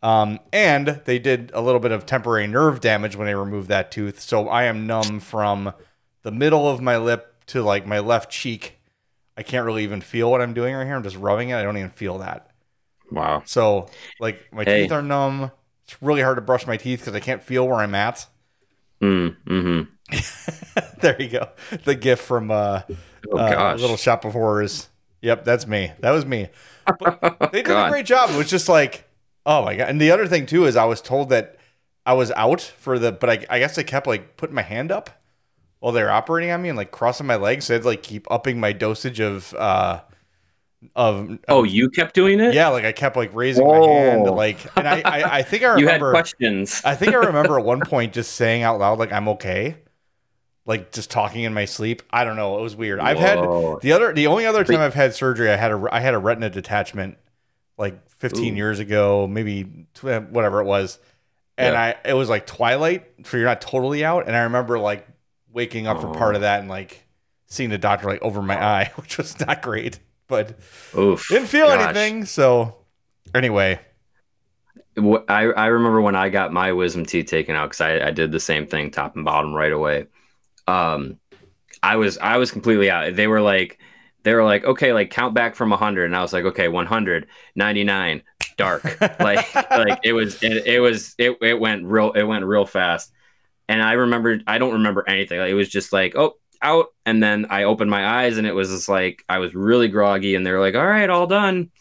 Um, 0.03 0.39
and 0.53 1.01
they 1.05 1.17
did 1.17 1.51
a 1.53 1.61
little 1.61 1.79
bit 1.79 1.91
of 1.91 2.05
temporary 2.05 2.45
nerve 2.45 2.79
damage 2.79 3.15
when 3.15 3.25
they 3.25 3.35
removed 3.35 3.69
that 3.69 3.91
tooth. 3.91 4.19
So 4.19 4.47
I 4.49 4.63
am 4.65 4.85
numb 4.85 5.19
from 5.19 5.73
the 6.21 6.31
middle 6.31 6.69
of 6.69 6.81
my 6.81 6.97
lip 6.97 7.43
to 7.47 7.63
like 7.63 7.87
my 7.87 7.99
left 7.99 8.29
cheek. 8.29 8.74
I 9.37 9.43
can't 9.43 9.65
really 9.65 9.83
even 9.83 10.01
feel 10.01 10.31
what 10.31 10.41
I'm 10.41 10.53
doing 10.53 10.75
right 10.75 10.85
here. 10.85 10.95
I'm 10.95 11.03
just 11.03 11.17
rubbing 11.17 11.49
it. 11.49 11.55
I 11.55 11.63
don't 11.63 11.77
even 11.77 11.89
feel 11.89 12.19
that. 12.19 12.51
Wow. 13.11 13.43
So 13.45 13.89
like 14.19 14.51
my 14.51 14.63
hey. 14.63 14.83
teeth 14.83 14.91
are 14.91 15.01
numb. 15.01 15.51
It's 15.83 16.01
really 16.01 16.21
hard 16.21 16.37
to 16.37 16.41
brush 16.41 16.65
my 16.65 16.77
teeth 16.77 16.99
because 16.99 17.13
I 17.13 17.19
can't 17.19 17.43
feel 17.43 17.67
where 17.67 17.77
I'm 17.77 17.93
at. 17.93 18.25
Mm, 19.01 19.35
mm-hmm. 19.45 20.99
there 21.01 21.21
you 21.21 21.29
go. 21.29 21.49
The 21.83 21.95
gift 21.95 22.23
from 22.23 22.49
uh, 22.49 22.81
oh, 23.31 23.37
uh, 23.37 23.75
Little 23.79 23.97
Shop 23.97 24.25
of 24.25 24.33
Horrors. 24.33 24.89
Yep, 25.21 25.43
that's 25.43 25.67
me. 25.67 25.91
That 25.99 26.11
was 26.11 26.25
me. 26.25 26.49
But 26.85 27.51
they 27.51 27.61
did 27.61 27.75
a 27.75 27.89
great 27.89 28.05
job. 28.05 28.29
It 28.31 28.37
was 28.37 28.49
just 28.49 28.69
like, 28.69 29.07
oh 29.45 29.63
my 29.63 29.75
god. 29.75 29.89
And 29.89 29.99
the 29.99 30.11
other 30.11 30.27
thing 30.27 30.45
too 30.45 30.65
is 30.65 30.75
I 30.75 30.85
was 30.85 31.01
told 31.01 31.29
that 31.29 31.57
I 32.05 32.13
was 32.13 32.31
out 32.31 32.61
for 32.61 32.97
the, 32.97 33.11
but 33.11 33.29
I, 33.29 33.45
I 33.49 33.59
guess 33.59 33.77
I 33.77 33.83
kept 33.83 34.07
like 34.07 34.37
putting 34.37 34.55
my 34.55 34.61
hand 34.61 34.91
up 34.91 35.09
while 35.85 35.93
they 35.93 36.01
were 36.01 36.09
operating 36.09 36.49
on 36.49 36.63
me 36.63 36.69
and 36.69 36.75
like 36.75 36.89
crossing 36.89 37.27
my 37.27 37.35
legs. 37.35 37.65
So 37.65 37.73
I 37.73 37.75
had 37.75 37.83
to 37.83 37.87
like 37.89 38.01
keep 38.01 38.25
upping 38.31 38.59
my 38.59 38.73
dosage 38.73 39.19
of 39.19 39.53
uh 39.53 40.01
of 40.95 41.37
oh 41.47 41.63
you 41.63 41.89
kept 41.89 42.13
doing 42.13 42.39
it 42.39 42.53
yeah 42.53 42.67
like 42.67 42.85
i 42.85 42.91
kept 42.91 43.15
like 43.15 43.33
raising 43.33 43.65
Whoa. 43.65 43.79
my 43.79 43.87
hand 43.87 44.25
like 44.25 44.59
and 44.77 44.87
I, 44.87 45.01
I 45.03 45.37
i 45.37 45.41
think 45.41 45.63
i 45.63 45.69
remember 45.69 45.79
you 45.81 45.87
had 45.87 45.99
questions 46.11 46.79
i 46.85 46.93
think 46.93 47.13
i 47.13 47.15
remember 47.25 47.57
at 47.57 47.65
one 47.65 47.79
point 47.79 48.13
just 48.13 48.33
saying 48.33 48.61
out 48.61 48.77
loud 48.77 48.99
like 48.99 49.11
i'm 49.11 49.27
okay 49.29 49.77
like 50.67 50.91
just 50.91 51.09
talking 51.09 51.41
in 51.41 51.55
my 51.55 51.65
sleep 51.65 52.03
i 52.11 52.23
don't 52.23 52.35
know 52.35 52.59
it 52.59 52.61
was 52.61 52.75
weird 52.75 52.99
Whoa. 52.99 53.05
i've 53.05 53.17
had 53.17 53.39
the 53.81 53.93
other 53.93 54.13
the 54.13 54.27
only 54.27 54.45
other 54.45 54.63
time 54.63 54.79
i've 54.79 54.93
had 54.93 55.15
surgery 55.15 55.49
i 55.49 55.55
had 55.55 55.71
a 55.71 55.87
i 55.91 56.01
had 56.01 56.13
a 56.13 56.19
retina 56.19 56.51
detachment 56.51 57.17
like 57.79 58.07
15 58.19 58.53
Ooh. 58.53 58.55
years 58.55 58.77
ago 58.77 59.25
maybe 59.27 59.63
whatever 60.03 60.61
it 60.61 60.65
was 60.65 60.99
and 61.57 61.73
yeah. 61.73 61.81
i 61.81 62.07
it 62.07 62.13
was 62.13 62.29
like 62.29 62.45
twilight 62.45 63.07
so 63.25 63.37
you're 63.37 63.47
not 63.47 63.59
totally 63.59 64.05
out 64.05 64.27
and 64.27 64.35
i 64.35 64.43
remember 64.43 64.77
like 64.77 65.07
waking 65.55 65.87
up 65.87 65.97
oh. 65.97 66.01
for 66.01 66.13
part 66.13 66.35
of 66.35 66.41
that 66.41 66.59
and 66.59 66.69
like 66.69 67.07
seeing 67.47 67.71
the 67.71 67.77
doctor 67.77 68.07
like 68.07 68.21
over 68.21 68.41
my 68.41 68.63
eye 68.63 68.91
which 68.95 69.17
was 69.17 69.39
not 69.39 69.63
great 69.63 69.99
but 70.27 70.57
Oof, 70.97 71.27
didn't 71.27 71.47
feel 71.47 71.67
gosh. 71.67 71.83
anything. 71.83 72.25
So 72.25 72.75
anyway, 73.33 73.79
I 74.97 75.43
I 75.43 75.67
remember 75.67 76.01
when 76.01 76.15
I 76.15 76.29
got 76.29 76.53
my 76.53 76.71
wisdom 76.71 77.05
teeth 77.05 77.27
taken 77.27 77.55
out 77.55 77.69
because 77.69 77.81
I, 77.81 78.07
I 78.07 78.11
did 78.11 78.31
the 78.31 78.39
same 78.39 78.67
thing, 78.67 78.91
top 78.91 79.15
and 79.15 79.25
bottom, 79.25 79.53
right 79.53 79.71
away. 79.71 80.07
Um, 80.67 81.19
I 81.83 81.97
was 81.97 82.17
I 82.17 82.37
was 82.37 82.51
completely 82.51 82.89
out. 82.89 83.15
They 83.15 83.27
were 83.27 83.41
like 83.41 83.79
they 84.23 84.33
were 84.33 84.43
like 84.43 84.65
okay, 84.65 84.93
like 84.93 85.11
count 85.11 85.33
back 85.33 85.55
from 85.55 85.69
100, 85.69 86.05
and 86.05 86.15
I 86.15 86.21
was 86.21 86.33
like 86.33 86.45
okay, 86.45 86.67
100, 86.67 87.27
99, 87.55 88.23
dark. 88.57 88.99
like 89.19 89.53
like 89.71 89.99
it 90.03 90.13
was 90.13 90.41
it, 90.41 90.65
it 90.65 90.79
was 90.79 91.15
it 91.17 91.37
it 91.41 91.59
went 91.59 91.85
real 91.85 92.11
it 92.13 92.23
went 92.23 92.45
real 92.45 92.65
fast. 92.65 93.11
And 93.67 93.81
I 93.81 93.93
remember 93.93 94.39
I 94.47 94.57
don't 94.57 94.73
remember 94.73 95.03
anything. 95.07 95.39
Like, 95.39 95.51
it 95.51 95.55
was 95.55 95.69
just 95.69 95.93
like 95.93 96.15
oh 96.15 96.35
out 96.61 96.87
and 97.05 97.21
then 97.21 97.47
I 97.49 97.63
opened 97.63 97.91
my 97.91 98.23
eyes 98.23 98.37
and 98.37 98.47
it 98.47 98.53
was 98.53 98.69
just 98.69 98.89
like 98.89 99.23
I 99.29 99.39
was 99.39 99.53
really 99.53 99.87
groggy 99.87 100.35
and 100.35 100.45
they 100.45 100.51
were 100.51 100.59
like, 100.59 100.75
"All 100.75 100.85
right, 100.85 101.09
all 101.09 101.27
done." 101.27 101.71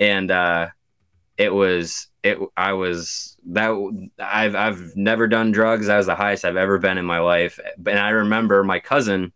And 0.00 0.30
uh 0.30 0.68
it 1.36 1.52
was 1.52 2.08
it 2.22 2.38
I 2.56 2.72
was 2.74 3.36
that 3.46 3.70
I've 4.18 4.54
I've 4.54 4.96
never 4.96 5.28
done 5.28 5.52
drugs. 5.52 5.86
That 5.86 5.96
was 5.98 6.06
the 6.06 6.14
highest 6.14 6.44
I've 6.44 6.56
ever 6.56 6.78
been 6.78 6.98
in 6.98 7.04
my 7.04 7.20
life. 7.20 7.58
And 7.86 7.98
I 7.98 8.10
remember 8.10 8.64
my 8.64 8.80
cousin 8.80 9.32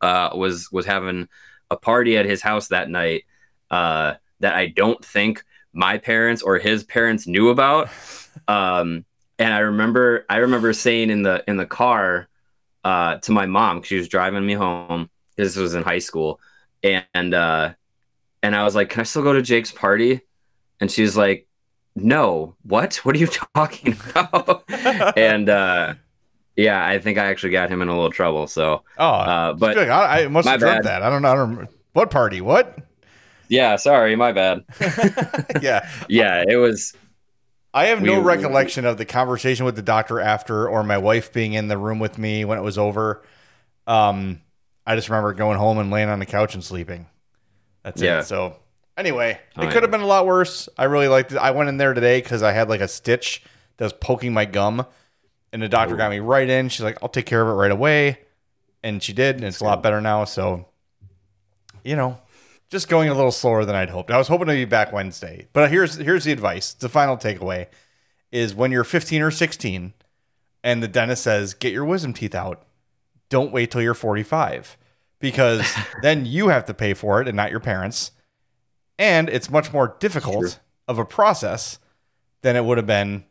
uh 0.00 0.30
was 0.34 0.70
was 0.72 0.86
having 0.86 1.28
a 1.70 1.76
party 1.76 2.16
at 2.18 2.26
his 2.26 2.42
house 2.42 2.68
that 2.68 2.90
night 2.90 3.24
uh 3.70 4.14
that 4.40 4.54
I 4.54 4.66
don't 4.68 5.02
think 5.04 5.44
my 5.72 5.98
parents 5.98 6.42
or 6.42 6.58
his 6.58 6.84
parents 6.84 7.26
knew 7.26 7.48
about. 7.48 7.88
Um 8.48 9.04
and 9.38 9.52
I 9.52 9.58
remember 9.60 10.24
I 10.28 10.38
remember 10.38 10.72
saying 10.72 11.10
in 11.10 11.22
the 11.22 11.42
in 11.48 11.56
the 11.56 11.66
car 11.66 12.28
uh, 12.84 13.16
to 13.18 13.32
my 13.32 13.46
mom. 13.46 13.82
She 13.82 13.96
was 13.96 14.08
driving 14.08 14.44
me 14.44 14.54
home. 14.54 15.10
This 15.36 15.56
was 15.56 15.74
in 15.74 15.82
high 15.82 15.98
school, 15.98 16.40
and 16.82 17.34
uh, 17.34 17.74
and 18.42 18.56
I 18.56 18.64
was 18.64 18.74
like, 18.74 18.90
"Can 18.90 19.00
I 19.00 19.04
still 19.04 19.22
go 19.22 19.32
to 19.32 19.42
Jake's 19.42 19.72
party?" 19.72 20.20
And 20.80 20.90
she's 20.90 21.16
like, 21.16 21.46
"No, 21.94 22.56
what? 22.62 22.96
What 22.96 23.14
are 23.14 23.18
you 23.18 23.26
talking 23.54 23.96
about?" 24.10 24.64
and 25.16 25.48
uh, 25.48 25.94
yeah, 26.56 26.86
I 26.86 26.98
think 26.98 27.18
I 27.18 27.26
actually 27.26 27.52
got 27.52 27.70
him 27.70 27.82
in 27.82 27.88
a 27.88 27.94
little 27.94 28.10
trouble. 28.10 28.46
So, 28.46 28.82
oh, 28.98 29.08
uh, 29.08 29.52
but 29.54 29.78
I, 29.78 30.24
I, 30.24 30.28
must 30.28 30.48
have 30.48 30.60
dreamt 30.60 30.84
that. 30.84 31.02
I 31.02 31.10
don't 31.10 31.22
know. 31.22 31.32
I 31.32 31.34
don't 31.34 31.68
What 31.92 32.10
party? 32.10 32.40
What? 32.40 32.78
Yeah, 33.48 33.76
sorry, 33.76 34.16
my 34.16 34.32
bad. 34.32 34.64
yeah, 35.62 35.88
yeah, 36.08 36.42
it 36.48 36.56
was 36.56 36.94
I 37.74 37.86
have 37.86 38.02
no 38.02 38.18
we, 38.18 38.24
recollection 38.24 38.84
of 38.84 38.98
the 38.98 39.04
conversation 39.04 39.64
with 39.64 39.76
the 39.76 39.82
doctor 39.82 40.20
after, 40.20 40.68
or 40.68 40.82
my 40.82 40.98
wife 40.98 41.32
being 41.32 41.54
in 41.54 41.68
the 41.68 41.78
room 41.78 41.98
with 41.98 42.18
me 42.18 42.44
when 42.44 42.58
it 42.58 42.62
was 42.62 42.76
over. 42.76 43.22
Um, 43.86 44.42
I 44.86 44.94
just 44.94 45.08
remember 45.08 45.32
going 45.32 45.58
home 45.58 45.78
and 45.78 45.90
laying 45.90 46.08
on 46.08 46.18
the 46.18 46.26
couch 46.26 46.54
and 46.54 46.62
sleeping. 46.62 47.06
That's 47.82 48.02
yeah. 48.02 48.20
it. 48.20 48.24
So 48.24 48.56
Anyway, 48.96 49.40
oh, 49.56 49.62
it 49.62 49.72
could 49.72 49.82
have 49.82 49.90
been 49.90 50.02
a 50.02 50.06
lot 50.06 50.26
worse. 50.26 50.68
I 50.76 50.84
really 50.84 51.08
liked 51.08 51.32
it. 51.32 51.38
I 51.38 51.52
went 51.52 51.70
in 51.70 51.78
there 51.78 51.94
today 51.94 52.20
because 52.20 52.42
I 52.42 52.52
had 52.52 52.68
like 52.68 52.82
a 52.82 52.88
stitch 52.88 53.42
that 53.78 53.84
was 53.84 53.92
poking 53.94 54.34
my 54.34 54.44
gum, 54.44 54.86
and 55.52 55.62
the 55.62 55.68
doctor 55.68 55.94
Ooh. 55.94 55.98
got 55.98 56.10
me 56.10 56.18
right 56.18 56.48
in. 56.48 56.68
She's 56.68 56.82
like, 56.82 56.98
"I'll 57.02 57.08
take 57.08 57.24
care 57.24 57.40
of 57.40 57.48
it 57.48 57.52
right 57.52 57.70
away," 57.70 58.18
and 58.82 59.02
she 59.02 59.14
did, 59.14 59.36
and 59.36 59.44
it's 59.44 59.60
a 59.60 59.64
lot 59.64 59.82
better 59.82 60.02
now. 60.02 60.26
So, 60.26 60.66
you 61.82 61.96
know, 61.96 62.18
just 62.72 62.88
going 62.88 63.08
a 63.08 63.14
little 63.14 63.30
slower 63.30 63.64
than 63.64 63.76
I'd 63.76 63.90
hoped. 63.90 64.10
I 64.10 64.18
was 64.18 64.26
hoping 64.26 64.48
to 64.48 64.54
be 64.54 64.64
back 64.64 64.92
Wednesday, 64.92 65.46
but 65.52 65.70
here's 65.70 65.94
here's 65.94 66.24
the 66.24 66.32
advice. 66.32 66.72
The 66.72 66.88
final 66.88 67.16
takeaway 67.16 67.68
is 68.32 68.54
when 68.54 68.72
you're 68.72 68.82
15 68.82 69.22
or 69.22 69.30
16, 69.30 69.92
and 70.64 70.82
the 70.82 70.88
dentist 70.88 71.22
says, 71.22 71.54
"Get 71.54 71.72
your 71.72 71.84
wisdom 71.84 72.12
teeth 72.12 72.34
out." 72.34 72.64
Don't 73.28 73.52
wait 73.52 73.70
till 73.70 73.80
you're 73.80 73.94
45 73.94 74.76
because 75.18 75.66
then 76.02 76.26
you 76.26 76.48
have 76.48 76.66
to 76.66 76.74
pay 76.74 76.92
for 76.92 77.22
it 77.22 77.28
and 77.28 77.36
not 77.36 77.50
your 77.50 77.60
parents 77.60 78.10
and 79.02 79.28
it's 79.28 79.50
much 79.50 79.72
more 79.72 79.96
difficult 79.98 80.50
sure. 80.50 80.60
of 80.86 80.98
a 80.98 81.04
process 81.04 81.80
than 82.42 82.54
it 82.54 82.64
would 82.64 82.78
have 82.78 82.86
been, 82.86 83.24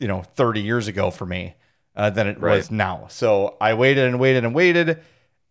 you 0.00 0.08
know, 0.08 0.22
30 0.22 0.62
years 0.62 0.88
ago 0.88 1.10
for 1.10 1.24
me 1.26 1.54
uh, 1.94 2.10
than 2.10 2.26
it 2.26 2.40
right. 2.40 2.56
was 2.56 2.70
now. 2.70 3.06
So 3.08 3.56
I 3.60 3.74
waited 3.74 4.06
and 4.06 4.18
waited 4.18 4.44
and 4.44 4.52
waited, 4.54 5.00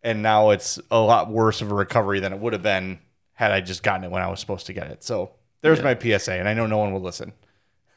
and 0.04 0.22
now 0.22 0.50
it's 0.50 0.80
a 0.92 1.00
lot 1.00 1.30
worse 1.30 1.62
of 1.62 1.72
a 1.72 1.76
recovery 1.76 2.20
than 2.20 2.34
it 2.34 2.40
would 2.40 2.54
have 2.54 2.64
been 2.64 3.00
had 3.36 3.52
I 3.52 3.62
just 3.62 3.84
gotten 3.84 4.04
it 4.04 4.12
when 4.12 4.22
I 4.22 4.30
was 4.30 4.40
supposed 4.40 4.66
to 4.66 4.74
get 4.74 4.88
it. 4.88 5.04
So 5.04 5.32
there's 5.62 5.80
yeah. 5.80 5.94
my 5.94 6.18
PSA, 6.18 6.34
and 6.34 6.50
I 6.50 6.54
know 6.54 6.68
no 6.68 6.78
one 6.78 6.92
will 6.92 7.02
listen. 7.02 7.34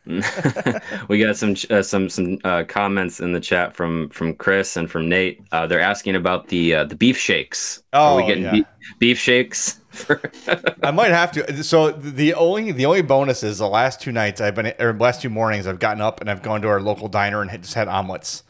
we 1.09 1.19
got 1.19 1.37
some 1.37 1.55
uh, 1.69 1.83
some 1.83 2.09
some 2.09 2.39
uh, 2.43 2.65
comments 2.67 3.21
in 3.21 3.33
the 3.33 3.41
chat 3.41 3.75
from 3.75 4.09
from 4.09 4.35
Chris 4.35 4.77
and 4.77 4.91
from 4.91 5.07
Nate. 5.09 5.43
Uh, 5.53 5.67
they're 5.67 5.81
asking 5.81 6.17
about 6.17 6.49
the 6.49 6.77
uh, 6.77 6.85
the 6.85 6.97
beef 6.97 7.19
shakes. 7.19 7.83
Oh, 7.93 8.15
Are 8.15 8.17
we 8.17 8.27
getting 8.27 8.45
yeah. 8.45 8.53
beef, 8.53 8.67
beef 8.99 9.19
shakes? 9.19 9.81
I 10.83 10.93
might 10.93 11.11
have 11.11 11.33
to. 11.33 11.63
So 11.63 11.91
the 11.91 12.33
only 12.35 12.73
the 12.73 12.87
only 12.87 13.03
bonus 13.03 13.43
is 13.43 13.59
the 13.59 13.69
last 13.69 14.01
two 14.01 14.13
nights 14.13 14.41
I've 14.41 14.55
been 14.55 14.73
or 14.79 14.95
last 14.95 15.21
two 15.21 15.29
mornings 15.29 15.67
I've 15.67 15.79
gotten 15.79 16.01
up 16.01 16.23
and 16.23 16.31
I've 16.31 16.43
gone 16.43 16.63
to 16.63 16.69
our 16.69 16.81
local 16.81 17.09
diner 17.09 17.43
and 17.43 17.51
just 17.63 17.75
had 17.75 17.89
omelets. 17.89 18.45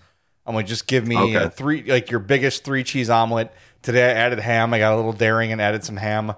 I'm 0.47 0.55
like, 0.55 0.67
just 0.67 0.87
give 0.87 1.09
me 1.09 1.17
okay. 1.17 1.49
three 1.49 1.83
like 1.83 2.11
your 2.11 2.21
biggest 2.21 2.65
three 2.65 2.85
cheese 2.85 3.11
omelet. 3.11 3.53
Today 3.83 4.11
I 4.11 4.15
added 4.15 4.39
ham. 4.39 4.73
I 4.73 4.79
got 4.79 4.93
a 4.93 4.97
little 4.97 5.13
daring 5.13 5.51
and 5.51 5.61
added 5.61 5.83
some 5.83 5.97
ham. 5.97 6.35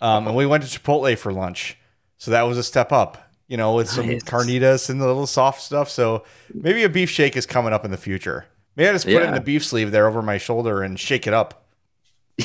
Um, 0.00 0.26
and 0.26 0.36
we 0.36 0.46
went 0.46 0.64
to 0.64 0.78
Chipotle 0.78 1.16
for 1.18 1.32
lunch, 1.32 1.76
so 2.16 2.30
that 2.30 2.42
was 2.42 2.56
a 2.56 2.62
step 2.62 2.92
up 2.92 3.30
you 3.50 3.56
know, 3.56 3.74
with 3.74 3.90
some 3.90 4.06
carnitas 4.06 4.88
and 4.88 5.00
the 5.00 5.06
little 5.06 5.26
soft 5.26 5.60
stuff. 5.60 5.90
So 5.90 6.22
maybe 6.54 6.84
a 6.84 6.88
beef 6.88 7.10
shake 7.10 7.36
is 7.36 7.46
coming 7.46 7.72
up 7.72 7.84
in 7.84 7.90
the 7.90 7.96
future. 7.96 8.46
Maybe 8.76 8.88
I 8.88 8.92
just 8.92 9.06
put 9.06 9.14
yeah. 9.14 9.24
it 9.24 9.28
in 9.28 9.34
the 9.34 9.40
beef 9.40 9.64
sleeve 9.64 9.90
there 9.90 10.06
over 10.06 10.22
my 10.22 10.38
shoulder 10.38 10.82
and 10.82 10.98
shake 10.98 11.26
it 11.26 11.34
up. 11.34 11.66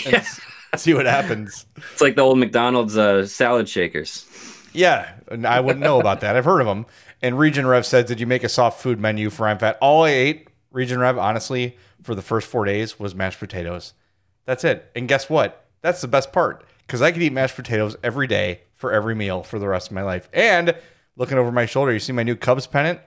Yeah. 0.03 0.25
see 0.75 0.93
what 0.95 1.05
happens. 1.05 1.67
It's 1.93 2.01
like 2.01 2.15
the 2.15 2.23
old 2.23 2.39
McDonald's 2.39 2.97
uh, 2.97 3.27
salad 3.27 3.69
shakers. 3.69 4.25
Yeah, 4.73 5.09
I 5.45 5.61
wouldn't 5.61 5.83
know 5.83 5.99
about 5.99 6.21
that. 6.21 6.35
I've 6.35 6.43
heard 6.43 6.59
of 6.59 6.67
them. 6.67 6.85
And 7.21 7.39
Region 7.39 7.65
Rev 7.65 7.85
said, 7.85 8.07
"Did 8.07 8.19
you 8.19 8.27
make 8.27 8.43
a 8.43 8.49
soft 8.49 8.81
food 8.81 8.99
menu 8.99 9.29
for 9.29 9.47
I'm 9.47 9.57
fat?" 9.57 9.77
All 9.79 10.03
I 10.03 10.09
ate, 10.09 10.49
Region 10.71 10.99
Rev, 10.99 11.17
honestly, 11.17 11.77
for 12.03 12.15
the 12.15 12.21
first 12.21 12.47
four 12.47 12.65
days 12.65 12.99
was 12.99 13.15
mashed 13.15 13.39
potatoes. 13.39 13.93
That's 14.43 14.65
it. 14.65 14.91
And 14.95 15.07
guess 15.07 15.29
what? 15.29 15.65
That's 15.81 16.01
the 16.01 16.09
best 16.09 16.33
part 16.33 16.65
because 16.85 17.01
I 17.01 17.11
could 17.11 17.21
eat 17.21 17.33
mashed 17.33 17.55
potatoes 17.55 17.95
every 18.03 18.27
day 18.27 18.61
for 18.75 18.91
every 18.91 19.15
meal 19.15 19.43
for 19.43 19.59
the 19.59 19.67
rest 19.67 19.87
of 19.87 19.93
my 19.93 20.03
life. 20.03 20.29
And 20.33 20.75
looking 21.15 21.37
over 21.37 21.51
my 21.51 21.65
shoulder, 21.65 21.93
you 21.93 21.99
see 21.99 22.13
my 22.13 22.23
new 22.23 22.35
Cubs 22.35 22.67
pennant? 22.67 22.99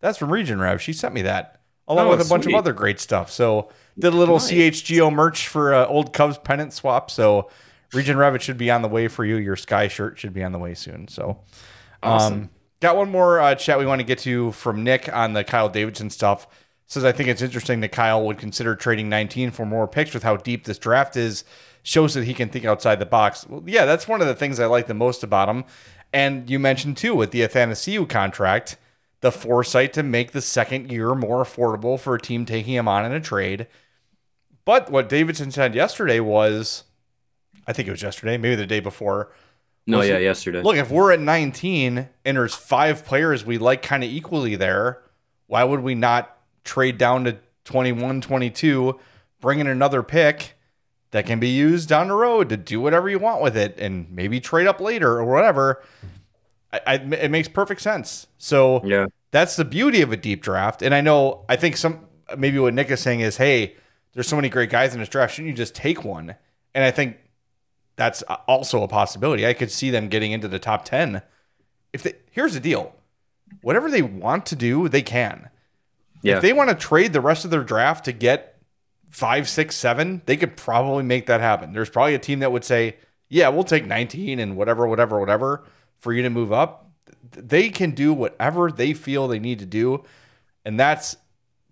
That's 0.00 0.18
from 0.18 0.32
Region 0.32 0.60
Rev. 0.60 0.80
She 0.80 0.92
sent 0.92 1.14
me 1.14 1.22
that 1.22 1.60
along 1.86 2.06
oh, 2.06 2.10
with 2.10 2.20
a 2.20 2.24
sweet. 2.24 2.34
bunch 2.34 2.46
of 2.46 2.54
other 2.54 2.72
great 2.72 3.00
stuff. 3.00 3.30
So 3.30 3.70
did 3.98 4.12
a 4.12 4.16
little 4.16 4.36
nice. 4.36 4.50
CHGO 4.50 5.12
merch 5.12 5.48
for 5.48 5.74
uh, 5.74 5.86
old 5.86 6.12
Cubs 6.12 6.38
pennant 6.38 6.72
swap. 6.72 7.10
So 7.10 7.50
Region 7.92 8.16
Rev, 8.16 8.34
it 8.34 8.42
should 8.42 8.58
be 8.58 8.70
on 8.70 8.82
the 8.82 8.88
way 8.88 9.08
for 9.08 9.24
you. 9.24 9.36
Your 9.36 9.56
Sky 9.56 9.88
shirt 9.88 10.18
should 10.18 10.32
be 10.32 10.44
on 10.44 10.52
the 10.52 10.58
way 10.58 10.74
soon. 10.74 11.08
So, 11.08 11.38
awesome. 12.02 12.34
um, 12.34 12.50
got 12.80 12.96
one 12.96 13.10
more 13.10 13.40
uh, 13.40 13.54
chat 13.54 13.78
we 13.78 13.86
want 13.86 14.00
to 14.00 14.04
get 14.04 14.18
to 14.20 14.52
from 14.52 14.84
Nick 14.84 15.12
on 15.12 15.32
the 15.32 15.42
Kyle 15.42 15.68
Davidson 15.68 16.10
stuff. 16.10 16.46
Says 16.88 17.04
I 17.04 17.12
think 17.12 17.28
it's 17.28 17.42
interesting 17.42 17.80
that 17.80 17.92
Kyle 17.92 18.24
would 18.24 18.38
consider 18.38 18.74
trading 18.74 19.10
19 19.10 19.50
for 19.50 19.66
more 19.66 19.86
picks 19.86 20.14
with 20.14 20.22
how 20.22 20.36
deep 20.36 20.64
this 20.64 20.78
draft 20.78 21.16
is. 21.16 21.44
Shows 21.82 22.14
that 22.14 22.24
he 22.24 22.34
can 22.34 22.48
think 22.48 22.64
outside 22.64 22.98
the 22.98 23.06
box. 23.06 23.46
Well, 23.46 23.62
yeah, 23.66 23.84
that's 23.84 24.08
one 24.08 24.20
of 24.20 24.26
the 24.26 24.34
things 24.34 24.58
I 24.58 24.66
like 24.66 24.86
the 24.86 24.94
most 24.94 25.22
about 25.22 25.48
him. 25.48 25.64
And 26.12 26.48
you 26.50 26.58
mentioned 26.58 26.96
too 26.96 27.14
with 27.14 27.30
the 27.30 27.42
Athanasiou 27.42 28.08
contract, 28.08 28.76
the 29.20 29.30
foresight 29.30 29.92
to 29.94 30.02
make 30.02 30.32
the 30.32 30.40
second 30.40 30.90
year 30.90 31.14
more 31.14 31.44
affordable 31.44 32.00
for 32.00 32.14
a 32.14 32.20
team 32.20 32.44
taking 32.46 32.74
him 32.74 32.88
on 32.88 33.04
in 33.04 33.12
a 33.12 33.20
trade. 33.20 33.66
But 34.64 34.90
what 34.90 35.08
Davidson 35.08 35.50
said 35.50 35.74
yesterday 35.74 36.20
was, 36.20 36.84
I 37.66 37.72
think 37.72 37.88
it 37.88 37.90
was 37.90 38.02
yesterday, 38.02 38.36
maybe 38.38 38.54
the 38.54 38.66
day 38.66 38.80
before. 38.80 39.32
No, 39.86 40.02
yeah, 40.02 40.18
yesterday. 40.18 40.62
Look, 40.62 40.76
if 40.76 40.90
we're 40.90 41.12
at 41.12 41.20
19 41.20 42.08
and 42.24 42.36
there's 42.36 42.54
five 42.54 43.04
players 43.04 43.44
we 43.44 43.56
like 43.56 43.82
kind 43.82 44.04
of 44.04 44.10
equally 44.10 44.56
there, 44.56 45.02
why 45.46 45.64
would 45.64 45.80
we 45.80 45.94
not 45.94 46.37
trade 46.68 46.98
down 46.98 47.24
to 47.24 47.38
21, 47.64 48.20
22, 48.20 48.98
bring 49.40 49.58
in 49.58 49.66
another 49.66 50.02
pick? 50.02 50.58
that 51.10 51.26
can 51.26 51.40
be 51.40 51.48
used 51.48 51.88
down 51.88 52.08
the 52.08 52.14
road 52.14 52.48
to 52.50 52.56
do 52.56 52.80
whatever 52.80 53.08
you 53.08 53.18
want 53.18 53.40
with 53.40 53.56
it 53.56 53.78
and 53.78 54.10
maybe 54.10 54.40
trade 54.40 54.66
up 54.66 54.80
later 54.80 55.18
or 55.18 55.24
whatever. 55.24 55.82
I, 56.72 56.80
I, 56.86 56.94
it 56.94 57.30
makes 57.30 57.48
perfect 57.48 57.80
sense. 57.80 58.26
So 58.36 58.82
yeah, 58.84 59.06
that's 59.30 59.56
the 59.56 59.64
beauty 59.64 60.02
of 60.02 60.12
a 60.12 60.16
deep 60.16 60.42
draft. 60.42 60.82
And 60.82 60.94
I 60.94 61.00
know, 61.00 61.44
I 61.48 61.56
think 61.56 61.76
some 61.76 62.06
maybe 62.36 62.58
what 62.58 62.74
Nick 62.74 62.90
is 62.90 63.00
saying 63.00 63.20
is, 63.20 63.38
hey, 63.38 63.76
there's 64.12 64.28
so 64.28 64.36
many 64.36 64.48
great 64.48 64.70
guys 64.70 64.92
in 64.92 65.00
this 65.00 65.08
draft. 65.08 65.34
Shouldn't 65.34 65.50
you 65.50 65.56
just 65.56 65.74
take 65.74 66.04
one? 66.04 66.34
And 66.74 66.84
I 66.84 66.90
think 66.90 67.16
that's 67.96 68.22
also 68.46 68.82
a 68.82 68.88
possibility. 68.88 69.46
I 69.46 69.54
could 69.54 69.70
see 69.70 69.90
them 69.90 70.08
getting 70.08 70.32
into 70.32 70.48
the 70.48 70.58
top 70.58 70.84
10. 70.84 71.22
If 71.92 72.02
they, 72.02 72.14
here's 72.30 72.54
the 72.54 72.60
deal 72.60 72.94
whatever 73.62 73.90
they 73.90 74.02
want 74.02 74.44
to 74.44 74.56
do, 74.56 74.90
they 74.90 75.00
can. 75.00 75.48
Yeah. 76.22 76.36
If 76.36 76.42
they 76.42 76.52
want 76.52 76.70
to 76.70 76.74
trade 76.74 77.12
the 77.12 77.20
rest 77.20 77.44
of 77.44 77.50
their 77.50 77.64
draft 77.64 78.04
to 78.06 78.12
get 78.12 78.60
five, 79.10 79.48
six, 79.48 79.76
seven, 79.76 80.22
they 80.26 80.36
could 80.36 80.56
probably 80.56 81.04
make 81.04 81.26
that 81.26 81.40
happen. 81.40 81.72
There's 81.72 81.90
probably 81.90 82.14
a 82.14 82.18
team 82.18 82.40
that 82.40 82.52
would 82.52 82.64
say, 82.64 82.96
yeah, 83.28 83.48
we'll 83.48 83.64
take 83.64 83.86
19 83.86 84.38
and 84.38 84.56
whatever, 84.56 84.86
whatever, 84.86 85.18
whatever 85.20 85.64
for 85.98 86.12
you 86.12 86.22
to 86.22 86.30
move 86.30 86.52
up. 86.52 86.90
They 87.30 87.68
can 87.68 87.92
do 87.92 88.12
whatever 88.12 88.70
they 88.70 88.94
feel 88.94 89.28
they 89.28 89.38
need 89.38 89.58
to 89.58 89.66
do. 89.66 90.04
And 90.64 90.78
that's, 90.78 91.16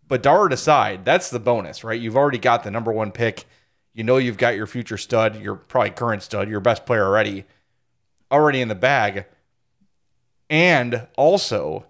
Bedard 0.08 0.52
aside, 0.52 1.04
that's 1.04 1.30
the 1.30 1.40
bonus, 1.40 1.82
right? 1.82 2.00
You've 2.00 2.16
already 2.16 2.38
got 2.38 2.62
the 2.62 2.70
number 2.70 2.92
one 2.92 3.10
pick. 3.10 3.44
You 3.92 4.04
know 4.04 4.18
you've 4.18 4.38
got 4.38 4.54
your 4.54 4.66
future 4.66 4.98
stud, 4.98 5.40
your 5.40 5.56
probably 5.56 5.90
current 5.90 6.22
stud, 6.22 6.48
your 6.48 6.60
best 6.60 6.86
player 6.86 7.04
already, 7.04 7.44
already 8.30 8.60
in 8.60 8.68
the 8.68 8.74
bag. 8.74 9.26
And 10.48 11.08
also, 11.16 11.86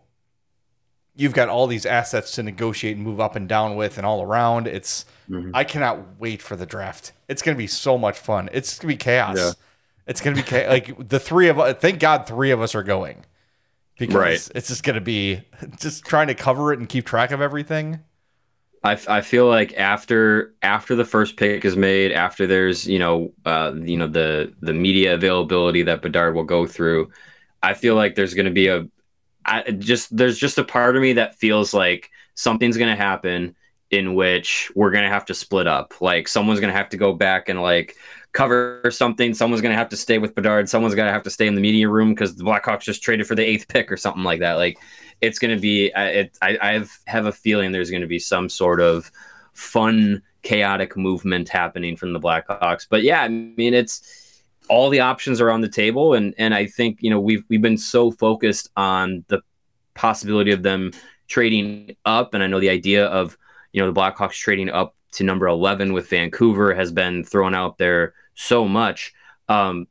you've 1.16 1.32
got 1.32 1.48
all 1.48 1.66
these 1.66 1.86
assets 1.86 2.32
to 2.32 2.42
negotiate 2.42 2.96
and 2.96 3.04
move 3.04 3.20
up 3.20 3.34
and 3.34 3.48
down 3.48 3.74
with 3.74 3.96
and 3.96 4.06
all 4.06 4.22
around. 4.22 4.68
It's 4.68 5.06
mm-hmm. 5.28 5.50
I 5.54 5.64
cannot 5.64 6.18
wait 6.18 6.42
for 6.42 6.54
the 6.56 6.66
draft. 6.66 7.12
It's 7.28 7.42
gonna 7.42 7.56
be 7.56 7.66
so 7.66 7.98
much 7.98 8.18
fun. 8.18 8.48
It's 8.52 8.78
gonna 8.78 8.92
be 8.92 8.96
chaos. 8.96 9.36
Yeah. 9.36 9.52
It's 10.06 10.20
gonna 10.20 10.36
be 10.36 10.42
cha- 10.42 10.66
like 10.68 11.08
the 11.08 11.18
three 11.18 11.48
of 11.48 11.58
us. 11.58 11.76
Thank 11.80 11.98
God, 11.98 12.26
three 12.26 12.50
of 12.50 12.60
us 12.60 12.74
are 12.74 12.82
going 12.82 13.24
because 13.98 14.14
right. 14.14 14.50
it's 14.54 14.68
just 14.68 14.84
gonna 14.84 15.00
be 15.00 15.40
just 15.80 16.04
trying 16.04 16.28
to 16.28 16.34
cover 16.34 16.72
it 16.72 16.78
and 16.78 16.88
keep 16.88 17.06
track 17.06 17.30
of 17.30 17.40
everything. 17.40 18.00
I, 18.84 18.98
I 19.08 19.20
feel 19.20 19.48
like 19.48 19.74
after 19.76 20.54
after 20.62 20.94
the 20.94 21.04
first 21.04 21.36
pick 21.36 21.64
is 21.64 21.76
made, 21.76 22.12
after 22.12 22.46
there's 22.46 22.86
you 22.86 22.98
know 22.98 23.32
uh, 23.44 23.72
you 23.74 23.96
know 23.96 24.06
the 24.06 24.52
the 24.60 24.74
media 24.74 25.14
availability 25.14 25.82
that 25.82 26.02
Bedard 26.02 26.34
will 26.34 26.44
go 26.44 26.66
through, 26.66 27.10
I 27.62 27.74
feel 27.74 27.96
like 27.96 28.14
there's 28.14 28.34
going 28.34 28.46
to 28.46 28.52
be 28.52 28.68
a 28.68 28.86
I 29.46 29.70
just 29.70 30.14
there's 30.14 30.38
just 30.38 30.58
a 30.58 30.64
part 30.64 30.96
of 30.96 31.02
me 31.02 31.14
that 31.14 31.38
feels 31.38 31.72
like 31.72 32.10
something's 32.34 32.76
to 32.90 32.96
happen 32.96 33.54
in 33.90 34.14
which 34.14 34.70
we're 34.74 34.90
to 35.04 35.10
have 35.10 35.24
to 35.26 35.34
split 35.34 35.66
up. 35.68 35.94
Like 36.00 36.26
someone's 36.26 36.60
to 36.72 36.78
have 36.78 36.88
to 36.90 36.96
go 36.96 37.12
back 37.12 37.48
and 37.48 37.62
like 37.62 37.96
cover 38.32 38.82
something. 38.90 39.32
Someone's 39.32 39.62
to 39.72 39.78
have 39.78 39.88
to 39.90 39.96
stay 39.96 40.18
with 40.18 40.34
Bedard. 40.34 40.68
Someone's 40.68 40.94
to 41.06 41.12
have 41.12 41.22
to 41.22 41.30
stay 41.30 41.46
in 41.46 41.54
the 41.54 41.60
media 41.60 41.88
room 41.88 42.10
because 42.10 42.34
the 42.34 42.44
Blackhawks 42.44 42.82
just 42.82 43.02
traded 43.02 43.26
for 43.26 43.36
the 43.36 43.44
eighth 43.44 43.68
pick 43.68 43.90
or 43.90 43.96
something 43.96 44.24
like 44.24 44.40
that. 44.40 44.54
Like 44.54 44.78
it's 45.20 45.38
to 45.54 45.60
be, 45.60 45.92
it, 45.94 46.36
I, 46.42 46.58
I 46.60 46.72
have, 46.72 46.90
have 47.06 47.26
a 47.26 47.32
feeling 47.32 47.70
there's 47.70 47.90
to 48.02 48.08
be 48.08 48.18
some 48.18 48.48
sort 48.48 48.80
of 48.80 49.10
fun, 49.54 50.22
chaotic 50.42 50.96
movement 50.96 51.48
happening 51.48 51.96
from 51.96 52.12
the 52.12 52.20
Blackhawks. 52.20 52.86
But 52.90 53.04
yeah, 53.04 53.22
I 53.22 53.28
mean, 53.28 53.72
it's, 53.72 54.25
all 54.68 54.90
the 54.90 55.00
options 55.00 55.40
are 55.40 55.50
on 55.50 55.60
the 55.60 55.68
table. 55.68 56.14
And 56.14 56.34
and 56.38 56.54
I 56.54 56.66
think 56.66 56.98
you 57.00 57.10
know 57.10 57.20
we've 57.20 57.44
we've 57.48 57.62
been 57.62 57.78
so 57.78 58.10
focused 58.10 58.70
on 58.76 59.24
the 59.28 59.40
possibility 59.94 60.52
of 60.52 60.62
them 60.62 60.92
trading 61.28 61.96
up. 62.04 62.34
And 62.34 62.42
I 62.42 62.46
know 62.46 62.60
the 62.60 62.70
idea 62.70 63.06
of 63.06 63.36
you 63.72 63.80
know 63.80 63.90
the 63.90 63.98
Blackhawks 63.98 64.34
trading 64.34 64.70
up 64.70 64.94
to 65.12 65.24
number 65.24 65.46
11 65.46 65.92
with 65.92 66.08
Vancouver 66.08 66.74
has 66.74 66.92
been 66.92 67.24
thrown 67.24 67.54
out 67.54 67.78
there 67.78 68.14
so 68.34 68.68
much. 68.68 69.14
Um, 69.48 69.86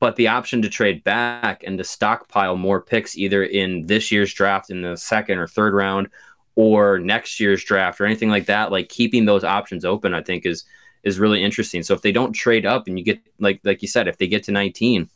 but 0.00 0.16
the 0.16 0.28
option 0.28 0.62
to 0.62 0.68
trade 0.68 1.04
back 1.04 1.62
and 1.64 1.78
to 1.78 1.84
stockpile 1.84 2.56
more 2.56 2.80
picks 2.80 3.16
either 3.16 3.44
in 3.44 3.86
this 3.86 4.10
year's 4.10 4.32
draft 4.34 4.70
in 4.70 4.82
the 4.82 4.96
second 4.96 5.38
or 5.38 5.46
third 5.46 5.74
round 5.74 6.08
or 6.56 6.98
next 6.98 7.38
year's 7.38 7.62
draft 7.62 8.00
or 8.00 8.04
anything 8.04 8.28
like 8.28 8.46
that 8.46 8.72
like 8.72 8.88
keeping 8.88 9.24
those 9.24 9.44
options 9.44 9.84
open 9.84 10.14
I 10.14 10.22
think 10.22 10.44
is 10.44 10.64
is 11.02 11.18
really 11.18 11.42
interesting. 11.42 11.82
So 11.82 11.94
if 11.94 12.02
they 12.02 12.12
don't 12.12 12.32
trade 12.32 12.66
up 12.66 12.86
and 12.86 12.98
you 12.98 13.04
get 13.04 13.20
like 13.38 13.60
like 13.64 13.82
you 13.82 13.88
said, 13.88 14.08
if 14.08 14.18
they 14.18 14.28
get 14.28 14.44
to 14.44 14.52
19 14.52 15.08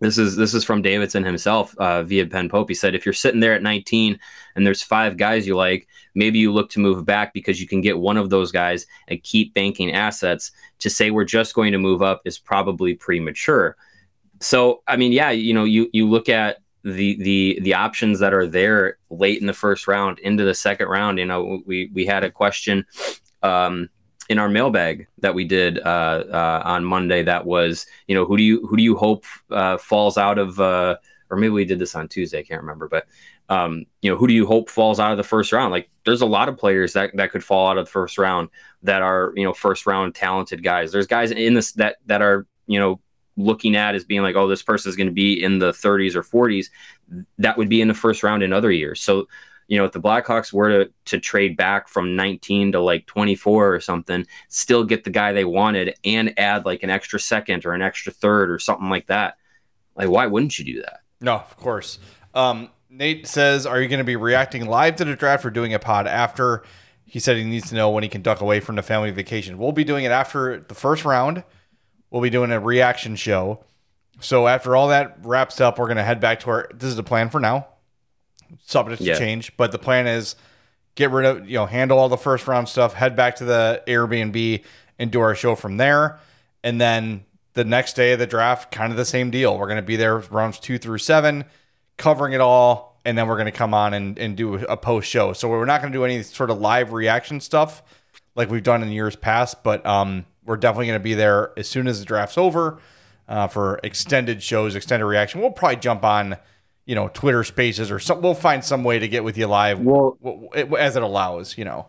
This 0.00 0.18
is 0.18 0.36
this 0.36 0.54
is 0.54 0.64
from 0.64 0.82
Davidson 0.82 1.24
himself 1.24 1.74
uh, 1.78 2.02
via 2.02 2.26
Ben 2.26 2.48
Pope. 2.48 2.68
He 2.68 2.74
said, 2.74 2.94
if 2.94 3.06
you're 3.06 3.12
sitting 3.12 3.40
there 3.40 3.54
at 3.54 3.62
19 3.62 4.18
and 4.56 4.66
there's 4.66 4.82
five 4.82 5.16
guys 5.16 5.46
you 5.46 5.56
like, 5.56 5.86
maybe 6.14 6.38
you 6.38 6.52
look 6.52 6.68
to 6.70 6.80
move 6.80 7.04
back 7.04 7.32
because 7.32 7.60
you 7.60 7.68
can 7.68 7.80
get 7.80 7.98
one 7.98 8.16
of 8.16 8.28
those 8.30 8.52
guys 8.52 8.86
and 9.08 9.22
keep 9.22 9.54
banking 9.54 9.92
assets. 9.92 10.50
To 10.80 10.90
say 10.90 11.10
we're 11.10 11.24
just 11.24 11.54
going 11.54 11.72
to 11.72 11.78
move 11.78 12.02
up 12.02 12.22
is 12.24 12.38
probably 12.38 12.94
premature. 12.94 13.76
So, 14.40 14.82
I 14.86 14.96
mean, 14.96 15.12
yeah, 15.12 15.30
you 15.30 15.54
know, 15.54 15.64
you 15.64 15.88
you 15.92 16.08
look 16.08 16.28
at 16.28 16.58
the 16.82 17.16
the 17.22 17.58
the 17.62 17.74
options 17.74 18.18
that 18.18 18.34
are 18.34 18.46
there 18.46 18.98
late 19.08 19.40
in 19.40 19.46
the 19.46 19.54
first 19.54 19.88
round 19.88 20.18
into 20.18 20.44
the 20.44 20.54
second 20.54 20.88
round. 20.88 21.18
You 21.18 21.24
know, 21.24 21.62
we 21.64 21.90
we 21.94 22.04
had 22.04 22.24
a 22.24 22.30
question. 22.30 22.84
Um, 23.42 23.88
in 24.28 24.38
our 24.38 24.48
mailbag 24.48 25.06
that 25.18 25.34
we 25.34 25.44
did 25.44 25.78
uh, 25.80 26.24
uh, 26.30 26.62
on 26.64 26.84
Monday. 26.84 27.22
That 27.22 27.44
was, 27.46 27.86
you 28.06 28.14
know, 28.14 28.24
who 28.24 28.36
do 28.36 28.42
you 28.42 28.66
who 28.66 28.76
do 28.76 28.82
you 28.82 28.96
hope 28.96 29.24
uh, 29.50 29.78
falls 29.78 30.16
out 30.18 30.38
of, 30.38 30.60
uh, 30.60 30.96
or 31.30 31.36
maybe 31.36 31.50
we 31.50 31.64
did 31.64 31.78
this 31.78 31.94
on 31.94 32.08
Tuesday. 32.08 32.40
I 32.40 32.42
can't 32.42 32.60
remember, 32.60 32.88
but 32.88 33.06
um, 33.48 33.84
you 34.00 34.10
know, 34.10 34.16
who 34.16 34.26
do 34.26 34.32
you 34.32 34.46
hope 34.46 34.70
falls 34.70 34.98
out 34.98 35.12
of 35.12 35.18
the 35.18 35.24
first 35.24 35.52
round? 35.52 35.70
Like, 35.70 35.90
there's 36.04 36.22
a 36.22 36.26
lot 36.26 36.48
of 36.48 36.56
players 36.56 36.94
that 36.94 37.10
that 37.16 37.30
could 37.30 37.44
fall 37.44 37.68
out 37.68 37.78
of 37.78 37.86
the 37.86 37.90
first 37.90 38.16
round 38.16 38.48
that 38.82 39.02
are, 39.02 39.32
you 39.36 39.44
know, 39.44 39.52
first 39.52 39.86
round 39.86 40.14
talented 40.14 40.62
guys. 40.62 40.92
There's 40.92 41.06
guys 41.06 41.30
in 41.30 41.54
this 41.54 41.72
that 41.72 41.96
that 42.06 42.22
are, 42.22 42.46
you 42.66 42.78
know, 42.78 43.00
looking 43.36 43.76
at 43.76 43.94
as 43.94 44.04
being 44.04 44.22
like, 44.22 44.36
oh, 44.36 44.48
this 44.48 44.62
person 44.62 44.88
is 44.88 44.96
going 44.96 45.08
to 45.08 45.12
be 45.12 45.42
in 45.42 45.58
the 45.58 45.72
30s 45.72 46.14
or 46.14 46.22
40s. 46.22 46.66
That 47.38 47.58
would 47.58 47.68
be 47.68 47.80
in 47.80 47.88
the 47.88 47.94
first 47.94 48.22
round 48.22 48.42
in 48.42 48.52
other 48.52 48.70
years. 48.70 49.00
So 49.00 49.28
you 49.68 49.78
know, 49.78 49.84
if 49.84 49.92
the 49.92 50.00
Blackhawks 50.00 50.52
were 50.52 50.84
to, 50.84 50.92
to 51.06 51.18
trade 51.18 51.56
back 51.56 51.88
from 51.88 52.16
19 52.16 52.72
to 52.72 52.80
like 52.80 53.06
24 53.06 53.74
or 53.74 53.80
something, 53.80 54.26
still 54.48 54.84
get 54.84 55.04
the 55.04 55.10
guy 55.10 55.32
they 55.32 55.44
wanted 55.44 55.96
and 56.04 56.38
add 56.38 56.64
like 56.64 56.82
an 56.82 56.90
extra 56.90 57.18
second 57.18 57.64
or 57.64 57.72
an 57.72 57.82
extra 57.82 58.12
third 58.12 58.50
or 58.50 58.58
something 58.58 58.90
like 58.90 59.06
that, 59.06 59.36
like 59.96 60.08
why 60.08 60.26
wouldn't 60.26 60.58
you 60.58 60.64
do 60.64 60.80
that? 60.80 61.00
No, 61.20 61.34
of 61.34 61.56
course. 61.56 61.98
Um, 62.34 62.70
Nate 62.90 63.26
says, 63.26 63.66
"Are 63.66 63.80
you 63.80 63.88
going 63.88 63.98
to 63.98 64.04
be 64.04 64.16
reacting 64.16 64.66
live 64.66 64.96
to 64.96 65.04
the 65.04 65.16
draft 65.16 65.44
or 65.44 65.50
doing 65.50 65.72
a 65.72 65.78
pod 65.78 66.06
after?" 66.06 66.62
He 67.06 67.20
said 67.20 67.36
he 67.36 67.44
needs 67.44 67.68
to 67.68 67.74
know 67.74 67.90
when 67.90 68.02
he 68.02 68.08
can 68.08 68.22
duck 68.22 68.40
away 68.40 68.60
from 68.60 68.76
the 68.76 68.82
family 68.82 69.10
vacation. 69.10 69.56
We'll 69.58 69.72
be 69.72 69.84
doing 69.84 70.04
it 70.04 70.10
after 70.10 70.60
the 70.60 70.74
first 70.74 71.04
round. 71.04 71.44
We'll 72.10 72.22
be 72.22 72.30
doing 72.30 72.50
a 72.50 72.58
reaction 72.58 73.14
show. 73.16 73.64
So 74.20 74.46
after 74.46 74.74
all 74.74 74.88
that 74.88 75.18
wraps 75.22 75.60
up, 75.60 75.78
we're 75.78 75.86
going 75.86 75.96
to 75.96 76.02
head 76.02 76.20
back 76.20 76.40
to 76.40 76.50
our. 76.50 76.68
This 76.74 76.88
is 76.88 76.96
the 76.96 77.02
plan 77.02 77.30
for 77.30 77.40
now 77.40 77.66
subject 78.64 79.02
to 79.02 79.08
yeah. 79.08 79.18
change. 79.18 79.56
But 79.56 79.72
the 79.72 79.78
plan 79.78 80.06
is 80.06 80.36
get 80.94 81.10
rid 81.10 81.26
of, 81.26 81.48
you 81.48 81.54
know, 81.54 81.66
handle 81.66 81.98
all 81.98 82.08
the 82.08 82.16
first 82.16 82.46
round 82.46 82.68
stuff, 82.68 82.94
head 82.94 83.16
back 83.16 83.36
to 83.36 83.44
the 83.44 83.82
Airbnb 83.86 84.64
and 84.98 85.10
do 85.10 85.20
our 85.20 85.34
show 85.34 85.54
from 85.54 85.76
there. 85.76 86.18
And 86.62 86.80
then 86.80 87.24
the 87.54 87.64
next 87.64 87.94
day 87.94 88.12
of 88.12 88.18
the 88.18 88.26
draft, 88.26 88.72
kind 88.72 88.90
of 88.90 88.96
the 88.96 89.04
same 89.04 89.30
deal. 89.30 89.58
We're 89.58 89.66
going 89.66 89.76
to 89.76 89.82
be 89.82 89.96
there 89.96 90.18
rounds 90.18 90.58
two 90.58 90.78
through 90.78 90.98
seven, 90.98 91.44
covering 91.96 92.32
it 92.32 92.40
all. 92.40 93.00
And 93.04 93.18
then 93.18 93.26
we're 93.28 93.36
going 93.36 93.46
to 93.46 93.52
come 93.52 93.74
on 93.74 93.92
and, 93.92 94.18
and 94.18 94.34
do 94.34 94.54
a 94.54 94.78
post 94.78 95.08
show. 95.08 95.34
So 95.34 95.48
we're 95.48 95.66
not 95.66 95.82
going 95.82 95.92
to 95.92 95.98
do 95.98 96.04
any 96.04 96.22
sort 96.22 96.50
of 96.50 96.58
live 96.58 96.92
reaction 96.92 97.38
stuff 97.40 97.82
like 98.34 98.50
we've 98.50 98.62
done 98.62 98.82
in 98.82 98.90
years 98.90 99.14
past, 99.14 99.62
but 99.62 99.84
um, 99.84 100.24
we're 100.44 100.56
definitely 100.56 100.86
going 100.86 100.98
to 100.98 101.04
be 101.04 101.14
there 101.14 101.52
as 101.56 101.68
soon 101.68 101.86
as 101.86 102.00
the 102.00 102.06
draft's 102.06 102.38
over 102.38 102.80
uh, 103.28 103.46
for 103.46 103.78
extended 103.84 104.42
shows, 104.42 104.74
extended 104.74 105.06
reaction. 105.06 105.40
We'll 105.40 105.50
probably 105.50 105.76
jump 105.76 106.04
on 106.04 106.36
you 106.86 106.94
know, 106.94 107.08
Twitter 107.08 107.44
Spaces 107.44 107.90
or 107.90 107.98
some. 107.98 108.20
We'll 108.20 108.34
find 108.34 108.64
some 108.64 108.84
way 108.84 108.98
to 108.98 109.08
get 109.08 109.24
with 109.24 109.38
you 109.38 109.46
live. 109.46 109.80
Well, 109.80 110.18
as 110.78 110.96
it 110.96 111.02
allows, 111.02 111.56
you 111.56 111.64
know. 111.64 111.86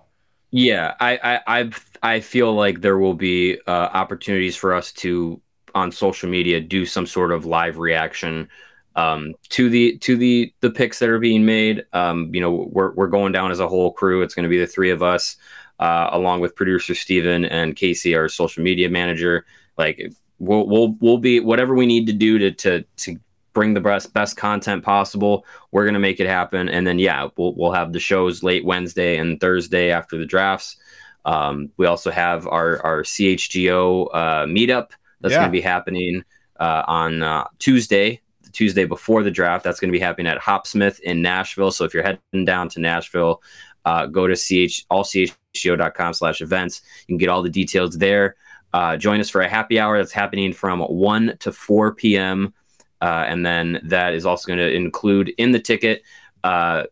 Yeah, 0.51 0.93
I 0.99 1.17
I 1.17 1.59
I, 1.59 1.71
I 2.01 2.19
feel 2.21 2.53
like 2.53 2.81
there 2.81 2.97
will 2.97 3.13
be 3.13 3.59
uh, 3.67 3.71
opportunities 3.71 4.55
for 4.55 4.73
us 4.73 4.93
to 4.93 5.41
on 5.73 5.91
social 5.91 6.29
media 6.29 6.61
do 6.61 6.85
some 6.85 7.05
sort 7.05 7.33
of 7.33 7.45
live 7.45 7.77
reaction 7.77 8.47
um, 8.95 9.33
to 9.49 9.69
the 9.69 9.97
to 9.99 10.15
the 10.15 10.53
the 10.61 10.71
picks 10.71 10.99
that 10.99 11.09
are 11.09 11.19
being 11.19 11.45
made. 11.45 11.85
Um, 11.93 12.33
you 12.33 12.41
know, 12.41 12.69
we're 12.71 12.93
we're 12.93 13.07
going 13.07 13.33
down 13.33 13.51
as 13.51 13.59
a 13.59 13.67
whole 13.67 13.91
crew. 13.91 14.21
It's 14.21 14.33
going 14.33 14.43
to 14.43 14.49
be 14.49 14.59
the 14.59 14.67
three 14.67 14.91
of 14.91 15.03
us, 15.03 15.35
uh, 15.79 16.09
along 16.11 16.39
with 16.39 16.55
producer 16.55 16.95
Steven 16.95 17.45
and 17.45 17.75
Casey, 17.75 18.15
our 18.15 18.29
social 18.29 18.63
media 18.63 18.89
manager. 18.89 19.45
Like 19.77 20.13
we'll 20.39 20.67
we'll 20.67 20.95
we'll 20.99 21.17
be 21.17 21.39
whatever 21.41 21.75
we 21.75 21.85
need 21.85 22.07
to 22.07 22.13
do 22.13 22.39
to 22.39 22.51
to 22.51 22.85
to 22.97 23.19
bring 23.55 23.73
the 23.73 23.81
best 23.81 24.13
best 24.13 24.37
content 24.37 24.83
possible. 24.83 25.45
We're 25.71 25.85
gonna 25.85 25.97
make 25.97 26.19
it 26.19 26.27
happen, 26.27 26.69
and 26.69 26.85
then 26.85 26.99
yeah, 26.99 27.29
we'll 27.37 27.55
we'll 27.55 27.71
have 27.71 27.93
the 27.93 27.99
shows 27.99 28.43
late 28.43 28.63
Wednesday 28.63 29.17
and 29.17 29.39
Thursday 29.39 29.89
after 29.89 30.17
the 30.17 30.25
drafts. 30.25 30.77
Um, 31.23 31.71
we 31.77 31.87
also 31.87 32.11
have 32.11 32.45
our 32.45 32.79
our 32.85 33.01
CHGO 33.01 34.09
uh, 34.13 34.45
meetup 34.45 34.89
that's 35.21 35.31
yeah. 35.31 35.39
gonna 35.39 35.51
be 35.51 35.61
happening 35.61 36.23
uh, 36.59 36.83
on 36.85 37.23
uh, 37.23 37.45
Tuesday, 37.57 38.21
the 38.43 38.51
Tuesday 38.51 38.85
before 38.85 39.23
the 39.23 39.31
draft. 39.31 39.63
That's 39.63 39.79
gonna 39.79 39.93
be 39.93 39.99
happening 39.99 40.27
at 40.27 40.37
Hopsmith 40.37 40.99
in 40.99 41.23
Nashville. 41.23 41.71
So 41.71 41.85
if 41.85 41.95
you're 41.95 42.03
heading 42.03 42.45
down 42.45 42.69
to 42.69 42.79
Nashville, 42.79 43.41
uh, 43.85 44.05
go 44.05 44.27
to 44.27 44.35
ch 44.35 44.85
allchgo.com 44.91 46.13
slash 46.13 46.41
events. 46.41 46.81
You 47.07 47.13
can 47.13 47.17
get 47.17 47.29
all 47.29 47.41
the 47.41 47.49
details 47.49 47.97
there. 47.97 48.35
Uh, 48.73 48.97
join 48.97 49.21
us 49.21 49.29
for 49.29 49.39
a 49.39 49.47
happy 49.47 49.79
hour 49.79 49.97
that's 49.97 50.11
happening 50.11 50.51
from 50.51 50.81
1 50.81 51.37
to 51.39 51.53
4 51.53 51.95
p.m. 51.95 52.53
Uh, 53.01 53.25
and 53.27 53.45
then 53.45 53.79
that 53.83 54.13
is 54.13 54.25
also 54.25 54.47
going 54.47 54.59
to 54.59 54.73
include 54.73 55.29
in 55.37 55.51
the 55.51 55.59
ticket 55.59 56.01
uh, 56.43 56.83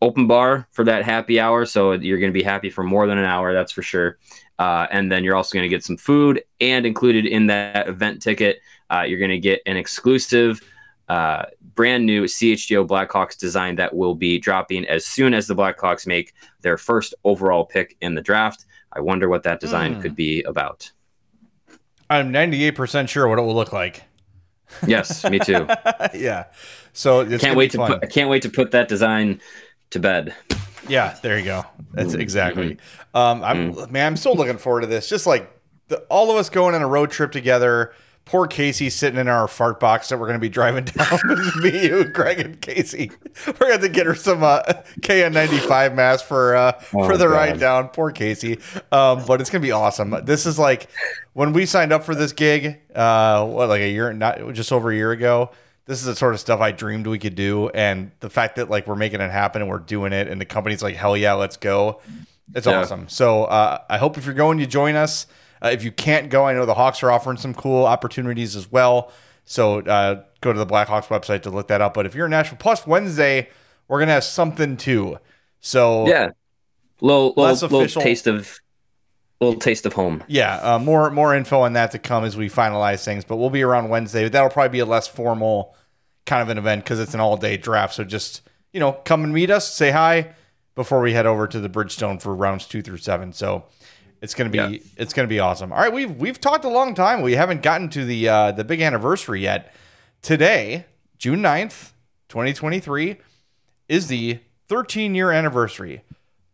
open 0.00 0.26
bar 0.26 0.66
for 0.72 0.84
that 0.84 1.04
happy 1.04 1.38
hour. 1.38 1.64
So 1.64 1.92
you're 1.92 2.18
going 2.18 2.32
to 2.32 2.38
be 2.38 2.42
happy 2.42 2.68
for 2.68 2.82
more 2.82 3.06
than 3.06 3.18
an 3.18 3.24
hour, 3.24 3.52
that's 3.52 3.72
for 3.72 3.82
sure. 3.82 4.18
Uh, 4.58 4.86
and 4.90 5.10
then 5.10 5.24
you're 5.24 5.36
also 5.36 5.54
going 5.54 5.64
to 5.64 5.74
get 5.74 5.84
some 5.84 5.96
food 5.96 6.42
and 6.60 6.84
included 6.84 7.26
in 7.26 7.46
that 7.46 7.88
event 7.88 8.20
ticket, 8.20 8.60
uh, 8.90 9.02
you're 9.02 9.18
going 9.18 9.30
to 9.30 9.38
get 9.38 9.60
an 9.66 9.76
exclusive. 9.76 10.60
Uh, 11.08 11.44
brand 11.74 12.06
new 12.06 12.24
CHGO 12.24 12.86
Blackhawks 12.86 13.36
design 13.36 13.76
that 13.76 13.94
will 13.94 14.14
be 14.14 14.38
dropping 14.38 14.86
as 14.86 15.04
soon 15.04 15.34
as 15.34 15.46
the 15.46 15.54
Blackhawks 15.54 16.06
make 16.06 16.32
their 16.60 16.78
first 16.78 17.14
overall 17.24 17.66
pick 17.66 17.96
in 18.00 18.14
the 18.14 18.22
draft. 18.22 18.66
I 18.92 19.00
wonder 19.00 19.28
what 19.28 19.42
that 19.42 19.60
design 19.60 19.96
mm. 19.96 20.02
could 20.02 20.14
be 20.14 20.42
about. 20.42 20.90
I'm 22.08 22.32
98% 22.32 23.08
sure 23.08 23.26
what 23.28 23.38
it 23.38 23.42
will 23.42 23.54
look 23.54 23.72
like. 23.72 24.04
Yes, 24.86 25.28
me 25.28 25.38
too. 25.38 25.66
yeah. 26.14 26.46
So 26.92 27.26
can't 27.38 27.56
wait 27.56 27.70
to 27.72 27.78
put, 27.78 28.02
I 28.02 28.06
can't 28.06 28.28
wait 28.28 28.42
to 28.42 28.50
put 28.50 28.72
that 28.72 28.88
design 28.88 29.40
to 29.90 30.00
bed. 30.00 30.34
Yeah, 30.88 31.16
there 31.22 31.38
you 31.38 31.44
go. 31.44 31.64
That's 31.92 32.14
exactly. 32.14 32.76
Mm-hmm. 32.76 33.16
Um, 33.16 33.44
I'm 33.44 33.74
mm. 33.74 33.90
man, 33.90 34.06
I'm 34.08 34.16
still 34.16 34.34
looking 34.34 34.58
forward 34.58 34.82
to 34.82 34.86
this. 34.86 35.08
Just 35.08 35.26
like 35.26 35.50
the, 35.88 35.98
all 36.10 36.30
of 36.30 36.36
us 36.36 36.48
going 36.48 36.74
on 36.74 36.82
a 36.82 36.88
road 36.88 37.10
trip 37.10 37.32
together. 37.32 37.94
Poor 38.32 38.46
Casey 38.46 38.88
sitting 38.88 39.20
in 39.20 39.28
our 39.28 39.46
fart 39.46 39.78
box 39.78 40.08
that 40.08 40.18
we're 40.18 40.26
going 40.26 40.38
to 40.38 40.40
be 40.40 40.48
driving 40.48 40.84
down. 40.86 41.18
With 41.28 41.54
me, 41.56 41.84
you, 41.84 42.04
Greg, 42.04 42.40
and 42.40 42.58
Casey. 42.58 43.10
We're 43.46 43.68
going 43.68 43.82
to 43.82 43.90
get 43.90 44.06
her 44.06 44.14
some 44.14 44.42
uh, 44.42 44.62
KN95 45.00 45.94
mask 45.94 46.24
for 46.24 46.56
uh, 46.56 46.80
oh, 46.94 47.06
for 47.06 47.18
the 47.18 47.26
God. 47.26 47.34
ride 47.34 47.60
down. 47.60 47.88
Poor 47.90 48.10
Casey. 48.10 48.58
Um, 48.90 49.22
but 49.26 49.42
it's 49.42 49.50
going 49.50 49.60
to 49.60 49.66
be 49.66 49.72
awesome. 49.72 50.16
This 50.24 50.46
is 50.46 50.58
like 50.58 50.88
when 51.34 51.52
we 51.52 51.66
signed 51.66 51.92
up 51.92 52.04
for 52.04 52.14
this 52.14 52.32
gig, 52.32 52.80
uh, 52.94 53.44
what 53.44 53.68
like 53.68 53.82
a 53.82 53.90
year, 53.90 54.10
not 54.14 54.54
just 54.54 54.72
over 54.72 54.90
a 54.90 54.94
year 54.94 55.12
ago. 55.12 55.50
This 55.84 55.98
is 55.98 56.06
the 56.06 56.16
sort 56.16 56.32
of 56.32 56.40
stuff 56.40 56.58
I 56.60 56.72
dreamed 56.72 57.06
we 57.06 57.18
could 57.18 57.34
do, 57.34 57.68
and 57.68 58.12
the 58.20 58.30
fact 58.30 58.56
that 58.56 58.70
like 58.70 58.86
we're 58.86 58.96
making 58.96 59.20
it 59.20 59.30
happen 59.30 59.60
and 59.60 59.70
we're 59.70 59.78
doing 59.78 60.14
it, 60.14 60.26
and 60.26 60.40
the 60.40 60.46
company's 60.46 60.82
like, 60.82 60.96
hell 60.96 61.18
yeah, 61.18 61.34
let's 61.34 61.58
go. 61.58 62.00
It's 62.54 62.66
yeah. 62.66 62.80
awesome. 62.80 63.10
So 63.10 63.44
uh, 63.44 63.82
I 63.90 63.98
hope 63.98 64.16
if 64.16 64.24
you're 64.24 64.32
going, 64.32 64.58
you 64.58 64.64
join 64.64 64.94
us. 64.94 65.26
Uh, 65.62 65.68
if 65.68 65.84
you 65.84 65.92
can't 65.92 66.28
go, 66.28 66.44
I 66.44 66.54
know 66.54 66.66
the 66.66 66.74
Hawks 66.74 67.02
are 67.02 67.10
offering 67.10 67.36
some 67.36 67.54
cool 67.54 67.84
opportunities 67.84 68.56
as 68.56 68.70
well. 68.70 69.12
So 69.44 69.80
uh, 69.80 70.24
go 70.40 70.52
to 70.52 70.58
the 70.58 70.66
Blackhawks 70.66 71.06
website 71.06 71.42
to 71.42 71.50
look 71.50 71.68
that 71.68 71.80
up. 71.80 71.94
But 71.94 72.06
if 72.06 72.14
you're 72.14 72.26
in 72.26 72.30
Nashville, 72.30 72.58
plus 72.58 72.86
Wednesday, 72.86 73.48
we're 73.88 74.00
gonna 74.00 74.12
have 74.12 74.24
something 74.24 74.76
too. 74.76 75.18
So 75.60 76.06
yeah, 76.08 76.30
little 77.00 77.34
little, 77.36 77.68
little 77.68 78.02
taste 78.02 78.26
of 78.26 78.58
little 79.40 79.58
taste 79.58 79.86
of 79.86 79.92
home. 79.92 80.22
Yeah, 80.28 80.56
uh, 80.56 80.78
more 80.78 81.10
more 81.10 81.34
info 81.34 81.60
on 81.60 81.74
that 81.74 81.90
to 81.92 81.98
come 81.98 82.24
as 82.24 82.36
we 82.36 82.48
finalize 82.48 83.04
things. 83.04 83.24
But 83.24 83.36
we'll 83.36 83.50
be 83.50 83.62
around 83.62 83.88
Wednesday. 83.88 84.28
That'll 84.28 84.50
probably 84.50 84.70
be 84.70 84.78
a 84.80 84.86
less 84.86 85.08
formal 85.08 85.74
kind 86.24 86.42
of 86.42 86.48
an 86.48 86.58
event 86.58 86.84
because 86.84 87.00
it's 87.00 87.14
an 87.14 87.20
all 87.20 87.36
day 87.36 87.56
draft. 87.56 87.94
So 87.94 88.04
just 88.04 88.42
you 88.72 88.80
know, 88.80 88.92
come 88.92 89.24
and 89.24 89.34
meet 89.34 89.50
us, 89.50 89.72
say 89.72 89.90
hi 89.90 90.34
before 90.74 91.00
we 91.00 91.12
head 91.12 91.26
over 91.26 91.46
to 91.46 91.60
the 91.60 91.68
Bridgestone 91.68 92.20
for 92.20 92.34
rounds 92.34 92.66
two 92.66 92.82
through 92.82 92.96
seven. 92.98 93.32
So 93.32 93.64
it's 94.22 94.34
gonna 94.34 94.50
be 94.50 94.58
yeah. 94.58 94.78
it's 94.96 95.12
gonna 95.12 95.28
be 95.28 95.40
awesome. 95.40 95.72
All 95.72 95.80
right, 95.80 95.92
we've 95.92 96.16
we've 96.16 96.40
talked 96.40 96.64
a 96.64 96.68
long 96.68 96.94
time. 96.94 97.20
We 97.20 97.32
haven't 97.32 97.62
gotten 97.62 97.90
to 97.90 98.04
the 98.04 98.28
uh, 98.28 98.52
the 98.52 98.64
big 98.64 98.80
anniversary 98.80 99.42
yet. 99.42 99.74
Today, 100.22 100.86
June 101.18 101.40
9th, 101.40 101.90
2023, 102.28 103.16
is 103.88 104.06
the 104.06 104.38
13 104.68 105.14
year 105.16 105.32
anniversary 105.32 106.02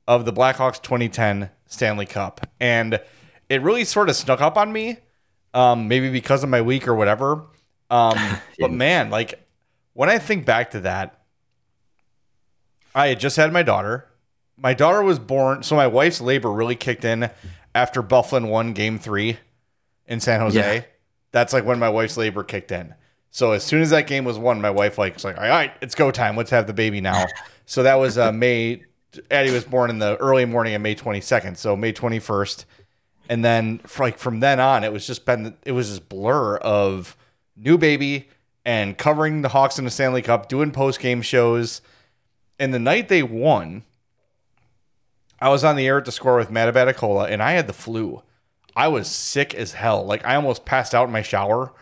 of 0.06 0.24
the 0.24 0.32
Blackhawks 0.32 0.82
2010 0.82 1.50
Stanley 1.66 2.06
Cup. 2.06 2.46
And 2.58 3.00
it 3.50 3.60
really 3.60 3.84
sort 3.84 4.08
of 4.08 4.16
snuck 4.16 4.40
up 4.40 4.56
on 4.56 4.72
me, 4.72 4.96
um, 5.52 5.86
maybe 5.86 6.10
because 6.10 6.42
of 6.42 6.48
my 6.48 6.62
week 6.62 6.88
or 6.88 6.94
whatever. 6.94 7.44
Um, 7.90 8.18
but 8.58 8.72
man, 8.72 9.10
like 9.10 9.46
when 9.92 10.08
I 10.08 10.18
think 10.18 10.46
back 10.46 10.70
to 10.70 10.80
that, 10.80 11.22
I 12.94 13.08
had 13.08 13.20
just 13.20 13.36
had 13.36 13.52
my 13.52 13.62
daughter. 13.62 14.08
My 14.56 14.74
daughter 14.74 15.02
was 15.02 15.18
born, 15.18 15.62
so 15.62 15.76
my 15.76 15.86
wife's 15.86 16.20
labor 16.20 16.50
really 16.50 16.74
kicked 16.74 17.04
in 17.04 17.30
after 17.74 18.02
Byfuglien 18.02 18.48
won 18.48 18.72
game 18.72 18.98
three 18.98 19.38
in 20.06 20.20
San 20.20 20.40
Jose. 20.40 20.76
Yeah. 20.76 20.82
That's 21.32 21.52
like 21.52 21.64
when 21.64 21.78
my 21.78 21.88
wife's 21.88 22.16
labor 22.16 22.42
kicked 22.42 22.72
in. 22.72 22.94
So 23.30 23.52
as 23.52 23.62
soon 23.62 23.82
as 23.82 23.90
that 23.90 24.06
game 24.06 24.24
was 24.24 24.38
won, 24.38 24.60
my 24.60 24.70
wife 24.70 24.98
like 24.98 25.14
was 25.14 25.24
like, 25.24 25.36
all 25.36 25.48
right, 25.48 25.72
it's 25.82 25.94
go 25.94 26.10
time. 26.10 26.36
Let's 26.36 26.50
have 26.50 26.66
the 26.66 26.72
baby 26.72 27.00
now. 27.00 27.26
so 27.66 27.82
that 27.82 27.96
was 27.96 28.16
uh, 28.18 28.32
May. 28.32 28.82
Addie 29.30 29.50
was 29.50 29.64
born 29.64 29.90
in 29.90 29.98
the 29.98 30.16
early 30.16 30.44
morning 30.44 30.74
of 30.74 30.82
May 30.82 30.94
22nd. 30.94 31.56
So 31.56 31.76
May 31.76 31.92
21st, 31.92 32.64
and 33.28 33.44
then 33.44 33.80
like 33.98 34.18
from 34.18 34.40
then 34.40 34.60
on, 34.60 34.84
it 34.84 34.92
was 34.92 35.06
just 35.06 35.24
been 35.24 35.56
it 35.64 35.72
was 35.72 35.90
this 35.90 35.98
blur 35.98 36.56
of 36.56 37.16
new 37.56 37.76
baby 37.76 38.28
and 38.64 38.96
covering 38.98 39.42
the 39.42 39.48
Hawks 39.48 39.78
in 39.78 39.84
the 39.84 39.90
Stanley 39.90 40.22
Cup, 40.22 40.48
doing 40.48 40.70
post 40.70 41.00
game 41.00 41.22
shows. 41.22 41.80
And 42.58 42.74
the 42.74 42.78
night 42.78 43.08
they 43.08 43.22
won, 43.22 43.84
I 45.40 45.48
was 45.48 45.64
on 45.64 45.76
the 45.76 45.86
air 45.86 45.98
at 45.98 46.04
the 46.04 46.12
score 46.12 46.36
with 46.36 46.50
Matt 46.50 46.72
Abbatacola, 46.72 47.30
and 47.30 47.42
I 47.42 47.52
had 47.52 47.66
the 47.66 47.72
flu. 47.72 48.22
I 48.74 48.88
was 48.88 49.08
sick 49.08 49.54
as 49.54 49.72
hell. 49.72 50.04
Like 50.04 50.24
I 50.24 50.34
almost 50.34 50.64
passed 50.64 50.94
out 50.94 51.06
in 51.06 51.12
my 51.12 51.22
shower. 51.22 51.72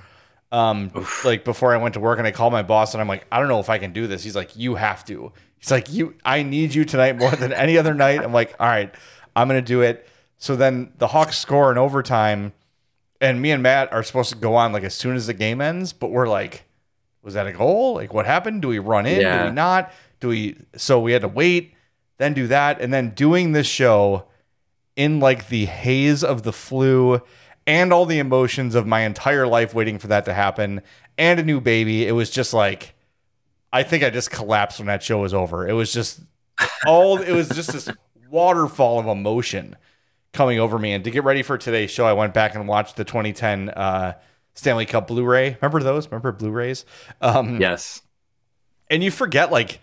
Um, 0.53 0.91
like 1.25 1.45
before 1.45 1.75
I 1.75 1.77
went 1.77 1.95
to 1.95 2.01
work, 2.01 2.19
and 2.19 2.27
I 2.27 2.31
called 2.31 2.53
my 2.53 2.63
boss, 2.63 2.95
and 2.95 3.01
I'm 3.01 3.09
like, 3.09 3.27
I 3.33 3.39
don't 3.41 3.49
know 3.49 3.61
if 3.61 3.69
I 3.69 3.79
can 3.79 3.93
do 3.93 4.07
this. 4.07 4.23
He's 4.23 4.37
like, 4.37 4.57
you 4.57 4.77
have 4.77 5.05
to. 5.07 5.33
He's 5.59 5.71
like, 5.71 5.93
you, 5.93 6.15
I 6.25 6.43
need 6.43 6.75
you 6.75 6.85
tonight 6.85 7.17
more 7.17 7.31
than 7.33 7.53
any 7.53 7.77
other 7.79 7.95
night. 7.95 8.23
I'm 8.23 8.33
like, 8.33 8.55
all 8.61 8.69
right, 8.69 8.95
I'm 9.35 9.49
gonna 9.49 9.61
do 9.63 9.83
it. 9.83 10.09
So 10.39 10.55
then 10.55 10.93
the 10.99 11.09
Hawks 11.09 11.39
score 11.39 11.73
in 11.73 11.79
overtime, 11.79 12.53
and 13.21 13.43
me 13.43 13.51
and 13.51 13.63
Matt 13.63 13.93
are 13.93 14.03
supposed 14.03 14.31
to 14.31 14.37
go 14.37 14.55
on 14.55 14.73
like 14.73 14.85
as 14.85 14.95
soon 14.95 15.17
as 15.17 15.27
the 15.27 15.35
game 15.35 15.61
ends, 15.61 15.93
but 15.93 16.11
we're 16.11 16.29
like, 16.29 16.65
was 17.23 17.35
that 17.35 17.47
a 17.47 17.53
goal? 17.53 17.95
Like, 17.95 18.15
what 18.15 18.25
happened? 18.25 18.63
Do 18.63 18.69
we 18.69 18.79
run 18.79 19.05
in? 19.05 19.21
Yeah. 19.21 19.43
Do 19.43 19.49
we 19.49 19.55
not? 19.55 19.93
Do 20.21 20.29
we? 20.29 20.57
So 20.77 21.01
we 21.01 21.13
had 21.13 21.23
to 21.23 21.29
wait, 21.29 21.75
then 22.19 22.35
do 22.35 22.47
that, 22.47 22.81
and 22.81 22.93
then 22.93 23.11
doing 23.11 23.53
this 23.53 23.67
show 23.67 24.25
in 24.97 25.21
like 25.21 25.49
the 25.49 25.67
haze 25.67 26.25
of 26.25 26.43
the 26.43 26.53
flu 26.53 27.21
and 27.67 27.93
all 27.93 28.07
the 28.07 28.19
emotions 28.19 28.75
of 28.75 28.87
my 28.87 29.01
entire 29.01 29.47
life 29.47 29.75
waiting 29.75 29.99
for 29.99 30.07
that 30.07 30.25
to 30.25 30.33
happen 30.33 30.81
and 31.19 31.39
a 31.41 31.43
new 31.43 31.61
baby. 31.61 32.07
It 32.07 32.13
was 32.13 32.31
just 32.31 32.55
like, 32.55 32.95
I 33.73 33.83
think 33.83 34.03
I 34.05 34.11
just 34.11 34.31
collapsed 34.31 34.79
when 34.79 34.87
that 34.87 35.03
show 35.03 35.21
was 35.21 35.35
over. 35.35 35.69
It 35.69 35.73
was 35.75 35.93
just 35.93 36.21
all, 36.87 37.19
it 37.21 37.33
was 37.33 37.49
just 37.51 37.73
this 37.73 37.91
waterfall 38.31 38.99
of 39.01 39.07
emotion 39.07 39.77
coming 40.33 40.59
over 40.59 40.79
me. 40.79 40.93
And 40.93 41.05
to 41.05 41.11
get 41.11 41.25
ready 41.25 41.43
for 41.43 41.59
today's 41.59 41.91
show, 41.91 42.07
I 42.07 42.13
went 42.15 42.33
back 42.33 42.55
and 42.55 42.67
watched 42.69 42.97
the 42.97 43.05
2010 43.05 43.71
uh, 43.71 44.15
Stanley 44.55 44.87
Cup 44.87 45.09
Blu-ray. 45.09 45.59
Remember 45.61 45.83
those? 45.83 46.07
Remember 46.07 46.33
Blu-rays? 46.33 46.87
Um, 47.21 47.61
Yes. 47.61 48.01
and 48.89 49.03
you 49.03 49.11
forget 49.11 49.51
like 49.53 49.81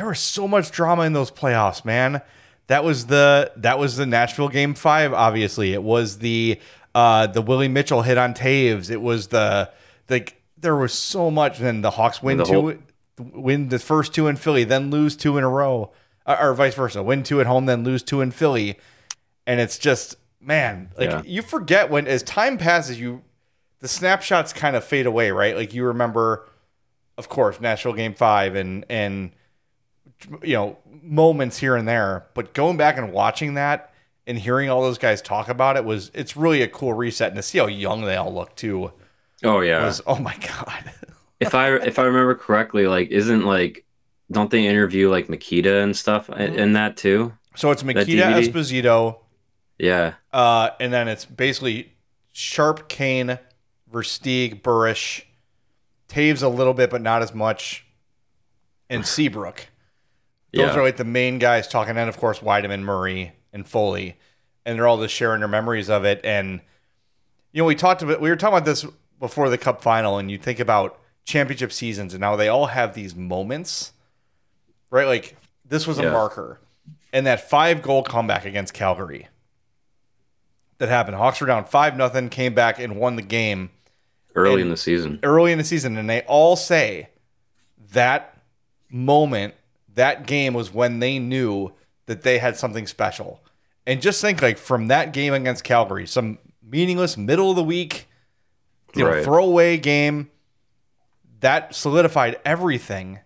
there 0.00 0.08
was 0.08 0.18
so 0.18 0.48
much 0.48 0.70
drama 0.70 1.02
in 1.02 1.12
those 1.12 1.30
playoffs, 1.30 1.84
man. 1.84 2.22
That 2.68 2.84
was 2.84 3.06
the 3.06 3.52
that 3.56 3.78
was 3.78 3.96
the 3.96 4.06
Nashville 4.06 4.48
game 4.48 4.72
five. 4.74 5.12
Obviously, 5.12 5.74
it 5.74 5.82
was 5.82 6.18
the 6.18 6.58
uh, 6.94 7.26
the 7.26 7.42
Willie 7.42 7.68
Mitchell 7.68 8.00
hit 8.00 8.16
on 8.16 8.32
Toews. 8.32 8.90
It 8.90 9.02
was 9.02 9.26
the 9.28 9.70
like 10.08 10.40
there 10.56 10.74
was 10.76 10.94
so 10.94 11.30
much. 11.30 11.58
And 11.58 11.66
then 11.66 11.80
the 11.82 11.90
Hawks 11.90 12.22
win 12.22 12.38
The 12.38 12.44
two, 12.44 12.52
whole- 12.62 12.74
win 13.42 13.68
the 13.68 13.78
first 13.78 14.14
two 14.14 14.26
in 14.26 14.36
Philly, 14.36 14.64
then 14.64 14.90
lose 14.90 15.16
two 15.16 15.36
in 15.36 15.44
a 15.44 15.48
row, 15.48 15.92
uh, 16.24 16.36
or 16.40 16.54
vice 16.54 16.74
versa. 16.74 17.02
Win 17.02 17.22
two 17.22 17.40
at 17.42 17.46
home, 17.46 17.66
then 17.66 17.84
lose 17.84 18.02
two 18.02 18.22
in 18.22 18.30
Philly, 18.30 18.78
and 19.46 19.60
it's 19.60 19.76
just 19.76 20.16
man, 20.40 20.90
like 20.96 21.10
Yeah. 21.10 21.22
you 21.26 21.42
forget 21.42 21.90
when 21.90 22.06
as 22.06 22.22
time 22.22 22.56
passes, 22.56 22.98
you 22.98 23.20
the 23.80 23.88
snapshots 23.88 24.52
kind 24.54 24.74
of 24.76 24.82
fade 24.84 25.04
away, 25.06 25.30
right? 25.32 25.54
Like 25.56 25.74
you 25.74 25.84
remember, 25.84 26.48
of 27.18 27.28
course, 27.28 27.60
Nashville 27.60 27.92
Game 27.94 28.14
Five 28.14 28.54
and 28.54 28.86
and 28.88 29.32
you 30.42 30.54
know 30.54 30.78
moments 31.02 31.58
here 31.58 31.76
and 31.76 31.86
there, 31.88 32.26
but 32.34 32.52
going 32.54 32.76
back 32.76 32.96
and 32.98 33.12
watching 33.12 33.54
that 33.54 33.92
and 34.26 34.38
hearing 34.38 34.68
all 34.70 34.82
those 34.82 34.98
guys 34.98 35.20
talk 35.22 35.48
about 35.48 35.76
it 35.76 35.84
was 35.84 36.10
it's 36.14 36.36
really 36.36 36.62
a 36.62 36.68
cool 36.68 36.92
reset 36.92 37.28
and 37.28 37.36
to 37.36 37.42
see 37.42 37.58
how 37.58 37.66
young 37.66 38.02
they 38.02 38.16
all 38.16 38.32
look 38.32 38.54
too 38.54 38.92
Oh 39.42 39.60
yeah. 39.60 39.84
was 39.84 40.02
oh 40.06 40.16
my 40.18 40.36
god. 40.36 40.92
if 41.40 41.54
I 41.54 41.74
if 41.76 41.98
I 41.98 42.02
remember 42.02 42.34
correctly, 42.34 42.86
like 42.86 43.08
isn't 43.10 43.44
like 43.44 43.84
don't 44.30 44.50
they 44.50 44.66
interview 44.66 45.10
like 45.10 45.28
Mikita 45.28 45.76
and 45.80 45.96
stuff 45.96 46.28
i- 46.30 46.34
Mm-hmm. 46.34 46.58
in 46.58 46.72
that 46.74 46.96
too? 46.96 47.32
So 47.56 47.70
it's 47.72 47.82
Mikita 47.82 48.22
Esposito, 48.22 49.18
Yeah. 49.78 50.14
uh, 50.32 50.70
and 50.78 50.92
then 50.92 51.08
it's 51.08 51.24
basically 51.24 51.92
Sharp, 52.32 52.88
Kane, 52.88 53.38
Versteeg, 53.92 54.62
Burish, 54.62 55.22
Toews 56.08 56.42
a 56.44 56.48
little 56.48 56.74
bit, 56.74 56.90
but 56.90 57.02
not 57.02 57.22
as 57.22 57.34
much, 57.34 57.84
and 58.88 59.04
Seabrook. 59.06 59.66
Those 60.52 60.66
Yeah. 60.74 60.76
are 60.76 60.82
like 60.82 60.96
the 60.96 61.04
main 61.04 61.38
guys 61.38 61.68
talking, 61.68 61.96
and 61.96 62.08
of 62.08 62.16
course 62.18 62.40
Weideman, 62.40 62.80
Murray, 62.80 63.32
and 63.52 63.66
Foley, 63.66 64.16
and 64.66 64.76
they're 64.78 64.86
all 64.88 65.00
just 65.00 65.14
sharing 65.14 65.40
their 65.40 65.48
memories 65.48 65.88
of 65.88 66.04
it. 66.04 66.20
And 66.24 66.60
you 67.52 67.62
know, 67.62 67.66
we 67.66 67.74
talked 67.74 68.02
about 68.02 68.20
we 68.20 68.30
were 68.30 68.36
talking 68.36 68.56
about 68.58 68.64
this 68.66 68.84
before 69.18 69.48
the 69.48 69.58
Cup 69.58 69.82
final, 69.82 70.18
and 70.18 70.30
you 70.30 70.38
think 70.38 70.58
about 70.60 70.98
championship 71.24 71.72
seasons, 71.72 72.14
and 72.14 72.20
now 72.20 72.34
they 72.36 72.48
all 72.48 72.66
have 72.66 72.94
these 72.94 73.14
moments, 73.14 73.92
right? 74.90 75.06
Like 75.06 75.36
this 75.64 75.86
was 75.86 75.98
a 75.98 76.04
Yeah. 76.04 76.10
marker, 76.12 76.58
and 77.12 77.26
that 77.26 77.48
five 77.48 77.80
goal 77.82 78.02
comeback 78.02 78.44
against 78.44 78.74
Calgary 78.74 79.28
that 80.78 80.88
happened. 80.88 81.16
Hawks 81.16 81.40
were 81.40 81.46
down 81.46 81.64
five 81.64 81.96
nothing, 81.96 82.28
came 82.28 82.54
back 82.54 82.78
and 82.78 82.96
won 82.96 83.16
the 83.16 83.22
game 83.22 83.70
Early 84.34 84.54
And- 84.54 84.62
in 84.62 84.68
the 84.70 84.76
season. 84.76 85.18
early 85.22 85.52
in 85.52 85.58
the 85.58 85.64
season, 85.64 85.96
and 85.96 86.08
they 86.08 86.22
all 86.22 86.56
say 86.56 87.08
that 87.92 88.36
moment, 88.88 89.54
that 89.94 90.26
game 90.26 90.54
was 90.54 90.72
when 90.72 91.00
they 91.00 91.18
knew 91.18 91.72
that 92.06 92.22
they 92.22 92.38
had 92.38 92.56
something 92.56 92.86
special. 92.86 93.42
And 93.86 94.02
just 94.02 94.20
think, 94.20 94.42
like 94.42 94.58
from 94.58 94.88
that 94.88 95.12
game 95.12 95.32
against 95.32 95.64
Calgary, 95.64 96.06
some 96.06 96.38
meaningless 96.62 97.16
middle 97.16 97.50
of 97.50 97.56
the 97.56 97.64
week, 97.64 98.08
you 98.94 99.04
know, 99.04 99.22
throwaway 99.22 99.76
game, 99.76 100.30
that 101.40 101.74
solidified 101.74 102.38
everything. 102.44 103.20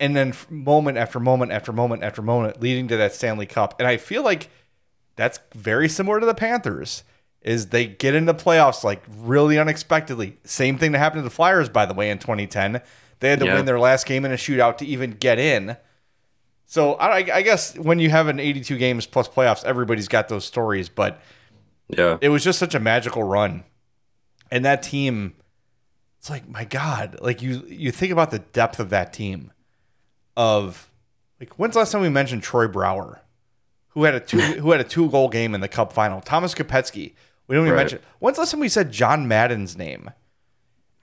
And 0.00 0.16
then 0.16 0.34
moment 0.50 0.98
after 0.98 1.20
moment 1.20 1.52
after 1.52 1.72
moment 1.72 2.02
after 2.02 2.22
moment, 2.22 2.60
leading 2.60 2.88
to 2.88 2.96
that 2.96 3.14
Stanley 3.14 3.46
Cup. 3.46 3.78
And 3.78 3.88
I 3.88 3.96
feel 3.96 4.22
like 4.22 4.50
that's 5.16 5.38
very 5.54 5.88
similar 5.88 6.20
to 6.20 6.26
the 6.26 6.34
Panthers. 6.34 7.04
Is 7.42 7.66
they 7.66 7.86
get 7.86 8.14
into 8.14 8.32
playoffs 8.32 8.82
like 8.82 9.02
really 9.06 9.58
unexpectedly. 9.58 10.38
Same 10.44 10.78
thing 10.78 10.92
that 10.92 10.98
happened 10.98 11.20
to 11.20 11.24
the 11.24 11.34
Flyers, 11.34 11.68
by 11.68 11.84
the 11.84 11.92
way, 11.92 12.08
in 12.08 12.18
2010. 12.18 12.80
They 13.24 13.30
had 13.30 13.40
to 13.40 13.46
Yeah. 13.46 13.54
win 13.54 13.64
their 13.64 13.80
last 13.80 14.04
game 14.04 14.26
in 14.26 14.32
a 14.32 14.36
shootout 14.36 14.76
to 14.78 14.86
even 14.86 15.12
get 15.12 15.38
in. 15.38 15.78
So 16.66 16.92
I, 16.96 17.16
I 17.36 17.40
guess 17.40 17.74
when 17.78 17.98
you 17.98 18.10
have 18.10 18.28
an 18.28 18.38
82 18.38 18.76
games 18.76 19.06
plus 19.06 19.28
playoffs, 19.28 19.64
everybody's 19.64 20.08
got 20.08 20.28
those 20.28 20.44
stories. 20.44 20.90
But 20.90 21.22
Yeah. 21.88 22.18
it 22.20 22.28
was 22.28 22.44
just 22.44 22.58
such 22.58 22.74
a 22.74 22.80
magical 22.80 23.22
run, 23.22 23.64
and 24.50 24.62
that 24.66 24.82
team. 24.82 25.36
It's 26.18 26.28
like 26.28 26.46
my 26.46 26.64
God, 26.66 27.16
like 27.22 27.40
you 27.40 27.64
you 27.66 27.90
think 27.90 28.12
about 28.12 28.30
the 28.30 28.40
depth 28.40 28.78
of 28.78 28.90
that 28.90 29.14
team. 29.14 29.52
Of 30.36 30.90
like 31.40 31.54
when's 31.58 31.72
the 31.74 31.78
last 31.78 31.92
time 31.92 32.02
we 32.02 32.10
mentioned 32.10 32.42
Troy 32.42 32.66
Brouwer, 32.68 33.22
who 33.88 34.04
had 34.04 34.14
a 34.14 34.20
two 34.20 34.38
who 34.60 34.70
had 34.72 34.82
a 34.82 34.84
two 34.84 35.08
goal 35.08 35.30
game 35.30 35.54
in 35.54 35.62
the 35.62 35.68
Cup 35.68 35.94
final? 35.94 36.20
Thomas 36.20 36.54
Kopecky. 36.54 37.14
We 37.46 37.56
don't 37.56 37.64
even 37.64 37.74
Right. 37.74 37.80
mention. 37.84 38.00
When's 38.18 38.36
the 38.36 38.42
last 38.42 38.50
time 38.50 38.60
we 38.60 38.68
said 38.68 38.92
John 38.92 39.26
Madden's 39.28 39.78
name? 39.78 40.10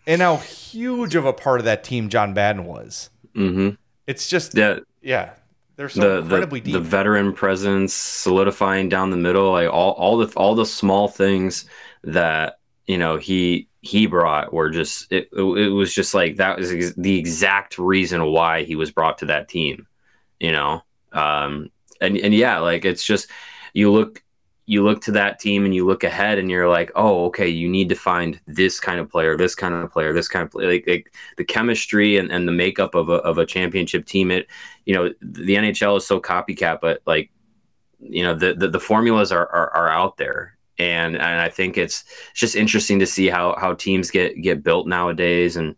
And 0.07 0.21
how 0.21 0.37
huge 0.37 1.15
of 1.15 1.25
a 1.25 1.33
part 1.33 1.59
of 1.59 1.65
that 1.65 1.83
team 1.83 2.09
John 2.09 2.33
Madden 2.33 2.65
was. 2.65 3.09
Mm-hmm. 3.35 3.69
It's 4.07 4.27
just 4.27 4.55
Yeah. 4.55 4.79
yeah, 5.01 5.31
they're 5.75 5.89
so 5.89 6.01
the 6.01 6.17
incredibly 6.23 6.59
the, 6.59 6.65
deep. 6.65 6.73
the 6.73 6.79
veteran 6.79 7.33
presence 7.33 7.93
solidifying 7.93 8.89
down 8.89 9.09
the 9.09 9.17
middle 9.17 9.51
like 9.51 9.69
all, 9.69 9.91
all 9.93 10.17
the 10.17 10.33
all 10.35 10.55
the 10.55 10.65
small 10.65 11.07
things 11.07 11.65
that 12.03 12.59
you 12.87 12.97
know 12.97 13.17
he 13.17 13.67
he 13.81 14.05
brought 14.05 14.53
were 14.53 14.69
just 14.69 15.11
it, 15.11 15.29
it 15.33 15.71
was 15.73 15.93
just 15.93 16.13
like 16.13 16.35
that 16.35 16.57
was 16.57 16.71
ex- 16.71 16.93
the 16.95 17.17
exact 17.17 17.77
reason 17.79 18.25
why 18.25 18.63
he 18.63 18.75
was 18.75 18.91
brought 18.91 19.19
to 19.19 19.25
that 19.25 19.47
team 19.47 19.87
you 20.39 20.51
know 20.51 20.83
um 21.13 21.69
and 21.99 22.17
and 22.17 22.33
yeah 22.33 22.59
like 22.59 22.85
it's 22.85 23.03
just 23.03 23.29
you 23.73 23.91
look 23.91 24.21
you 24.72 24.84
look 24.84 25.01
to 25.01 25.11
that 25.11 25.38
team 25.39 25.65
and 25.65 25.76
you 25.76 25.86
look 25.86 26.03
ahead 26.03 26.38
and 26.38 26.49
you're 26.49 26.69
like 26.69 26.91
oh 26.95 27.26
okay 27.26 27.47
you 27.47 27.67
need 27.67 27.89
to 27.89 27.95
find 27.95 28.39
this 28.47 28.80
kind 28.80 28.99
of 28.99 29.09
player 29.09 29.36
this 29.36 29.55
kind 29.55 29.74
of 29.74 29.91
player 29.91 30.13
this 30.13 30.28
kind 30.28 30.43
of 30.45 30.51
player 30.51 30.69
like, 30.69 30.86
like 30.88 31.13
the 31.38 31.43
chemistry 31.43 32.17
and, 32.17 32.32
and 32.32 32.47
the 32.47 32.51
makeup 32.53 32.95
of 32.95 33.09
a, 33.09 33.15
of 33.15 33.38
a 33.38 33.45
championship 33.45 34.05
team 34.05 34.32
it 34.32 34.47
you 34.86 34.93
know 34.93 35.13
the 35.22 35.55
NHL 35.55 35.97
is 35.97 36.07
so 36.07 36.19
copycat, 36.19 36.80
but 36.82 37.01
like 37.05 37.32
you 37.99 38.24
know 38.24 38.34
the 38.34 38.53
the, 38.53 38.67
the 38.67 38.80
formulas 38.80 39.32
are, 39.32 39.47
are 39.47 39.69
are 39.72 39.89
out 39.89 40.17
there, 40.17 40.57
and 40.78 41.15
and 41.15 41.39
I 41.39 41.49
think 41.49 41.78
it's 41.78 42.03
it's 42.32 42.39
just 42.39 42.55
interesting 42.55 42.99
to 42.99 43.05
see 43.05 43.28
how 43.28 43.55
how 43.57 43.74
teams 43.74 44.11
get 44.11 44.41
get 44.41 44.63
built 44.63 44.88
nowadays, 44.88 45.55
and 45.55 45.76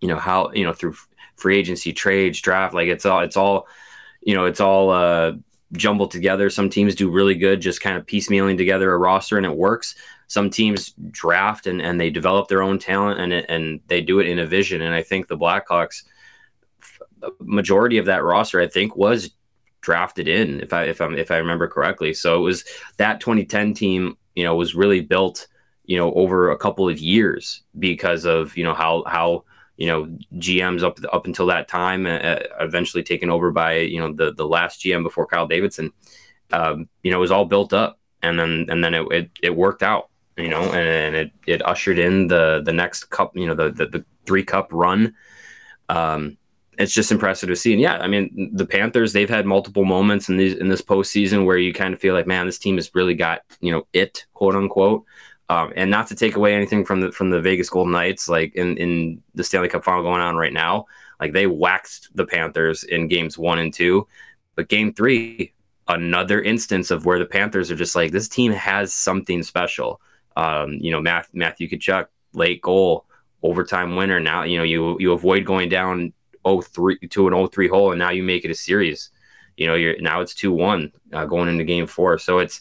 you 0.00 0.08
know 0.08 0.18
how 0.18 0.52
you 0.52 0.64
know 0.64 0.72
through 0.72 0.94
free 1.36 1.58
agency, 1.58 1.92
trades, 1.92 2.40
draft, 2.40 2.74
like 2.74 2.88
it's 2.88 3.04
all 3.04 3.20
it's 3.20 3.36
all 3.36 3.66
you 4.22 4.34
know 4.34 4.44
it's 4.44 4.60
all 4.60 4.90
uh, 4.90 5.32
jumbled 5.72 6.10
together. 6.10 6.50
Some 6.50 6.70
teams 6.70 6.94
do 6.94 7.10
really 7.10 7.34
good, 7.34 7.60
just 7.60 7.80
kind 7.80 7.96
of 7.96 8.06
piecemealing 8.06 8.56
together 8.56 8.92
a 8.92 8.98
roster, 8.98 9.36
and 9.36 9.46
it 9.46 9.56
works. 9.56 9.94
Some 10.26 10.50
teams 10.50 10.94
draft 11.10 11.66
and, 11.66 11.82
and 11.82 12.00
they 12.00 12.10
develop 12.10 12.48
their 12.48 12.62
own 12.62 12.78
talent 12.78 13.20
and 13.20 13.32
and 13.32 13.80
they 13.88 14.00
do 14.00 14.20
it 14.20 14.28
in 14.28 14.38
a 14.38 14.46
vision. 14.46 14.82
And 14.82 14.94
I 14.94 15.02
think 15.02 15.28
the 15.28 15.36
Blackhawks 15.36 16.04
majority 17.40 17.98
of 17.98 18.06
that 18.06 18.24
roster, 18.24 18.60
I 18.60 18.66
think, 18.66 18.96
was 18.96 19.30
drafted 19.80 20.28
in, 20.28 20.60
if 20.60 20.72
I 20.72 20.84
if 20.84 21.00
I'm 21.00 21.16
if 21.16 21.30
I 21.30 21.36
remember 21.36 21.68
correctly. 21.68 22.14
So 22.14 22.36
it 22.36 22.42
was 22.42 22.64
that 22.96 23.20
2010 23.20 23.74
team, 23.74 24.16
you 24.34 24.44
know, 24.44 24.54
was 24.56 24.74
really 24.74 25.00
built 25.00 25.46
you 25.84 25.98
know, 25.98 26.12
over 26.14 26.50
a 26.50 26.56
couple 26.56 26.88
of 26.88 26.98
years 26.98 27.62
because 27.78 28.24
of 28.24 28.56
you 28.56 28.64
know 28.64 28.74
how 28.74 29.04
how 29.06 29.44
you 29.76 29.86
know 29.86 30.06
GMs 30.34 30.82
up 30.82 30.98
up 31.12 31.26
until 31.26 31.46
that 31.46 31.68
time, 31.68 32.06
uh, 32.06 32.36
eventually 32.60 33.02
taken 33.02 33.30
over 33.30 33.50
by 33.50 33.78
you 33.78 34.00
know 34.00 34.12
the 34.12 34.32
the 34.32 34.46
last 34.46 34.82
GM 34.82 35.02
before 35.02 35.26
Kyle 35.26 35.46
Davidson. 35.46 35.92
Um, 36.52 36.88
you 37.02 37.10
know, 37.10 37.18
it 37.18 37.20
was 37.20 37.30
all 37.30 37.44
built 37.44 37.72
up, 37.72 37.98
and 38.22 38.38
then 38.38 38.66
and 38.68 38.82
then 38.82 38.94
it 38.94 39.06
it, 39.10 39.30
it 39.42 39.56
worked 39.56 39.82
out. 39.82 40.10
You 40.36 40.48
know, 40.48 40.62
and, 40.62 40.74
and, 40.76 41.16
it 41.16 41.32
it 41.46 41.66
ushered 41.66 41.98
in 41.98 42.26
the 42.26 42.62
the 42.64 42.72
next 42.72 43.04
cup. 43.04 43.36
You 43.36 43.46
know, 43.46 43.54
the 43.54 43.70
the, 43.70 43.86
the 43.86 44.04
three 44.26 44.44
cup 44.44 44.68
run. 44.72 45.14
Um, 45.88 46.38
it's 46.78 46.92
just 46.92 47.12
impressive 47.12 47.48
to 47.48 47.56
see. 47.56 47.72
And 47.72 47.80
yeah, 47.80 47.98
I 47.98 48.08
mean, 48.08 48.50
the 48.52 48.66
Panthers 48.66 49.12
they've 49.12 49.30
had 49.30 49.46
multiple 49.46 49.84
moments 49.84 50.28
in 50.28 50.36
these 50.36 50.54
in 50.54 50.68
this 50.68 50.82
postseason 50.82 51.44
where 51.44 51.58
you 51.58 51.72
kind 51.72 51.94
of 51.94 52.00
feel 52.00 52.14
like, 52.14 52.26
man, 52.26 52.46
this 52.46 52.58
team 52.58 52.76
has 52.76 52.90
really 52.94 53.14
got 53.14 53.42
you 53.60 53.70
know 53.70 53.86
it 53.92 54.26
quote 54.34 54.54
unquote. 54.54 55.04
Um, 55.50 55.72
and 55.76 55.90
not 55.90 56.06
to 56.08 56.14
take 56.14 56.36
away 56.36 56.54
anything 56.54 56.84
from 56.84 57.00
the 57.00 57.12
from 57.12 57.30
the 57.30 57.40
Vegas 57.40 57.68
Golden 57.68 57.92
Knights, 57.92 58.28
like 58.28 58.54
in 58.54 58.76
in 58.78 59.22
the 59.34 59.44
Stanley 59.44 59.68
Cup 59.68 59.84
final 59.84 60.02
going 60.02 60.22
on 60.22 60.36
right 60.36 60.52
now, 60.52 60.86
like 61.20 61.32
they 61.32 61.46
waxed 61.46 62.08
the 62.14 62.24
Panthers 62.24 62.84
in 62.84 63.08
games 63.08 63.36
one 63.36 63.58
and 63.58 63.72
two, 63.72 64.06
but 64.54 64.68
game 64.68 64.94
three, 64.94 65.52
another 65.88 66.40
instance 66.40 66.90
of 66.90 67.04
where 67.04 67.18
the 67.18 67.26
Panthers 67.26 67.70
are 67.70 67.76
just 67.76 67.94
like 67.94 68.10
this 68.10 68.28
team 68.28 68.52
has 68.52 68.94
something 68.94 69.42
special. 69.42 70.00
Um, 70.36 70.78
you 70.80 70.90
know, 70.90 71.00
Matthew, 71.00 71.38
Matthew 71.38 71.68
Tkachuk, 71.68 72.06
late 72.32 72.62
goal, 72.62 73.04
overtime 73.42 73.96
winner. 73.96 74.20
Now 74.20 74.44
you 74.44 74.56
know 74.56 74.64
you 74.64 74.96
you 74.98 75.12
avoid 75.12 75.44
going 75.44 75.68
down 75.68 76.14
03 76.44 76.98
to 77.08 77.28
an 77.28 77.48
03 77.48 77.68
hole, 77.68 77.92
and 77.92 77.98
now 77.98 78.10
you 78.10 78.22
make 78.22 78.44
it 78.44 78.50
a 78.50 78.54
series. 78.54 79.10
You 79.56 79.66
know, 79.66 79.74
you're 79.74 80.00
now 80.00 80.20
it's 80.20 80.34
two 80.34 80.52
one 80.52 80.92
uh, 81.12 81.26
going 81.26 81.48
into 81.48 81.64
game 81.64 81.86
four. 81.86 82.18
So 82.18 82.38
it's 82.38 82.60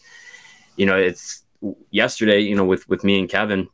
you 0.75 0.85
know 0.85 0.97
it's 0.97 1.42
yesterday, 1.91 2.39
you 2.39 2.55
know, 2.55 2.65
with 2.65 2.87
with 2.89 3.03
me 3.03 3.19
and 3.19 3.29
Kevin, 3.29 3.67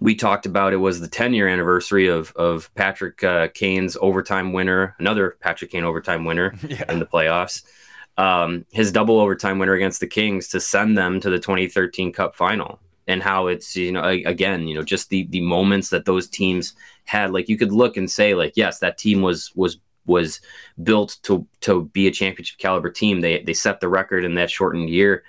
we 0.00 0.14
talked 0.14 0.46
about 0.46 0.72
it 0.72 0.76
was 0.76 1.00
the 1.00 1.08
10 1.08 1.34
year 1.34 1.48
anniversary 1.48 2.08
of 2.08 2.32
of 2.36 2.72
Patrick 2.74 3.22
uh, 3.24 3.48
Kane's 3.48 3.96
overtime 4.00 4.52
winner, 4.52 4.94
another 4.98 5.36
Patrick 5.40 5.70
Kane 5.70 5.84
overtime 5.84 6.24
winner 6.24 6.54
yeah. 6.68 6.90
in 6.90 6.98
the 6.98 7.06
playoffs. 7.06 7.62
Um, 8.18 8.64
his 8.72 8.92
double 8.92 9.20
overtime 9.20 9.58
winner 9.58 9.74
against 9.74 10.00
the 10.00 10.06
Kings 10.06 10.48
to 10.48 10.60
send 10.60 10.96
them 10.96 11.20
to 11.20 11.28
the 11.28 11.38
2013 11.38 12.12
Cup 12.12 12.34
final, 12.34 12.80
and 13.06 13.22
how 13.22 13.46
it's 13.46 13.76
you 13.76 13.92
know 13.92 14.04
again 14.04 14.66
you 14.66 14.74
know 14.74 14.82
just 14.82 15.10
the 15.10 15.26
the 15.28 15.40
moments 15.40 15.90
that 15.90 16.04
those 16.04 16.28
teams 16.28 16.74
had. 17.04 17.32
Like 17.32 17.48
you 17.48 17.58
could 17.58 17.72
look 17.72 17.96
and 17.96 18.10
say 18.10 18.34
like 18.34 18.52
yes, 18.56 18.78
that 18.80 18.98
team 18.98 19.22
was 19.22 19.52
was 19.54 19.78
was 20.06 20.40
built 20.82 21.18
to 21.24 21.46
to 21.60 21.84
be 21.86 22.06
a 22.06 22.12
championship 22.12 22.58
caliber 22.58 22.90
team. 22.90 23.20
They 23.20 23.42
they 23.42 23.54
set 23.54 23.80
the 23.80 23.88
record 23.88 24.24
in 24.24 24.34
that 24.36 24.50
shortened 24.50 24.88
year 24.88 25.24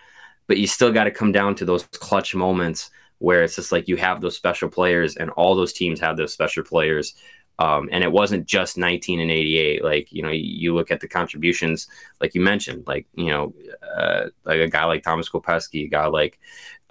but 0.47 0.57
you 0.57 0.67
still 0.67 0.91
got 0.91 1.05
to 1.05 1.11
come 1.11 1.31
down 1.31 1.55
to 1.55 1.65
those 1.65 1.83
clutch 1.83 2.33
moments 2.33 2.89
where 3.19 3.43
it's 3.43 3.55
just 3.55 3.71
like 3.71 3.87
you 3.87 3.97
have 3.97 4.21
those 4.21 4.35
special 4.35 4.69
players 4.69 5.15
and 5.15 5.29
all 5.31 5.55
those 5.55 5.73
teams 5.73 5.99
have 5.99 6.17
those 6.17 6.33
special 6.33 6.63
players. 6.63 7.15
Um, 7.59 7.89
and 7.91 8.03
it 8.03 8.11
wasn't 8.11 8.45
just 8.45 8.77
19 8.77 9.19
and 9.19 9.31
88 9.31 9.83
like 9.83 10.11
you 10.11 10.21
know 10.21 10.29
you 10.29 10.75
look 10.75 10.91
at 10.91 10.99
the 10.99 11.07
contributions 11.07 11.87
like 12.21 12.35
you 12.35 12.41
mentioned 12.41 12.83
like 12.85 13.07
you 13.15 13.31
know 13.31 13.51
uh, 13.97 14.25
like 14.45 14.59
a 14.59 14.67
guy 14.67 14.83
like 14.83 15.01
thomas 15.01 15.27
kopecky 15.27 15.85
a 15.85 15.87
guy 15.87 16.05
like 16.05 16.37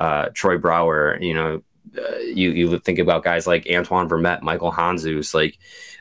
uh, 0.01 0.31
troy 0.35 0.59
brouwer 0.59 1.19
you 1.21 1.35
know 1.35 1.63
uh, 1.97 2.17
you 2.19 2.51
you 2.51 2.81
think 2.81 2.99
about 2.99 3.23
guys 3.23 3.47
like 3.47 3.69
antoine 3.71 4.09
vermette 4.09 4.43
michal 4.43 4.73
handzus 4.73 5.35
like 5.35 5.57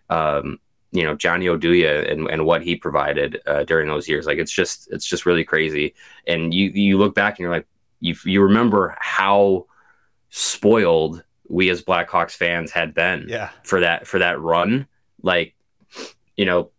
um, 0.09 0.59
you 0.95 1.03
know 1.03 1.15
Johnny 1.15 1.45
Oduya 1.45 2.11
and, 2.11 2.27
and 2.29 2.45
what 2.45 2.63
he 2.63 2.75
provided 2.75 3.41
uh, 3.45 3.63
during 3.63 3.87
those 3.87 4.07
years. 4.07 4.25
Like 4.25 4.37
it's 4.37 4.51
just 4.51 4.91
it's 4.91 5.05
just 5.05 5.25
really 5.25 5.43
crazy. 5.43 5.93
And 6.25 6.53
you 6.53 6.69
you 6.69 6.97
look 6.97 7.13
back 7.13 7.33
and 7.33 7.39
you're 7.39 7.51
like 7.51 7.67
you 7.99 8.15
you 8.23 8.41
remember 8.41 8.95
how 8.99 9.65
spoiled 10.29 11.23
we 11.47 11.69
as 11.69 11.83
Blackhawks 11.83 12.31
fans 12.31 12.71
had 12.71 12.93
been 12.93 13.25
yeah. 13.27 13.49
for 13.63 13.81
that 13.81 14.07
for 14.07 14.19
that 14.19 14.39
run. 14.39 14.87
Like 15.21 15.55
you 16.35 16.45
know 16.45 16.71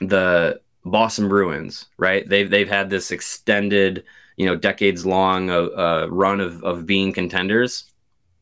the 0.00 0.60
Boston 0.84 1.28
Bruins, 1.28 1.86
right? 1.96 2.28
They've 2.28 2.48
they've 2.48 2.68
had 2.68 2.90
this 2.90 3.10
extended 3.10 4.04
you 4.36 4.46
know 4.46 4.56
decades 4.56 5.04
long 5.04 5.50
uh, 5.50 5.62
uh, 5.62 6.06
run 6.10 6.40
of 6.40 6.62
of 6.62 6.86
being 6.86 7.12
contenders. 7.12 7.84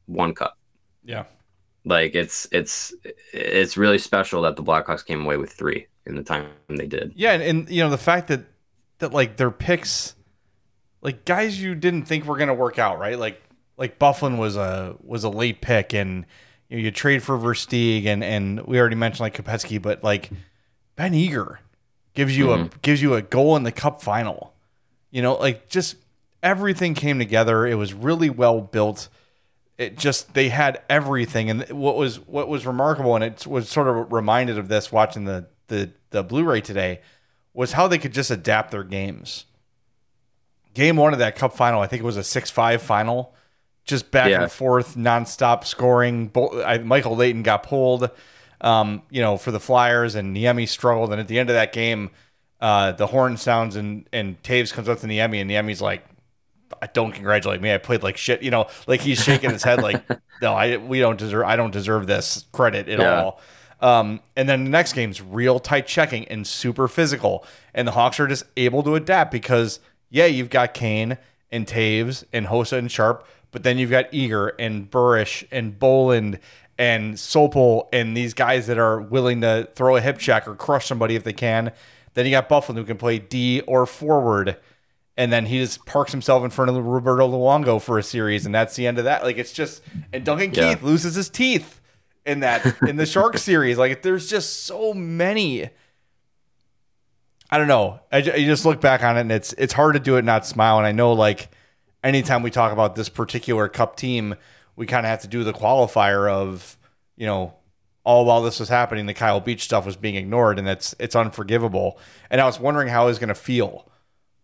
One 0.06 0.34
cup. 0.34 0.58
Yeah. 1.04 1.24
Like 1.84 2.14
it's 2.14 2.46
it's 2.52 2.94
it's 3.32 3.76
really 3.76 3.98
special 3.98 4.42
that 4.42 4.56
the 4.56 4.62
Blackhawks 4.62 5.04
came 5.04 5.24
away 5.24 5.36
with 5.36 5.52
three 5.52 5.86
in 6.06 6.16
the 6.16 6.22
time 6.22 6.46
they 6.68 6.86
did. 6.86 7.12
Yeah, 7.16 7.32
and, 7.32 7.42
and 7.42 7.70
you 7.70 7.82
know 7.82 7.90
the 7.90 7.98
fact 7.98 8.28
that 8.28 8.44
that 8.98 9.12
like 9.12 9.36
their 9.36 9.50
picks, 9.50 10.14
like 11.00 11.24
guys 11.24 11.60
you 11.60 11.74
didn't 11.74 12.04
think 12.04 12.24
were 12.24 12.36
gonna 12.36 12.54
work 12.54 12.78
out, 12.78 12.98
right? 12.98 13.18
Like 13.18 13.42
like 13.76 13.98
Byfuglien 13.98 14.38
was 14.38 14.56
a 14.56 14.94
was 15.02 15.24
a 15.24 15.28
late 15.28 15.60
pick, 15.60 15.92
and 15.92 16.24
you, 16.68 16.76
know, 16.76 16.82
you 16.84 16.90
trade 16.92 17.22
for 17.22 17.36
Versteeg, 17.36 18.06
and 18.06 18.22
and 18.22 18.60
we 18.66 18.78
already 18.78 18.96
mentioned 18.96 19.20
like 19.20 19.36
Kopecky, 19.36 19.82
but 19.82 20.04
like 20.04 20.30
Ben 20.94 21.14
Eager 21.14 21.58
gives 22.14 22.36
you 22.36 22.46
mm-hmm. 22.46 22.66
a 22.66 22.78
gives 22.82 23.02
you 23.02 23.14
a 23.14 23.22
goal 23.22 23.56
in 23.56 23.64
the 23.64 23.72
Cup 23.72 24.00
final. 24.00 24.54
You 25.10 25.20
know, 25.20 25.34
like 25.34 25.68
just 25.68 25.96
everything 26.42 26.94
came 26.94 27.18
together. 27.18 27.66
It 27.66 27.74
was 27.74 27.92
really 27.92 28.30
well 28.30 28.60
built 28.60 29.08
it 29.82 29.98
just 29.98 30.34
they 30.34 30.48
had 30.48 30.80
everything. 30.88 31.50
And 31.50 31.68
what 31.70 31.96
was 31.96 32.20
what 32.20 32.48
was 32.48 32.64
remarkable 32.64 33.14
and 33.14 33.24
it 33.24 33.46
was 33.46 33.68
sort 33.68 33.88
of 33.88 34.12
reminded 34.12 34.58
of 34.58 34.68
this 34.68 34.92
watching 34.92 35.24
the 35.24 35.46
the 35.68 35.90
the 36.10 36.22
blu-ray 36.22 36.60
today 36.60 37.00
was 37.52 37.72
how 37.72 37.88
they 37.88 37.98
could 37.98 38.12
just 38.12 38.30
adapt 38.30 38.70
their 38.70 38.84
games. 38.84 39.46
Game 40.74 40.96
one 40.96 41.12
of 41.12 41.18
that 41.18 41.36
cup 41.36 41.54
final 41.54 41.80
i 41.80 41.86
think 41.86 42.00
it 42.00 42.06
was 42.06 42.16
a 42.16 42.20
6-5 42.20 42.80
final 42.80 43.34
just 43.84 44.10
back 44.10 44.30
yeah. 44.30 44.42
and 44.42 44.52
forth 44.52 44.94
nonstop 44.94 45.64
scoring. 45.64 46.30
Michael 46.84 47.16
leighton 47.16 47.42
got 47.42 47.64
pulled 47.64 48.08
um, 48.60 49.02
you 49.10 49.20
know 49.20 49.36
for 49.36 49.50
the 49.50 49.60
flyers 49.60 50.14
and 50.14 50.36
niemi 50.36 50.68
struggled. 50.68 51.10
And 51.10 51.20
at 51.20 51.28
the 51.28 51.38
end 51.38 51.50
of 51.50 51.54
that 51.54 51.72
game 51.72 52.10
uh, 52.60 52.92
the 52.92 53.08
horn 53.08 53.36
sounds 53.36 53.74
and 53.74 54.08
and 54.12 54.40
Toews 54.44 54.72
comes 54.72 54.88
up 54.88 55.00
to 55.00 55.06
Niemi 55.08 55.40
and 55.40 55.50
Niemi's 55.50 55.82
like 55.82 56.04
don't 56.92 57.12
congratulate 57.12 57.60
me. 57.60 57.72
I 57.72 57.78
played 57.78 58.02
like 58.02 58.16
shit. 58.16 58.42
You 58.42 58.50
know, 58.50 58.66
like 58.86 59.00
he's 59.00 59.22
shaking 59.22 59.50
his 59.50 59.62
head 59.62 59.82
like, 59.82 60.02
no, 60.42 60.54
I 60.54 60.76
we 60.76 61.00
don't 61.00 61.18
deserve. 61.18 61.44
I 61.44 61.56
don't 61.56 61.70
deserve 61.70 62.06
this 62.06 62.46
credit 62.52 62.88
at 62.88 62.98
yeah. 62.98 63.22
all. 63.22 63.40
Um, 63.80 64.20
and 64.36 64.48
then 64.48 64.64
the 64.64 64.70
next 64.70 64.92
game's 64.92 65.20
real 65.20 65.58
tight 65.58 65.86
checking 65.86 66.26
and 66.28 66.46
super 66.46 66.86
physical, 66.86 67.44
and 67.74 67.86
the 67.86 67.92
Hawks 67.92 68.20
are 68.20 68.28
just 68.28 68.44
able 68.56 68.82
to 68.84 68.94
adapt 68.94 69.32
because 69.32 69.80
yeah, 70.08 70.26
you've 70.26 70.50
got 70.50 70.74
Kane 70.74 71.18
and 71.50 71.66
Toews 71.66 72.24
and 72.32 72.46
Hossa 72.46 72.78
and 72.78 72.90
Sharp, 72.90 73.26
but 73.50 73.62
then 73.62 73.78
you've 73.78 73.90
got 73.90 74.06
Eager 74.12 74.48
and 74.58 74.90
Burish 74.90 75.44
and 75.50 75.78
Bolland 75.78 76.38
and 76.78 77.14
Sopel 77.14 77.88
and 77.92 78.16
these 78.16 78.34
guys 78.34 78.66
that 78.66 78.78
are 78.78 79.00
willing 79.00 79.40
to 79.40 79.68
throw 79.74 79.96
a 79.96 80.00
hip 80.00 80.18
check 80.18 80.48
or 80.48 80.54
crush 80.54 80.86
somebody 80.86 81.16
if 81.16 81.24
they 81.24 81.32
can. 81.32 81.72
Then 82.14 82.26
you 82.26 82.32
got 82.32 82.48
Byfuglien 82.48 82.76
who 82.76 82.84
can 82.84 82.98
play 82.98 83.18
D 83.18 83.60
or 83.62 83.86
forward 83.86 84.56
and 85.16 85.32
then 85.32 85.46
he 85.46 85.58
just 85.58 85.84
parks 85.84 86.12
himself 86.12 86.44
in 86.44 86.50
front 86.50 86.70
of 86.70 86.84
Roberto 86.84 87.28
Luongo 87.28 87.80
for 87.80 87.98
a 87.98 88.02
series, 88.02 88.46
and 88.46 88.54
that's 88.54 88.76
the 88.76 88.86
end 88.86 88.98
of 88.98 89.04
that. 89.04 89.22
Like 89.22 89.38
it's 89.38 89.52
just 89.52 89.82
and 90.12 90.24
Duncan 90.24 90.52
yeah. 90.54 90.74
Keith 90.74 90.82
loses 90.82 91.14
his 91.14 91.28
teeth 91.28 91.80
in 92.24 92.40
that 92.40 92.80
in 92.82 92.96
the 92.96 93.06
Shark 93.06 93.38
series. 93.38 93.78
Like 93.78 94.02
there's 94.02 94.28
just 94.28 94.64
so 94.64 94.94
many. 94.94 95.68
I 97.50 97.58
don't 97.58 97.68
know. 97.68 98.00
I, 98.10 98.18
I 98.18 98.44
just 98.44 98.64
look 98.64 98.80
back 98.80 99.02
on 99.02 99.16
it, 99.16 99.22
and 99.22 99.32
it's 99.32 99.52
it's 99.54 99.74
hard 99.74 99.94
to 99.94 100.00
do 100.00 100.16
it 100.16 100.24
not 100.24 100.46
smile. 100.46 100.78
And 100.78 100.86
I 100.86 100.92
know 100.92 101.12
like 101.12 101.50
anytime 102.02 102.42
we 102.42 102.50
talk 102.50 102.72
about 102.72 102.94
this 102.94 103.08
particular 103.08 103.68
Cup 103.68 103.96
team, 103.96 104.34
we 104.76 104.86
kind 104.86 105.04
of 105.04 105.10
have 105.10 105.20
to 105.22 105.28
do 105.28 105.44
the 105.44 105.52
qualifier 105.52 106.30
of 106.30 106.78
you 107.16 107.26
know 107.26 107.54
all 108.04 108.24
while 108.24 108.42
this 108.42 108.58
was 108.58 108.68
happening, 108.68 109.06
the 109.06 109.14
Kyle 109.14 109.40
Beach 109.40 109.62
stuff 109.62 109.86
was 109.86 109.96
being 109.96 110.16
ignored, 110.16 110.58
and 110.58 110.68
it's 110.68 110.94
it's 110.98 111.14
unforgivable. 111.14 111.98
And 112.30 112.40
I 112.40 112.46
was 112.46 112.58
wondering 112.58 112.88
how 112.88 113.06
was 113.06 113.18
going 113.18 113.28
to 113.28 113.34
feel 113.34 113.86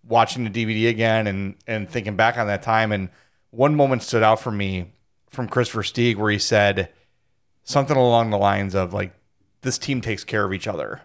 watching 0.08 0.44
the 0.44 0.50
DVD 0.50 0.88
again 0.88 1.26
and 1.26 1.54
and 1.66 1.88
thinking 1.88 2.16
back 2.16 2.36
on 2.38 2.46
that 2.46 2.62
time. 2.62 2.92
And 2.92 3.10
one 3.50 3.74
moment 3.74 4.02
stood 4.02 4.22
out 4.22 4.40
for 4.40 4.50
me 4.50 4.92
from 5.28 5.48
Kris 5.48 5.70
Versteeg 5.70 6.16
where 6.16 6.30
he 6.30 6.38
said 6.38 6.90
something 7.62 7.96
along 7.96 8.30
the 8.30 8.38
lines 8.38 8.74
of 8.74 8.92
like, 8.92 9.12
"This 9.62 9.78
team 9.78 10.00
takes 10.00 10.24
care 10.24 10.44
of 10.44 10.52
each 10.52 10.66
other." 10.66 11.02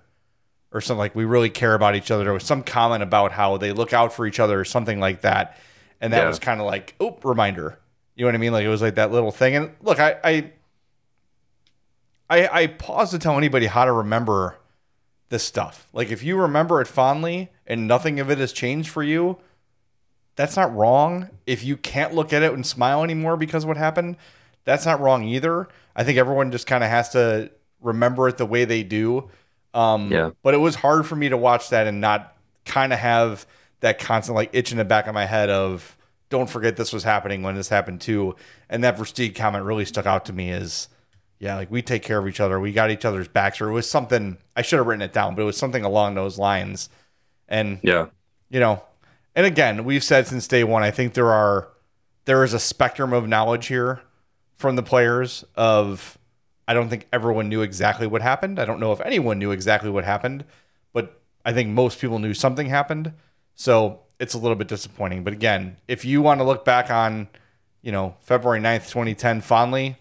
Or 0.71 0.81
something 0.81 0.97
like 0.97 1.13
we 1.13 1.23
really 1.23 1.51
care 1.51 1.75
about 1.75 1.93
each 1.95 2.09
other. 2.09 2.23
There 2.23 2.33
was 2.33 2.45
some 2.45 2.63
comment 2.63 3.03
about 3.03 3.31
how 3.31 3.57
they 3.57 3.71
look 3.71 3.93
out 3.93 4.11
for 4.11 4.25
each 4.25 4.39
other 4.39 4.59
or 4.59 4.65
something 4.65 4.99
like 4.99 5.21
that. 5.21 5.55
And 6.01 6.11
that 6.13 6.23
yeah. 6.23 6.27
was 6.27 6.39
kind 6.39 6.59
of 6.59 6.65
like, 6.65 6.95
oh, 6.99 7.19
reminder. 7.23 7.77
You 8.15 8.23
know 8.23 8.29
what 8.29 8.35
I 8.35 8.39
mean? 8.39 8.53
Like 8.53 8.65
it 8.65 8.69
was 8.69 8.81
like 8.81 8.95
that 8.95 9.11
little 9.11 9.31
thing. 9.31 9.55
And 9.55 9.75
look, 9.83 9.99
I, 9.99 10.15
I 10.23 10.51
I, 12.33 12.63
I 12.63 12.67
pause 12.67 13.11
to 13.11 13.19
tell 13.19 13.37
anybody 13.37 13.67
how 13.67 13.85
to 13.85 13.91
remember 13.91 14.57
this 15.29 15.43
stuff. 15.43 15.87
Like 15.93 16.09
if 16.09 16.23
you 16.23 16.37
remember 16.37 16.81
it 16.81 16.87
fondly 16.87 17.51
and 17.67 17.87
nothing 17.87 18.19
of 18.19 18.29
it 18.29 18.37
has 18.37 18.53
changed 18.53 18.89
for 18.89 19.03
you, 19.03 19.37
that's 20.35 20.55
not 20.55 20.75
wrong. 20.75 21.29
If 21.45 21.63
you 21.63 21.77
can't 21.77 22.13
look 22.13 22.33
at 22.33 22.43
it 22.43 22.53
and 22.53 22.65
smile 22.65 23.03
anymore 23.03 23.37
because 23.37 23.63
of 23.63 23.67
what 23.67 23.77
happened, 23.77 24.17
that's 24.65 24.85
not 24.85 24.99
wrong 24.99 25.23
either. 25.23 25.67
I 25.95 26.03
think 26.03 26.17
everyone 26.17 26.51
just 26.51 26.67
kind 26.67 26.83
of 26.83 26.89
has 26.89 27.09
to 27.09 27.51
remember 27.81 28.27
it 28.27 28.37
the 28.37 28.45
way 28.45 28.65
they 28.65 28.83
do. 28.83 29.29
Um, 29.73 30.11
yeah. 30.11 30.31
But 30.41 30.53
it 30.53 30.57
was 30.57 30.75
hard 30.75 31.05
for 31.05 31.15
me 31.15 31.29
to 31.29 31.37
watch 31.37 31.69
that 31.69 31.87
and 31.87 32.01
not 32.01 32.35
kind 32.65 32.93
of 32.93 32.99
have 32.99 33.45
that 33.81 33.99
constant 33.99 34.35
like 34.35 34.49
itch 34.53 34.71
in 34.71 34.77
the 34.77 34.85
back 34.85 35.07
of 35.07 35.13
my 35.13 35.25
head 35.25 35.49
of 35.49 35.97
don't 36.29 36.49
forget 36.49 36.77
this 36.77 36.93
was 36.93 37.03
happening 37.03 37.43
when 37.43 37.55
this 37.55 37.69
happened 37.69 38.01
too. 38.01 38.35
And 38.69 38.83
that 38.83 38.97
Versteeg 38.97 39.35
comment 39.35 39.65
really 39.65 39.85
stuck 39.85 40.05
out 40.05 40.25
to 40.25 40.33
me 40.33 40.51
is 40.51 40.87
yeah, 41.39 41.57
like 41.57 41.69
we 41.69 41.81
take 41.81 42.03
care 42.03 42.17
of 42.17 42.27
each 42.27 42.39
other. 42.39 42.57
We 42.57 42.71
got 42.71 42.89
each 42.89 43.03
other's 43.03 43.27
backs. 43.27 43.59
Or 43.59 43.69
it 43.69 43.73
was 43.73 43.89
something, 43.89 44.37
I 44.55 44.61
should 44.61 44.77
have 44.77 44.87
written 44.87 45.01
it 45.01 45.11
down, 45.11 45.35
but 45.35 45.41
it 45.41 45.45
was 45.45 45.57
something 45.57 45.83
along 45.83 46.15
those 46.15 46.39
lines. 46.39 46.89
And, 47.53 47.79
yeah, 47.83 48.07
you 48.49 48.59
know, 48.59 48.83
and 49.35 49.45
again, 49.45 49.83
we've 49.85 50.03
said 50.03 50.25
since 50.25 50.47
day 50.47 50.63
one, 50.63 50.81
I 50.81 50.89
think 50.89 51.13
there 51.13 51.31
are, 51.31 51.69
there 52.25 52.43
is 52.43 52.55
a 52.55 52.59
spectrum 52.59 53.13
of 53.13 53.27
knowledge 53.27 53.67
here 53.67 54.01
from 54.55 54.75
the 54.75 54.81
players 54.81 55.45
of, 55.55 56.17
I 56.67 56.73
don't 56.73 56.89
think 56.89 57.07
everyone 57.13 57.49
knew 57.49 57.61
exactly 57.61 58.07
what 58.07 58.23
happened. 58.23 58.59
I 58.59 58.65
don't 58.65 58.79
know 58.79 58.91
if 58.91 59.01
anyone 59.01 59.37
knew 59.37 59.51
exactly 59.51 59.91
what 59.91 60.03
happened, 60.03 60.45
but 60.93 61.21
I 61.45 61.53
think 61.53 61.69
most 61.69 61.99
people 61.99 62.17
knew 62.17 62.33
something 62.33 62.67
happened. 62.67 63.13
So 63.53 63.99
it's 64.19 64.33
a 64.33 64.39
little 64.39 64.55
bit 64.55 64.67
disappointing. 64.67 65.23
But 65.23 65.33
again, 65.33 65.77
if 65.87 66.05
you 66.05 66.23
want 66.23 66.39
to 66.39 66.43
look 66.43 66.65
back 66.65 66.89
on, 66.89 67.27
you 67.83 67.91
know, 67.91 68.15
February 68.21 68.61
9th, 68.61 68.89
2010 68.89 69.41
fondly, 69.41 69.97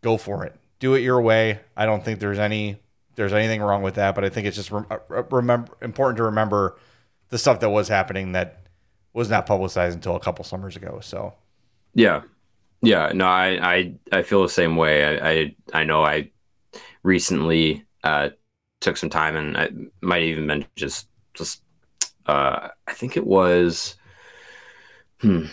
go 0.00 0.16
for 0.16 0.46
it. 0.46 0.54
Do 0.78 0.94
it 0.94 1.00
your 1.00 1.20
way. 1.20 1.60
I 1.76 1.84
don't 1.84 2.02
think 2.02 2.18
there's 2.18 2.38
any 2.38 2.80
there's 3.16 3.32
anything 3.32 3.60
wrong 3.60 3.82
with 3.82 3.94
that, 3.94 4.14
but 4.14 4.24
I 4.24 4.28
think 4.28 4.46
it's 4.46 4.56
just 4.56 4.72
uh, 4.72 4.82
remember 5.30 5.76
important 5.82 6.16
to 6.18 6.24
remember 6.24 6.78
the 7.28 7.38
stuff 7.38 7.60
that 7.60 7.70
was 7.70 7.88
happening 7.88 8.32
that 8.32 8.66
was 9.12 9.28
not 9.28 9.46
publicized 9.46 9.96
until 9.96 10.16
a 10.16 10.20
couple 10.20 10.44
summers 10.44 10.76
ago. 10.76 11.00
So, 11.02 11.34
yeah, 11.94 12.22
yeah, 12.82 13.12
no, 13.14 13.26
I 13.26 13.74
I, 13.74 13.94
I 14.12 14.22
feel 14.22 14.42
the 14.42 14.48
same 14.48 14.76
way. 14.76 15.18
I 15.18 15.30
I, 15.30 15.56
I 15.80 15.84
know 15.84 16.04
I 16.04 16.30
recently 17.02 17.84
uh, 18.04 18.30
took 18.80 18.96
some 18.96 19.10
time, 19.10 19.36
and 19.36 19.56
I 19.56 19.70
might 20.00 20.22
even 20.22 20.46
been 20.46 20.66
just 20.76 21.08
just 21.34 21.62
uh, 22.26 22.68
I 22.86 22.92
think 22.92 23.16
it 23.16 23.26
was. 23.26 23.96
Hmm. 25.20 25.46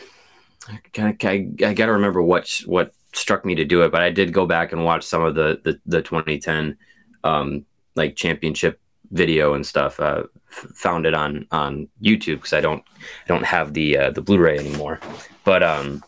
I, 0.98 1.16
I, 1.24 1.50
I 1.66 1.74
got 1.74 1.86
to 1.88 1.94
remember 1.94 2.22
what 2.22 2.62
what 2.66 2.94
struck 3.14 3.46
me 3.46 3.56
to 3.56 3.66
do 3.66 3.82
it, 3.82 3.92
but 3.92 4.02
I 4.02 4.12
did 4.12 4.34
go 4.34 4.46
back 4.46 4.72
and 4.72 4.86
watch 4.86 5.04
some 5.04 5.24
of 5.24 5.36
the 5.36 5.60
the, 5.64 5.80
the 5.86 6.02
2010 6.02 6.78
um, 7.24 7.66
like 7.96 8.16
championship 8.16 8.80
video 9.12 9.54
and 9.54 9.66
stuff. 9.66 10.00
Uh, 10.00 10.24
f- 10.50 10.72
found 10.76 11.06
it 11.06 11.14
on 11.14 11.48
on 11.52 11.88
YouTube 12.02 12.36
because 12.36 12.54
I 12.54 12.62
don't 12.62 12.84
I 13.00 13.28
don't 13.28 13.46
have 13.46 13.74
the 13.74 13.98
uh, 13.98 14.12
the 14.12 14.22
Blu-ray 14.22 14.58
anymore. 14.58 15.00
But 15.44 15.64
um, 15.64 16.04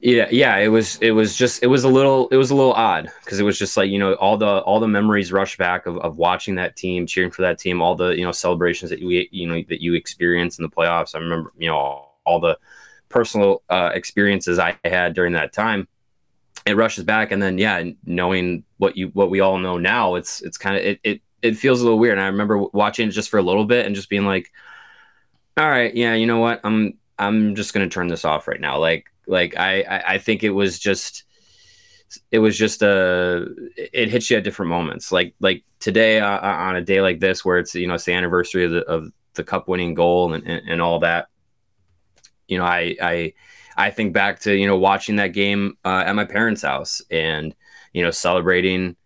yeah 0.00 0.28
yeah 0.30 0.56
it 0.56 0.68
was 0.68 0.96
it 1.00 1.10
was 1.10 1.34
just 1.34 1.62
it 1.62 1.66
was 1.66 1.84
a 1.84 1.88
little 1.88 2.28
it 2.28 2.36
was 2.36 2.50
a 2.50 2.54
little 2.54 2.72
odd 2.72 3.10
because 3.24 3.40
it 3.40 3.42
was 3.42 3.58
just 3.58 3.76
like 3.76 3.90
you 3.90 3.98
know 3.98 4.14
all 4.14 4.36
the 4.36 4.60
all 4.60 4.78
the 4.78 4.86
memories 4.88 5.32
rush 5.32 5.56
back 5.56 5.86
of, 5.86 5.96
of 5.98 6.16
watching 6.16 6.54
that 6.54 6.76
team 6.76 7.06
cheering 7.06 7.30
for 7.30 7.42
that 7.42 7.58
team 7.58 7.82
all 7.82 7.94
the 7.94 8.10
you 8.10 8.24
know 8.24 8.32
celebrations 8.32 8.90
that 8.90 9.00
you 9.00 9.26
you 9.32 9.48
know 9.48 9.60
that 9.68 9.82
you 9.82 9.94
experience 9.94 10.58
in 10.58 10.62
the 10.62 10.68
playoffs 10.68 11.14
i 11.14 11.18
remember 11.18 11.52
you 11.58 11.68
know 11.68 12.06
all 12.24 12.38
the 12.40 12.56
personal 13.08 13.62
uh, 13.70 13.90
experiences 13.94 14.58
i 14.58 14.78
had 14.84 15.14
during 15.14 15.32
that 15.32 15.52
time 15.52 15.88
it 16.68 16.76
rushes 16.76 17.04
back 17.04 17.32
and 17.32 17.42
then 17.42 17.58
yeah 17.58 17.82
knowing 18.04 18.64
what 18.78 18.96
you 18.96 19.08
what 19.08 19.30
we 19.30 19.40
all 19.40 19.58
know 19.58 19.78
now 19.78 20.14
it's 20.14 20.40
it's 20.42 20.58
kind 20.58 20.76
of 20.76 20.82
it, 20.82 21.00
it 21.02 21.22
it 21.42 21.56
feels 21.56 21.80
a 21.80 21.84
little 21.84 21.98
weird 21.98 22.18
and 22.18 22.24
i 22.24 22.26
remember 22.26 22.58
watching 22.58 23.08
it 23.08 23.12
just 23.12 23.30
for 23.30 23.38
a 23.38 23.42
little 23.42 23.64
bit 23.64 23.86
and 23.86 23.94
just 23.94 24.08
being 24.08 24.24
like 24.24 24.52
all 25.56 25.68
right 25.68 25.94
yeah 25.94 26.14
you 26.14 26.26
know 26.26 26.38
what 26.38 26.60
i'm 26.64 26.94
i'm 27.18 27.54
just 27.54 27.72
gonna 27.72 27.88
turn 27.88 28.08
this 28.08 28.24
off 28.24 28.48
right 28.48 28.60
now 28.60 28.78
like 28.78 29.06
like 29.28 29.56
I, 29.56 29.82
I, 29.82 30.14
I 30.14 30.18
think 30.18 30.42
it 30.42 30.50
was 30.50 30.78
just, 30.78 31.24
it 32.32 32.38
was 32.38 32.56
just 32.56 32.82
a, 32.82 33.46
it 33.76 34.08
hits 34.08 34.30
you 34.30 34.38
at 34.38 34.44
different 34.44 34.70
moments. 34.70 35.12
Like 35.12 35.34
like 35.40 35.62
today 35.78 36.20
uh, 36.20 36.38
uh, 36.38 36.56
on 36.58 36.76
a 36.76 36.80
day 36.80 37.02
like 37.02 37.20
this 37.20 37.44
where 37.44 37.58
it's 37.58 37.74
you 37.74 37.86
know 37.86 37.94
it's 37.94 38.06
the 38.06 38.14
anniversary 38.14 38.64
of 38.64 38.70
the 38.70 38.80
of 38.84 39.12
the 39.34 39.44
cup 39.44 39.68
winning 39.68 39.92
goal 39.92 40.32
and, 40.32 40.42
and, 40.46 40.68
and 40.68 40.82
all 40.82 41.00
that. 41.00 41.28
You 42.48 42.56
know, 42.56 42.64
I 42.64 42.96
I 43.00 43.34
I 43.78 43.90
think 43.90 44.12
back 44.12 44.40
to 44.40 44.54
you 44.54 44.66
know 44.66 44.76
watching 44.76 45.16
that 45.16 45.28
game 45.28 45.78
uh, 45.84 46.02
at 46.04 46.14
my 46.14 46.24
parents' 46.24 46.62
house 46.62 47.00
and 47.10 47.54
you 47.92 48.02
know 48.02 48.10
celebrating 48.10 48.96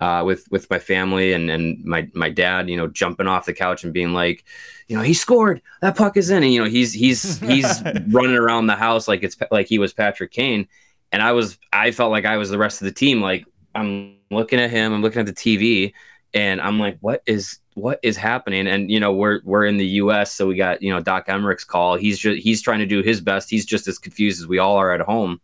uh, 0.00 0.22
with 0.24 0.50
with 0.50 0.68
my 0.70 0.78
family 0.78 1.32
and 1.32 1.50
and 1.50 1.84
my 1.84 2.08
my 2.14 2.30
dad, 2.30 2.70
you 2.70 2.76
know, 2.76 2.86
jumping 2.86 3.26
off 3.26 3.44
the 3.44 3.52
couch 3.52 3.84
and 3.84 3.92
being 3.92 4.14
like, 4.14 4.44
you 4.88 4.96
know, 4.96 5.02
he 5.02 5.12
scored. 5.12 5.60
That 5.82 5.96
puck 5.96 6.16
is 6.16 6.30
in. 6.30 6.42
And, 6.42 6.52
you 6.52 6.62
know, 6.62 6.68
he's 6.68 6.92
he's 6.92 7.38
he's 7.40 7.82
running 8.08 8.36
around 8.36 8.66
the 8.66 8.76
house 8.76 9.06
like 9.06 9.22
it's 9.22 9.36
like 9.50 9.66
he 9.66 9.78
was 9.78 9.92
Patrick 9.92 10.30
Kane. 10.30 10.66
And 11.12 11.22
I 11.22 11.32
was 11.32 11.58
I 11.72 11.90
felt 11.90 12.10
like 12.10 12.24
I 12.24 12.38
was 12.38 12.50
the 12.50 12.58
rest 12.58 12.80
of 12.80 12.86
the 12.86 12.92
team. 12.92 13.20
Like 13.20 13.44
I'm 13.74 14.16
looking 14.30 14.58
at 14.58 14.70
him, 14.70 14.92
I'm 14.92 15.02
looking 15.02 15.20
at 15.20 15.26
the 15.26 15.32
TV, 15.32 15.92
and 16.32 16.60
I'm 16.60 16.78
like, 16.78 16.96
what 17.00 17.22
is 17.26 17.58
what 17.80 18.00
is 18.02 18.16
happening? 18.16 18.66
And 18.66 18.90
you 18.90 19.00
know, 19.00 19.12
we're 19.12 19.40
we're 19.44 19.64
in 19.64 19.76
the 19.76 19.86
U.S., 19.86 20.32
so 20.32 20.46
we 20.46 20.56
got 20.56 20.82
you 20.82 20.92
know 20.92 21.00
Doc 21.00 21.26
Emrick's 21.26 21.64
call. 21.64 21.96
He's 21.96 22.18
just 22.18 22.42
he's 22.42 22.62
trying 22.62 22.80
to 22.80 22.86
do 22.86 23.02
his 23.02 23.20
best. 23.20 23.50
He's 23.50 23.66
just 23.66 23.88
as 23.88 23.98
confused 23.98 24.40
as 24.40 24.46
we 24.46 24.58
all 24.58 24.76
are 24.76 24.92
at 24.92 25.00
home. 25.00 25.40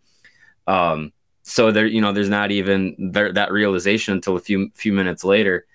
Um, 0.67 1.13
so 1.43 1.71
there, 1.71 1.87
you 1.87 2.01
know, 2.01 2.13
there's 2.13 2.29
not 2.29 2.51
even 2.51 2.97
there, 2.99 3.33
that 3.33 3.53
realization 3.53 4.15
until 4.15 4.37
a 4.37 4.41
few 4.41 4.71
few 4.75 4.93
minutes 4.93 5.25
later, 5.25 5.67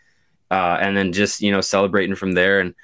uh, 0.52 0.78
and 0.80 0.96
then 0.96 1.14
just 1.14 1.42
you 1.42 1.52
know 1.52 1.62
celebrating 1.62 2.16
from 2.16 2.34
there 2.34 2.60
and 2.60 2.76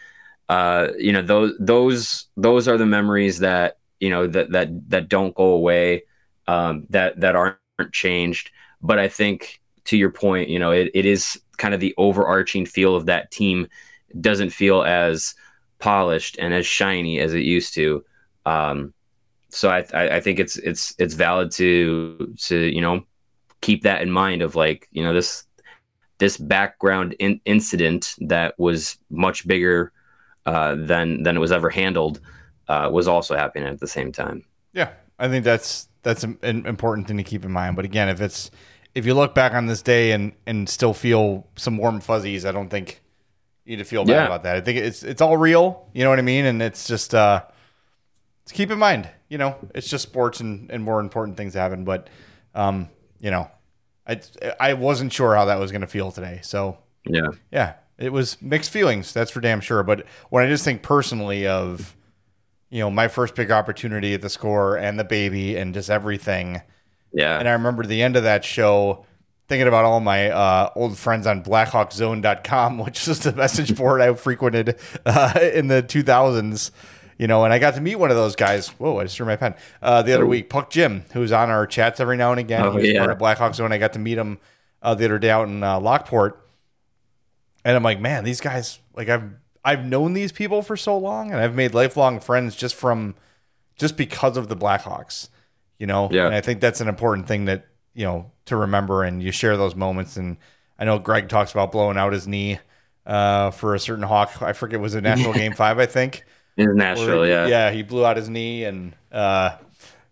uh, 0.50 0.90
you 0.98 1.12
know 1.12 1.22
those 1.22 1.54
those 1.60 2.26
those 2.38 2.68
are 2.68 2.78
the 2.78 2.86
memories 2.86 3.40
that 3.40 3.78
you 4.00 4.10
know 4.10 4.28
that 4.28 4.52
that 4.52 4.90
that 4.90 5.10
don't 5.10 5.36
go 5.36 5.52
away 5.52 6.04
um, 6.48 6.86
that 6.90 7.20
that 7.20 7.36
aren't 7.36 7.58
changed 7.92 8.50
but 8.82 8.98
i 8.98 9.08
think 9.08 9.62
to 9.84 9.98
your 9.98 10.10
point 10.10 10.50
you 10.50 10.58
know 10.58 10.72
it, 10.72 10.90
it 10.94 11.06
is 11.06 11.40
kind 11.58 11.74
of 11.74 11.80
the 11.80 11.94
overarching 11.98 12.66
feel 12.66 12.96
of 12.96 13.06
that 13.06 13.32
team 13.32 13.68
doesn't 14.22 14.52
feel 14.52 14.84
as 14.84 15.36
polished 15.80 16.38
and 16.40 16.54
as 16.54 16.66
shiny 16.66 17.20
as 17.20 17.34
it 17.34 17.44
used 17.44 17.74
to 17.74 18.04
um, 18.46 18.94
so 19.50 19.70
I, 19.70 19.86
I 19.94 20.20
think 20.20 20.40
it's 20.40 20.58
it's 20.58 20.94
it's 20.98 21.14
valid 21.14 21.52
to 21.54 22.36
to 22.40 22.58
you 22.58 22.82
know 22.82 23.04
keep 23.62 23.84
that 23.84 24.02
in 24.02 24.12
mind 24.12 24.42
of 24.42 24.56
like 24.56 24.88
you 24.92 25.04
know 25.04 25.14
this 25.14 25.46
this 26.20 26.38
background 26.38 27.16
in, 27.20 27.40
incident 27.46 28.16
that 28.20 28.58
was 28.58 28.98
much 29.10 29.48
bigger 29.48 29.92
uh, 30.46 30.76
than 30.76 31.24
than 31.24 31.36
it 31.36 31.40
was 31.40 31.52
ever 31.52 31.70
handled 31.70 32.20
uh, 32.68 32.90
was 32.92 33.08
also 33.08 33.36
happening 33.36 33.68
at 33.68 33.80
the 33.80 33.88
same 33.88 34.12
time. 34.12 34.44
Yeah, 34.74 34.92
I 35.20 35.28
think 35.28 35.44
that's 35.44 35.90
that's 36.04 36.24
an 36.24 36.66
important 36.66 37.08
thing 37.08 37.18
to 37.18 37.24
keep 37.24 37.46
in 37.46 37.52
mind. 37.52 37.76
But 37.76 37.86
again, 37.86 38.10
if 38.10 38.22
it's 38.22 38.52
if 38.98 39.06
you 39.06 39.14
look 39.14 39.36
back 39.36 39.54
on 39.54 39.68
this 39.68 39.84
day 39.84 40.12
and 40.12 40.32
and 40.48 40.68
still 40.68 40.94
feel 40.94 41.48
some 41.56 41.78
warm 41.78 42.02
fuzzies, 42.02 42.46
I 42.46 42.52
don't 42.52 42.70
think 42.70 43.00
you 43.64 43.78
need 43.78 43.84
to 43.84 43.88
feel 43.88 44.04
bad 44.04 44.14
yeah. 44.14 44.26
about 44.26 44.42
that. 44.44 44.56
I 44.56 44.62
think 44.62 44.80
it's 44.80 45.04
it's 45.04 45.22
all 45.22 45.38
real. 45.38 45.88
You 45.94 46.04
know 46.04 46.10
what 46.10 46.18
I 46.18 46.24
mean? 46.24 46.46
And 46.46 46.64
it's 46.64 46.88
just 46.88 47.14
uh, 47.14 47.44
keep 48.52 48.72
in 48.72 48.80
mind. 48.80 49.08
You 49.30 49.38
know, 49.38 49.56
it's 49.76 49.88
just 49.88 50.02
sports 50.02 50.40
and 50.40 50.72
and 50.72 50.84
more 50.84 51.00
important 51.00 51.38
things 51.38 51.54
happen. 51.54 51.84
But 51.86 52.10
um, 52.56 52.90
you 53.20 53.30
know, 53.30 53.52
I 54.08 54.20
I 54.60 54.74
wasn't 54.74 55.14
sure 55.14 55.36
how 55.36 55.46
that 55.46 55.60
was 55.60 55.72
going 55.72 55.82
to 55.82 55.88
feel 55.88 56.12
today. 56.12 56.40
So 56.42 56.80
yeah, 57.06 57.28
yeah, 57.52 57.74
it 58.00 58.12
was 58.12 58.42
mixed 58.42 58.72
feelings. 58.72 59.14
That's 59.14 59.30
for 59.30 59.42
damn 59.42 59.62
sure. 59.62 59.84
But 59.84 60.08
when 60.32 60.44
I 60.44 60.50
just 60.50 60.66
think 60.66 60.82
personally 60.82 61.46
of, 61.46 61.96
you 62.72 62.80
know, 62.80 62.90
my 62.90 63.10
first 63.10 63.36
big 63.36 63.52
opportunity 63.52 64.16
at 64.16 64.24
the 64.24 64.30
score 64.30 64.76
and 64.76 65.00
the 65.00 65.04
baby 65.04 65.56
and 65.56 65.72
just 65.76 65.92
everything. 65.92 66.64
Yeah. 67.12 67.40
And 67.40 67.48
I 67.48 67.54
remember 67.54 67.86
the 67.86 68.02
end 68.02 68.16
of 68.16 68.24
that 68.24 68.44
show 68.44 69.06
thinking 69.48 69.68
about 69.68 69.86
all 69.86 70.00
my 70.00 70.30
uh, 70.30 70.72
old 70.76 70.98
friends 70.98 71.26
on 71.26 71.44
blackhawkzone.com, 71.44 72.78
which 72.86 73.08
was 73.08 73.20
the 73.20 73.34
message 73.34 73.76
board 73.76 74.02
I 74.02 74.14
frequented 74.14 74.78
uh, 75.06 75.40
in 75.54 75.68
the 75.68 75.84
2000s. 75.84 76.72
You 77.18 77.26
know, 77.26 77.44
and 77.44 77.52
I 77.52 77.58
got 77.58 77.74
to 77.74 77.82
meet 77.82 77.96
one 77.96 78.12
of 78.12 78.16
those 78.16 78.36
guys. 78.36 78.68
Whoa, 78.70 79.00
I 79.00 79.04
just 79.04 79.18
threw 79.18 79.26
my 79.26 79.38
pen. 79.38 79.56
Uh, 79.82 80.04
the 80.04 80.14
other 80.14 80.26
oh. 80.26 80.28
week, 80.28 80.52
Puck 80.52 80.70
Jim, 80.70 81.04
who's 81.14 81.32
on 81.32 81.50
our 81.50 81.66
chats 81.66 82.00
every 82.00 82.16
now 82.16 82.30
and 82.30 82.40
again. 82.40 82.62
Oh, 82.62 82.78
He's 82.78 82.94
yeah. 82.94 83.00
part 83.00 83.12
of 83.12 83.18
Blackhawk 83.18 83.56
Zone. 83.56 83.72
I 83.72 83.80
got 83.80 83.94
to 83.94 84.00
meet 84.00 84.20
him 84.20 84.38
uh, 84.84 84.94
the 84.94 85.06
other 85.06 85.18
day 85.18 85.32
out 85.32 85.48
in 85.48 85.64
uh, 85.64 85.80
Lockport 85.80 86.48
and 87.68 87.76
I'm 87.76 87.84
like, 87.84 88.00
man, 88.00 88.24
these 88.24 88.40
guys 88.40 88.80
like 88.96 89.10
I've 89.10 89.30
I've 89.64 89.86
known 89.86 90.14
these 90.14 90.32
people 90.32 90.62
for 90.62 90.78
so 90.78 90.98
long, 90.98 91.32
and 91.32 91.42
I've 91.42 91.54
made 91.54 91.74
lifelong 91.74 92.22
friends 92.22 92.56
just 92.56 92.76
from 92.76 93.14
just 93.76 93.98
because 93.98 94.38
of 94.38 94.48
the 94.48 94.56
Blackhawks, 94.56 95.28
you 95.80 95.88
know. 95.88 96.10
Yeah. 96.12 96.26
And 96.26 96.36
I 96.36 96.42
think 96.42 96.62
that's 96.62 96.82
an 96.82 96.88
important 96.88 97.28
thing 97.28 97.46
that 97.46 97.68
you 97.94 98.06
know 98.06 98.32
to 98.46 98.56
remember, 98.56 99.04
and 99.04 99.22
you 99.22 99.32
share 99.32 99.58
those 99.58 99.76
moments. 99.76 100.18
And 100.18 100.38
I 100.78 100.86
know 100.86 101.00
Greg 101.00 101.30
talks 101.30 101.52
about 101.52 101.72
blowing 101.72 101.98
out 101.98 102.14
his 102.14 102.28
knee 102.28 102.60
uh, 103.06 103.52
for 103.52 103.76
a 103.76 103.80
certain 103.80 104.04
Hawk. 104.04 104.42
I 104.42 104.54
forget 104.54 104.80
was 104.80 104.96
it 104.96 105.02
National 105.02 105.34
Game 105.42 105.54
Five, 105.54 105.80
I 105.80 105.86
think. 105.86 106.24
International, 106.58 107.28
yeah. 107.28 107.46
Yeah, 107.46 107.72
he 107.72 107.84
blew 107.84 108.06
out 108.06 108.18
his 108.18 108.30
knee, 108.30 108.64
and 108.64 108.96
uh, 109.12 109.58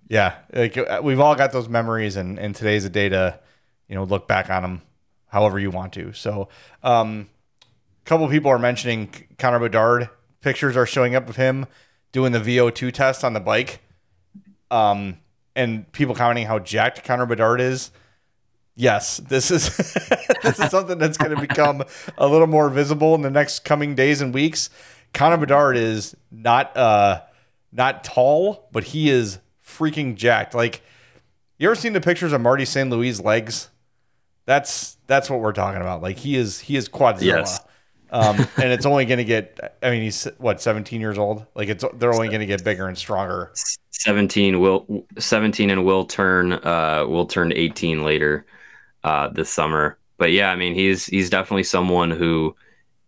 yeah, 0.08 0.36
like 0.54 0.78
uh, 0.78 1.02
we've 1.04 1.20
all 1.20 1.36
got 1.36 1.52
those 1.52 1.68
memories, 1.68 2.16
and 2.16 2.40
and 2.40 2.56
today's 2.56 2.86
a 2.86 2.90
day 2.90 3.10
to 3.10 3.40
you 3.88 3.96
know 3.96 4.04
look 4.04 4.28
back 4.28 4.50
on 4.50 4.62
them 4.62 4.82
however 5.28 5.60
you 5.60 5.72
want 5.72 5.94
to. 5.94 6.14
So. 6.14 6.50
um 6.84 7.30
a 8.06 8.08
couple 8.08 8.28
people 8.28 8.52
are 8.52 8.60
mentioning 8.60 9.10
Connor 9.40 9.60
Bedard. 9.60 10.10
Pictures 10.42 10.78
are 10.78 10.86
showing 10.86 11.16
up 11.16 11.28
of 11.28 11.38
him 11.38 11.66
doing 12.12 12.32
the 12.32 12.40
VO2 12.40 12.94
test 12.94 13.24
on 13.24 13.34
the 13.34 13.40
bike. 13.40 13.82
Um, 14.70 15.18
and 15.56 15.92
people 15.92 16.16
commenting 16.16 16.46
how 16.46 16.60
jacked 16.60 17.04
Connor 17.04 17.26
Bedard 17.26 17.62
is. 17.62 17.92
Yes, 18.76 19.18
this 19.18 19.52
is 19.52 19.76
this 20.44 20.60
is 20.60 20.70
something 20.70 20.98
that's 20.98 21.18
going 21.18 21.34
to 21.34 21.40
become 21.40 21.84
a 22.18 22.28
little 22.28 22.48
more 22.48 22.70
visible 22.70 23.16
in 23.16 23.22
the 23.22 23.30
next 23.30 23.64
coming 23.64 23.96
days 23.96 24.22
and 24.22 24.34
weeks. 24.34 24.70
Connor 25.14 25.38
Bedard 25.38 25.78
is 25.78 26.16
not 26.30 26.76
uh 26.76 27.22
not 27.72 28.04
tall, 28.04 28.68
but 28.72 28.86
he 28.86 29.10
is 29.10 29.40
freaking 29.66 30.16
jacked. 30.16 30.54
Like, 30.54 30.82
you 31.58 31.68
ever 31.70 31.76
seen 31.76 31.94
the 31.94 32.02
pictures 32.02 32.34
of 32.34 32.42
Marty 32.42 32.66
St. 32.66 32.90
Louis' 32.90 33.20
legs? 33.20 33.70
That's 34.46 34.98
that's 35.08 35.30
what 35.30 35.40
we're 35.40 35.54
talking 35.54 35.82
about. 35.82 36.02
Like 36.02 36.18
he 36.18 36.36
is 36.36 36.60
he 36.60 36.76
is 36.76 36.90
quadzilla. 36.90 37.22
Yes. 37.22 37.60
Um, 38.12 38.38
and 38.58 38.72
it's 38.72 38.86
only 38.86 39.06
going 39.06 39.18
to 39.18 39.24
get. 39.24 39.78
I 39.82 39.92
mean, 39.92 40.02
he's 40.02 40.26
what 40.38 40.62
17 40.62 41.02
years 41.02 41.18
old. 41.18 41.46
Like 41.56 41.70
it's 41.70 41.84
they're 41.96 42.14
only 42.14 42.28
going 42.28 42.40
to 42.40 42.46
get 42.46 42.64
bigger 42.64 42.88
and 42.88 42.98
stronger. 42.98 43.52
17 43.92 44.60
will 44.60 45.06
17 45.18 45.70
and 45.70 45.84
will 45.84 46.06
turn 46.06 46.54
uh 46.54 47.06
will 47.08 47.26
turn 47.26 47.52
18 47.54 48.04
later 48.04 48.46
uh 49.04 49.30
this 49.30 49.50
summer. 49.50 49.98
But 50.18 50.32
yeah, 50.32 50.52
I 50.52 50.56
mean 50.56 50.76
he's 50.76 51.06
he's 51.06 51.30
definitely 51.30 51.64
someone 51.64 52.12
who 52.12 52.56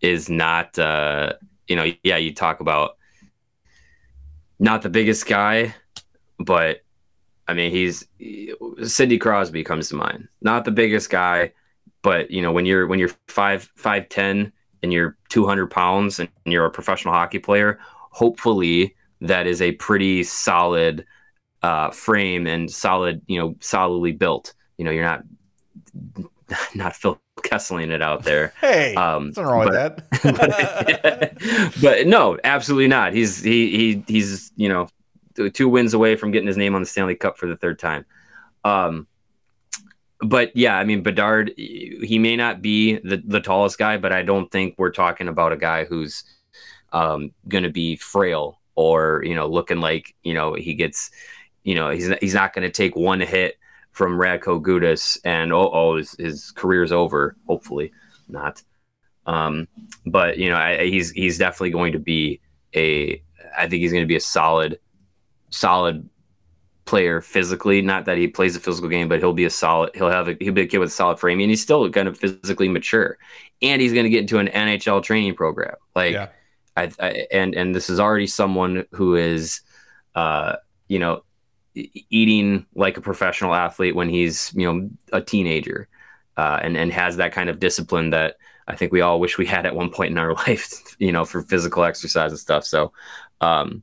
is 0.00 0.28
not 0.28 0.78
uh 0.78 1.34
you 1.68 1.76
know 1.76 1.92
yeah 2.02 2.16
you 2.16 2.34
talk 2.34 2.60
about 2.60 2.96
not 4.58 4.82
the 4.82 4.88
biggest 4.88 5.26
guy, 5.26 5.74
but 6.38 6.82
I 7.48 7.54
mean, 7.54 7.70
he's 7.70 8.06
Sidney 8.84 9.18
Crosby 9.18 9.64
comes 9.64 9.88
to 9.88 9.96
mind. 9.96 10.28
Not 10.42 10.66
the 10.66 10.70
biggest 10.70 11.08
guy, 11.08 11.52
but 12.02 12.30
you 12.30 12.42
know, 12.42 12.52
when 12.52 12.66
you're 12.66 12.86
when 12.86 12.98
you're 12.98 13.10
five 13.26 13.70
five 13.74 14.08
ten 14.10 14.52
and 14.82 14.92
you're 14.92 15.16
two 15.28 15.46
hundred 15.46 15.70
pounds 15.70 16.18
and 16.18 16.28
you're 16.44 16.66
a 16.66 16.70
professional 16.70 17.14
hockey 17.14 17.38
player, 17.38 17.78
hopefully 18.10 18.94
that 19.20 19.46
is 19.46 19.60
a 19.60 19.72
pretty 19.72 20.22
solid 20.22 21.04
uh, 21.62 21.90
frame 21.90 22.46
and 22.46 22.70
solid, 22.70 23.20
you 23.26 23.38
know, 23.38 23.56
solidly 23.60 24.12
built. 24.12 24.54
You 24.76 24.84
know, 24.84 24.90
you're 24.90 25.04
not 25.04 25.24
not 26.74 26.96
Phil 26.96 27.20
Kesseling 27.38 27.90
it 27.90 28.02
out 28.02 28.24
there. 28.24 28.52
Hey, 28.60 28.94
um, 28.94 29.28
nothing 29.28 29.44
wrong 29.44 29.66
but, 29.66 29.96
with 30.22 30.22
that. 30.22 31.34
but, 31.72 31.72
but 31.82 32.06
no, 32.06 32.38
absolutely 32.44 32.88
not. 32.88 33.12
He's 33.12 33.42
he 33.42 33.70
he 33.70 34.04
he's 34.06 34.52
you 34.56 34.68
know 34.68 34.88
two 35.52 35.68
wins 35.68 35.94
away 35.94 36.16
from 36.16 36.30
getting 36.30 36.46
his 36.46 36.56
name 36.56 36.74
on 36.74 36.82
the 36.82 36.86
Stanley 36.86 37.14
Cup 37.14 37.38
for 37.38 37.46
the 37.46 37.56
third 37.56 37.78
time. 37.78 38.04
Um, 38.64 39.06
but 40.20 40.54
yeah, 40.56 40.76
I 40.76 40.84
mean 40.84 41.02
Bedard, 41.02 41.52
he 41.56 42.18
may 42.18 42.36
not 42.36 42.60
be 42.60 42.98
the, 42.98 43.22
the 43.24 43.40
tallest 43.40 43.78
guy, 43.78 43.96
but 43.96 44.12
I 44.12 44.22
don't 44.22 44.50
think 44.50 44.74
we're 44.76 44.90
talking 44.90 45.28
about 45.28 45.52
a 45.52 45.56
guy 45.56 45.84
who's 45.84 46.24
um, 46.92 47.32
going 47.48 47.64
to 47.64 47.70
be 47.70 47.96
frail 47.96 48.60
or 48.74 49.22
you 49.24 49.34
know 49.34 49.46
looking 49.46 49.80
like 49.80 50.14
you 50.22 50.34
know 50.34 50.54
he 50.54 50.74
gets 50.74 51.10
you 51.64 51.74
know 51.74 51.90
he's 51.90 52.12
he's 52.20 52.34
not 52.34 52.52
going 52.52 52.66
to 52.66 52.70
take 52.70 52.96
one 52.96 53.20
hit 53.20 53.58
from 53.92 54.18
Radko 54.18 54.62
Gudas 54.62 55.18
and 55.24 55.52
oh 55.52 55.70
oh 55.72 55.96
his, 55.96 56.12
his 56.12 56.50
career's 56.52 56.92
over. 56.92 57.36
Hopefully 57.46 57.92
not. 58.28 58.62
Um, 59.26 59.68
but 60.06 60.38
you 60.38 60.48
know 60.48 60.56
I, 60.56 60.86
he's 60.86 61.10
he's 61.10 61.38
definitely 61.38 61.70
going 61.70 61.92
to 61.92 61.98
be 61.98 62.40
a 62.74 63.22
I 63.56 63.68
think 63.68 63.82
he's 63.82 63.92
going 63.92 64.04
to 64.04 64.08
be 64.08 64.16
a 64.16 64.20
solid 64.20 64.78
solid 65.50 66.08
player 66.88 67.20
physically. 67.20 67.82
Not 67.82 68.06
that 68.06 68.16
he 68.16 68.26
plays 68.26 68.56
a 68.56 68.60
physical 68.60 68.88
game, 68.88 69.08
but 69.08 69.18
he'll 69.18 69.34
be 69.34 69.44
a 69.44 69.50
solid. 69.50 69.90
He'll 69.94 70.08
have 70.08 70.26
a 70.26 70.36
he'll 70.40 70.54
be 70.54 70.62
a 70.62 70.66
kid 70.66 70.78
with 70.78 70.88
a 70.88 70.92
solid 70.92 71.18
frame, 71.18 71.38
and 71.40 71.50
he's 71.50 71.60
still 71.60 71.88
kind 71.90 72.08
of 72.08 72.18
physically 72.18 72.68
mature. 72.68 73.18
And 73.60 73.82
he's 73.82 73.92
going 73.92 74.04
to 74.04 74.10
get 74.10 74.22
into 74.22 74.38
an 74.38 74.48
NHL 74.48 75.02
training 75.02 75.34
program. 75.34 75.74
Like, 75.94 76.14
yeah. 76.14 76.28
I, 76.76 76.90
I, 76.98 77.26
and 77.30 77.54
and 77.54 77.74
this 77.74 77.90
is 77.90 78.00
already 78.00 78.26
someone 78.26 78.86
who 78.92 79.16
is, 79.16 79.60
uh, 80.14 80.56
you 80.88 80.98
know, 80.98 81.24
eating 81.74 82.64
like 82.74 82.96
a 82.96 83.02
professional 83.02 83.54
athlete 83.54 83.94
when 83.94 84.08
he's 84.08 84.50
you 84.54 84.72
know 84.72 84.88
a 85.12 85.20
teenager, 85.20 85.88
uh, 86.38 86.58
and 86.62 86.74
and 86.74 86.90
has 86.90 87.18
that 87.18 87.32
kind 87.32 87.50
of 87.50 87.60
discipline 87.60 88.10
that. 88.10 88.36
I 88.70 88.76
think 88.76 88.92
we 88.92 89.00
all 89.00 89.18
wish 89.18 89.38
we 89.38 89.46
had 89.46 89.64
at 89.64 89.74
one 89.74 89.88
point 89.88 90.10
in 90.10 90.18
our 90.18 90.34
life, 90.46 90.94
you 90.98 91.10
know, 91.10 91.24
for 91.24 91.40
physical 91.40 91.84
exercise 91.84 92.32
and 92.32 92.38
stuff. 92.38 92.66
So, 92.66 92.92
um, 93.40 93.82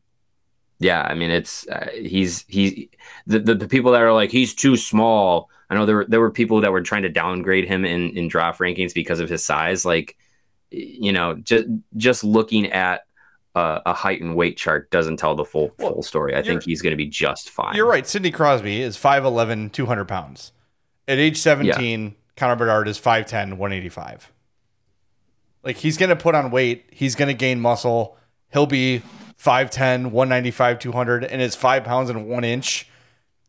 yeah, 0.79 1.01
I 1.01 1.13
mean, 1.13 1.31
it's 1.31 1.67
uh, 1.67 1.89
he's 1.93 2.45
he 2.47 2.89
the, 3.25 3.39
the, 3.39 3.55
the 3.55 3.67
people 3.67 3.91
that 3.93 4.01
are 4.01 4.13
like 4.13 4.31
he's 4.31 4.53
too 4.53 4.75
small. 4.75 5.49
I 5.69 5.75
know 5.75 5.85
there 5.85 5.95
were 5.95 6.05
there 6.05 6.19
were 6.19 6.31
people 6.31 6.61
that 6.61 6.71
were 6.71 6.81
trying 6.81 7.03
to 7.03 7.09
downgrade 7.09 7.67
him 7.67 7.85
in 7.85 8.09
in 8.11 8.27
draft 8.27 8.59
rankings 8.59 8.93
because 8.93 9.19
of 9.19 9.29
his 9.29 9.43
size. 9.43 9.85
Like, 9.85 10.17
you 10.71 11.13
know, 11.13 11.35
just 11.35 11.65
just 11.95 12.23
looking 12.23 12.71
at 12.71 13.05
uh, 13.55 13.79
a 13.85 13.93
height 13.93 14.21
and 14.21 14.35
weight 14.35 14.57
chart 14.57 14.91
doesn't 14.91 15.17
tell 15.17 15.35
the 15.35 15.45
full 15.45 15.71
well, 15.79 15.93
full 15.93 16.03
story. 16.03 16.35
I 16.35 16.43
think 16.43 16.63
he's 16.63 16.81
going 16.81 16.91
to 16.91 16.97
be 16.97 17.07
just 17.07 17.49
fine. 17.49 17.75
You're 17.75 17.87
right. 17.87 18.05
Sidney 18.05 18.31
Crosby 18.31 18.81
is 18.81 18.97
5'11", 18.97 19.71
200 19.71 20.05
pounds. 20.05 20.51
At 21.07 21.19
age 21.19 21.37
17, 21.37 22.03
yeah. 22.03 22.09
Connor 22.35 22.57
Bedard 22.57 22.87
is 22.89 22.99
5'10", 22.99 23.57
185. 23.57 24.31
Like 25.63 25.77
he's 25.77 25.95
going 25.97 26.09
to 26.09 26.15
put 26.15 26.35
on 26.35 26.51
weight. 26.51 26.85
He's 26.91 27.15
going 27.15 27.29
to 27.29 27.33
gain 27.33 27.61
muscle. 27.61 28.17
He'll 28.51 28.67
be 28.67 29.01
5'10, 29.41 30.11
195, 30.11 30.79
200, 30.79 31.23
and 31.25 31.41
is 31.41 31.55
five 31.55 31.83
pounds 31.83 32.09
and 32.09 32.27
one 32.27 32.43
inch. 32.43 32.87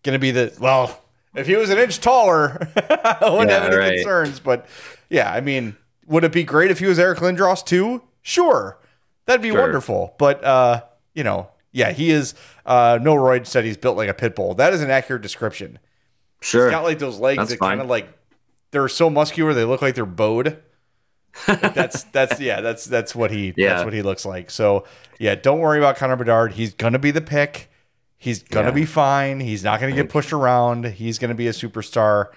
Gonna 0.03 0.19
be 0.19 0.31
the 0.31 0.57
well, 0.61 1.03
if 1.35 1.47
he 1.47 1.57
was 1.57 1.71
an 1.71 1.79
inch 1.79 2.01
taller, 2.01 2.69
I 2.77 3.19
wouldn't 3.23 3.51
yeah, 3.51 3.61
have 3.61 3.73
any 3.73 3.77
right. 3.77 3.95
concerns. 3.97 4.41
But 4.41 4.67
yeah, 5.09 5.33
I 5.33 5.41
mean, 5.41 5.77
would 6.07 6.25
it 6.25 6.33
be 6.33 6.45
great 6.45 6.71
if 6.71 6.79
he 6.79 6.87
was 6.87 6.99
Eric 6.99 7.19
Lindros 7.19 7.65
too? 7.65 8.03
Sure. 8.23 8.79
That'd 9.27 9.43
be 9.43 9.51
sure. 9.51 9.61
wonderful. 9.61 10.15
But 10.19 10.45
uh, 10.45 10.83
you 11.15 11.25
know, 11.25 11.51
yeah, 11.73 11.93
he 11.93 12.11
is 12.11 12.35
uh 12.65 12.99
no 13.03 13.15
Royd 13.15 13.47
said 13.47 13.65
he's 13.65 13.77
built 13.77 13.97
like 13.97 14.09
a 14.09 14.15
pit 14.15 14.35
bull. 14.35 14.55
That 14.55 14.73
is 14.73 14.83
an 14.83 14.91
accurate 14.91 15.23
description. 15.23 15.79
Sure. 16.41 16.67
He's 16.67 16.73
got 16.73 16.85
like 16.85 16.99
those 16.99 17.19
legs 17.19 17.39
That's 17.39 17.51
that 17.51 17.59
kind 17.59 17.81
of 17.81 17.89
like 17.89 18.09
they're 18.71 18.89
so 18.89 19.11
muscular 19.11 19.55
they 19.55 19.65
look 19.65 19.83
like 19.83 19.95
they're 19.95 20.07
bowed 20.07 20.63
that's 21.47 22.05
that's 22.05 22.41
yeah, 22.41 22.61
that's 22.61 22.85
that's 22.85 23.15
what 23.15 23.31
he 23.31 23.55
yeah. 23.57 23.75
that's 23.75 23.85
what 23.85 23.93
he 23.93 24.03
looks 24.03 24.25
like. 24.25 24.51
So 24.51 24.85
yeah, 25.19 25.35
don't 25.35 25.61
worry 25.61 25.79
about 25.79 25.97
Connor 25.97 26.17
Bedard. 26.17 26.53
He's 26.53 26.75
gonna 26.75 26.99
be 26.99 27.11
the 27.11 27.21
pick. 27.21 27.71
He's 28.19 28.43
gonna 28.43 28.69
yeah. 28.69 28.75
be 28.75 28.85
fine. 28.87 29.41
He's 29.41 29.63
not 29.63 29.81
gonna 29.81 29.95
get 29.95 30.09
pushed 30.09 30.33
around. 30.33 30.87
He's 30.87 31.19
gonna 31.19 31.35
be 31.35 31.49
a 31.49 31.53
superstar, 31.53 32.29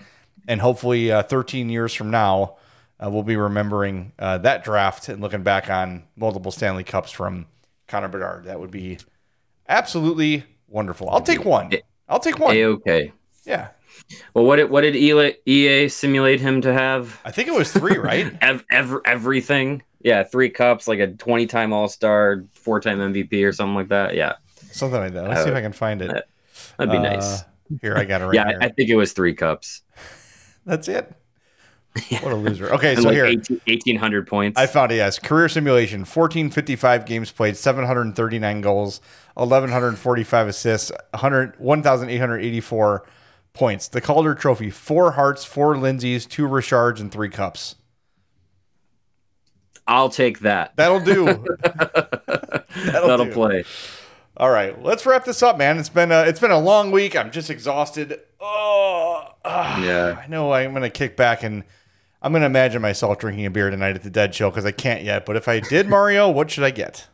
and 0.47 0.62
hopefully, 0.62 1.12
uh, 1.12 1.24
13 1.24 1.70
years 1.70 1.93
from 1.93 2.12
now, 2.12 2.58
uh, 3.04 3.10
we'll 3.10 3.24
be 3.24 3.38
remembering 3.38 4.12
uh, 4.20 4.38
that 4.39 4.64
draft 4.64 5.10
and 5.10 5.22
looking 5.22 5.43
back 5.43 5.70
on 5.70 6.04
multiple 6.16 6.52
Stanley 6.52 6.84
Cups 6.84 7.12
from 7.12 7.45
Connor 7.88 8.10
Bedard. 8.10 8.45
That 8.45 8.60
would 8.60 8.72
be 8.72 8.97
absolutely 9.68 10.43
wonderful. 10.68 11.10
I'll 11.10 11.22
take 11.22 11.45
one. 11.45 11.72
I'll 12.08 12.20
take 12.20 12.39
one. 12.39 12.58
okay. 12.58 13.14
Yeah. 13.45 13.70
Well, 14.34 14.45
what 14.45 14.57
did 14.57 14.70
what 14.70 14.82
did 14.82 14.95
EA 14.95 15.89
simulate 15.89 16.39
him 16.39 16.62
to 16.62 16.74
have? 16.74 17.20
I 17.26 17.32
think 17.32 17.47
it 17.47 17.53
was 17.53 17.72
three, 17.72 17.97
right? 17.97 18.36
Ev- 18.41 18.66
ev- 18.72 19.01
everything. 19.05 19.84
Yeah, 20.01 20.24
three 20.24 20.49
cups, 20.49 20.88
like 20.88 20.99
a 20.99 21.07
twenty-time 21.07 21.74
All 21.74 21.88
Star, 21.88 22.45
four-time 22.53 22.99
MVP, 22.99 23.45
or 23.45 23.51
something 23.51 23.76
like 23.76 23.89
that. 23.89 24.16
Yeah, 24.16 24.36
something 24.72 24.99
like 24.99 25.14
that. 25.14 25.28
Let's 25.28 25.41
uh, 25.41 25.43
see 25.45 25.49
if 25.49 25.55
I 25.55 25.62
can 25.62 25.74
find 25.74 26.01
it. 26.01 26.28
That'd 26.78 26.91
be 26.91 26.97
uh, 26.97 27.01
nice. 27.01 27.43
Here, 27.82 27.95
I 27.95 28.05
got 28.05 28.22
it 28.22 28.26
right 28.28 28.36
yeah, 28.36 28.47
here. 28.47 28.60
I 28.62 28.70
think 28.70 28.89
it 28.89 28.95
was 28.95 29.14
three 29.14 29.34
cups. 29.34 29.82
That's 30.66 30.88
it. 30.88 31.14
What 32.22 32.32
a 32.32 32.36
loser. 32.36 32.72
Okay, 32.74 32.95
so 32.95 33.01
like 33.01 33.16
here 33.16 33.26
18, 33.26 33.62
1800 33.66 34.28
points. 34.28 34.60
I 34.60 34.68
found 34.68 34.91
it. 34.91 34.95
Yes, 34.95 35.20
career 35.20 35.49
simulation: 35.49 36.01
1455 36.01 37.05
games 37.05 37.32
played, 37.32 37.57
739 37.57 38.62
goals, 38.62 39.01
1145 39.34 40.47
assists, 40.47 40.91
100 41.12 41.60
1884 41.60 43.05
points. 43.54 43.88
The 43.88 44.02
Calder 44.02 44.36
Trophy: 44.36 44.70
four 44.70 45.12
Harts, 45.12 45.45
four 45.45 45.76
Lindsays, 45.76 46.28
two 46.28 46.47
Richards, 46.47 47.02
and 47.02 47.12
three 47.12 47.30
cups. 47.30 47.76
I'll 49.88 50.10
take 50.10 50.39
that. 50.41 50.76
That'll 50.76 51.00
do. 51.00 51.26
That'll, 51.64 53.08
That'll 53.08 53.26
do. 53.26 53.32
play. 53.32 53.64
All 54.38 54.52
right, 54.52 54.82
let's 54.82 55.06
wrap 55.06 55.26
this 55.26 55.43
up, 55.43 55.58
man. 55.58 55.78
It's 55.80 55.89
been 55.89 56.12
a, 56.12 56.22
it's 56.22 56.39
been 56.39 56.52
a 56.52 56.60
long 56.60 56.91
week. 56.91 57.16
I'm 57.16 57.32
just 57.32 57.50
exhausted. 57.50 58.20
Oh, 58.39 59.28
uh, 59.43 59.82
yeah. 59.84 60.22
I 60.24 60.28
know 60.28 60.54
I'm 60.54 60.74
gonna 60.74 60.89
kick 60.89 61.18
back 61.18 61.43
and 61.43 61.64
I'm 62.22 62.32
gonna 62.32 62.45
imagine 62.45 62.82
myself 62.82 63.18
drinking 63.18 63.45
a 63.47 63.50
beer 63.50 63.70
tonight 63.70 63.95
at 63.95 64.04
the 64.04 64.10
Dead 64.10 64.34
Show 64.34 64.50
because 64.50 64.66
I 64.66 64.72
can't 64.72 65.04
yet. 65.04 65.26
But 65.26 65.36
if 65.36 65.47
I 65.47 65.60
did, 65.60 65.89
Mario, 65.89 66.30
what 66.30 66.52
should 66.52 66.64
I 66.64 66.72
get? 66.72 67.08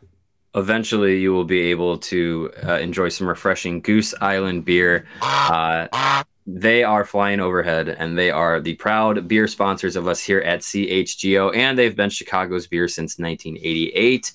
Eventually 0.56 1.20
you 1.20 1.32
will 1.32 1.44
be 1.44 1.60
able 1.70 1.98
to 1.98 2.50
uh, 2.66 2.78
enjoy 2.78 3.08
some 3.08 3.28
refreshing 3.28 3.80
Goose 3.80 4.14
Island 4.20 4.64
beer. 4.64 5.06
Uh, 5.22 6.22
they 6.48 6.84
are 6.84 7.04
flying 7.04 7.40
overhead 7.40 7.88
and 7.88 8.16
they 8.16 8.30
are 8.30 8.60
the 8.60 8.74
proud 8.76 9.26
beer 9.26 9.48
sponsors 9.48 9.96
of 9.96 10.06
us 10.06 10.22
here 10.22 10.40
at 10.40 10.60
CHGO. 10.60 11.54
And 11.56 11.76
they've 11.76 11.96
been 11.96 12.08
Chicago's 12.08 12.68
beer 12.68 12.86
since 12.86 13.18
1988. 13.18 14.32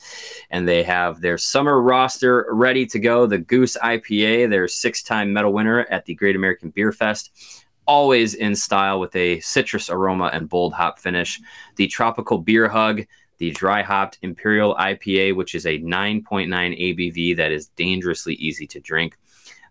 And 0.49 0.67
they 0.67 0.84
have 0.84 1.22
their 1.22 1.38
summer 1.38 1.82
roster 1.82 2.47
ready 2.51 2.86
to 2.88 2.99
go. 2.99 3.26
The 3.26 3.38
Goose 3.38 3.78
IPA, 3.78 4.49
their 4.49 4.67
six 4.67 5.01
time 5.03 5.32
medal 5.32 5.53
winner 5.53 5.86
at 5.89 6.05
the 6.05 6.13
Great 6.13 6.36
American 6.36 6.69
Beer 6.69 6.91
Fest 6.91 7.32
always 7.88 8.36
in 8.36 8.55
style 8.55 8.99
with 8.99 9.13
a 9.15 9.39
citrus 9.41 9.89
aroma 9.89 10.30
and 10.34 10.47
bold 10.47 10.74
hop 10.74 10.99
finish. 10.99 11.41
The 11.76 11.88
tropical 11.88 12.38
beer 12.38 12.69
hug, 12.69 13.01
the 13.42 13.50
dry 13.50 13.82
hopped 13.82 14.20
Imperial 14.22 14.76
IPA, 14.76 15.36
which 15.36 15.56
is 15.56 15.66
a 15.66 15.80
9.9 15.80 16.48
ABV 16.48 17.36
that 17.38 17.52
is 17.52 17.70
dangerously 17.70 18.36
easy 18.36 18.68
to 18.68 18.80
drink. 18.80 19.18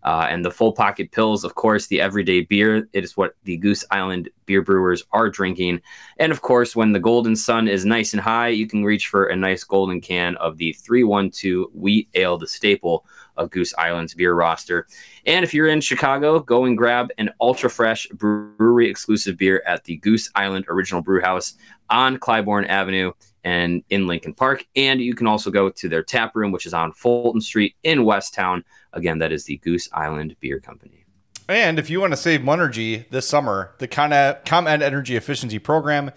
Uh, 0.03 0.27
and 0.29 0.45
the 0.45 0.51
full 0.51 0.73
pocket 0.73 1.13
pills, 1.13 1.45
of 1.45 1.55
course, 1.55 1.87
the 1.87 2.01
everyday 2.01 2.41
beer. 2.41 2.89
It 2.93 3.05
is 3.05 3.17
what 3.17 3.37
the 3.45 3.57
Goose 3.59 3.85
Island 3.93 4.29
beer 4.47 4.61
brewers 4.61 5.05
are 5.13 5.31
drinking. 5.31 5.83
And 6.19 6.33
of 6.33 6.43
course, 6.43 6.75
when 6.75 6.91
the 6.91 6.99
golden 6.99 7.37
sun 7.37 7.69
is 7.69 7.85
nice 7.85 8.13
and 8.13 8.21
high, 8.21 8.49
you 8.49 8.67
can 8.67 8.85
reach 8.85 9.07
for 9.07 9.27
a 9.27 9.37
nice 9.37 9.63
golden 9.63 10.01
can 10.01 10.35
of 10.39 10.57
the 10.57 10.73
312 10.73 11.69
wheat 11.73 12.09
ale, 12.15 12.39
the 12.39 12.49
staple 12.49 13.07
of 13.37 13.51
Goose 13.51 13.73
Island's 13.79 14.15
beer 14.15 14.35
roster. 14.35 14.89
And 15.27 15.45
if 15.45 15.55
you're 15.55 15.69
in 15.69 15.81
Chicago, 15.81 16.41
go 16.41 16.65
and 16.65 16.77
grab 16.77 17.11
an 17.19 17.31
ultra 17.41 17.71
fresh 17.71 18.09
brewery 18.09 18.91
exclusive 18.91 19.37
beer 19.37 19.63
at 19.65 19.85
the 19.85 19.99
Goose 19.99 20.29
Island 20.35 20.65
Original 20.69 21.03
Brew 21.03 21.21
House 21.21 21.55
on 21.89 22.19
Clybourn 22.19 22.67
Avenue 22.69 23.13
and 23.45 23.83
in 23.91 24.07
Lincoln 24.07 24.35
Park. 24.35 24.67
And 24.77 25.01
you 25.01 25.15
can 25.15 25.27
also 25.27 25.51
go 25.51 25.71
to 25.71 25.89
their 25.89 26.03
tap 26.03 26.35
room, 26.35 26.53
which 26.53 26.67
is 26.67 26.75
on 26.75 26.93
Fulton 26.93 27.41
Street 27.41 27.75
in 27.83 28.01
Westtown. 28.01 28.63
Again, 28.93 29.19
that 29.19 29.33
is 29.33 29.45
the 29.45 29.59
Goose 29.59 29.89
Island 29.93 30.37
Beer 30.41 30.61
Company. 30.61 31.05
And 31.49 31.79
if 31.79 31.91
you 31.91 32.01
want 32.01 32.13
to 32.13 32.17
save 32.17 32.47
energy 32.49 33.07
this 33.11 33.29
summer, 33.29 33.75
the 33.79 33.89
ComEd 33.89 34.83
Energy 34.83 35.17
Efficiency 35.17 35.59
Program 35.59 36.13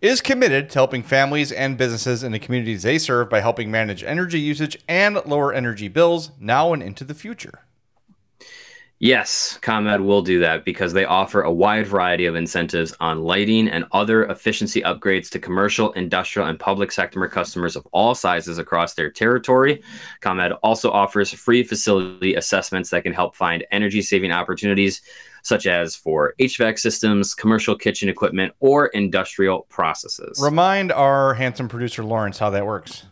is 0.00 0.20
committed 0.20 0.70
to 0.70 0.78
helping 0.78 1.02
families 1.02 1.50
and 1.50 1.76
businesses 1.76 2.22
in 2.22 2.30
the 2.30 2.38
communities 2.38 2.84
they 2.84 2.98
serve 2.98 3.28
by 3.28 3.40
helping 3.40 3.70
manage 3.70 4.04
energy 4.04 4.38
usage 4.38 4.78
and 4.88 5.20
lower 5.26 5.52
energy 5.52 5.88
bills 5.88 6.30
now 6.38 6.72
and 6.72 6.82
into 6.84 7.02
the 7.02 7.14
future. 7.14 7.64
Yes, 9.00 9.60
ComEd 9.62 10.00
will 10.00 10.22
do 10.22 10.40
that 10.40 10.64
because 10.64 10.92
they 10.92 11.04
offer 11.04 11.42
a 11.42 11.52
wide 11.52 11.86
variety 11.86 12.26
of 12.26 12.34
incentives 12.34 12.92
on 12.98 13.22
lighting 13.22 13.68
and 13.68 13.84
other 13.92 14.24
efficiency 14.24 14.82
upgrades 14.82 15.30
to 15.30 15.38
commercial, 15.38 15.92
industrial, 15.92 16.48
and 16.48 16.58
public 16.58 16.90
sector 16.90 17.28
customers 17.28 17.76
of 17.76 17.86
all 17.92 18.16
sizes 18.16 18.58
across 18.58 18.94
their 18.94 19.08
territory. 19.08 19.80
ComEd 20.20 20.50
also 20.64 20.90
offers 20.90 21.32
free 21.32 21.62
facility 21.62 22.34
assessments 22.34 22.90
that 22.90 23.04
can 23.04 23.12
help 23.12 23.36
find 23.36 23.64
energy 23.70 24.02
saving 24.02 24.32
opportunities, 24.32 25.00
such 25.42 25.66
as 25.66 25.94
for 25.94 26.34
HVAC 26.40 26.76
systems, 26.80 27.36
commercial 27.36 27.76
kitchen 27.76 28.08
equipment, 28.08 28.52
or 28.58 28.86
industrial 28.88 29.60
processes. 29.68 30.40
Remind 30.42 30.90
our 30.90 31.34
handsome 31.34 31.68
producer 31.68 32.02
Lawrence 32.02 32.38
how 32.38 32.50
that 32.50 32.66
works. 32.66 33.04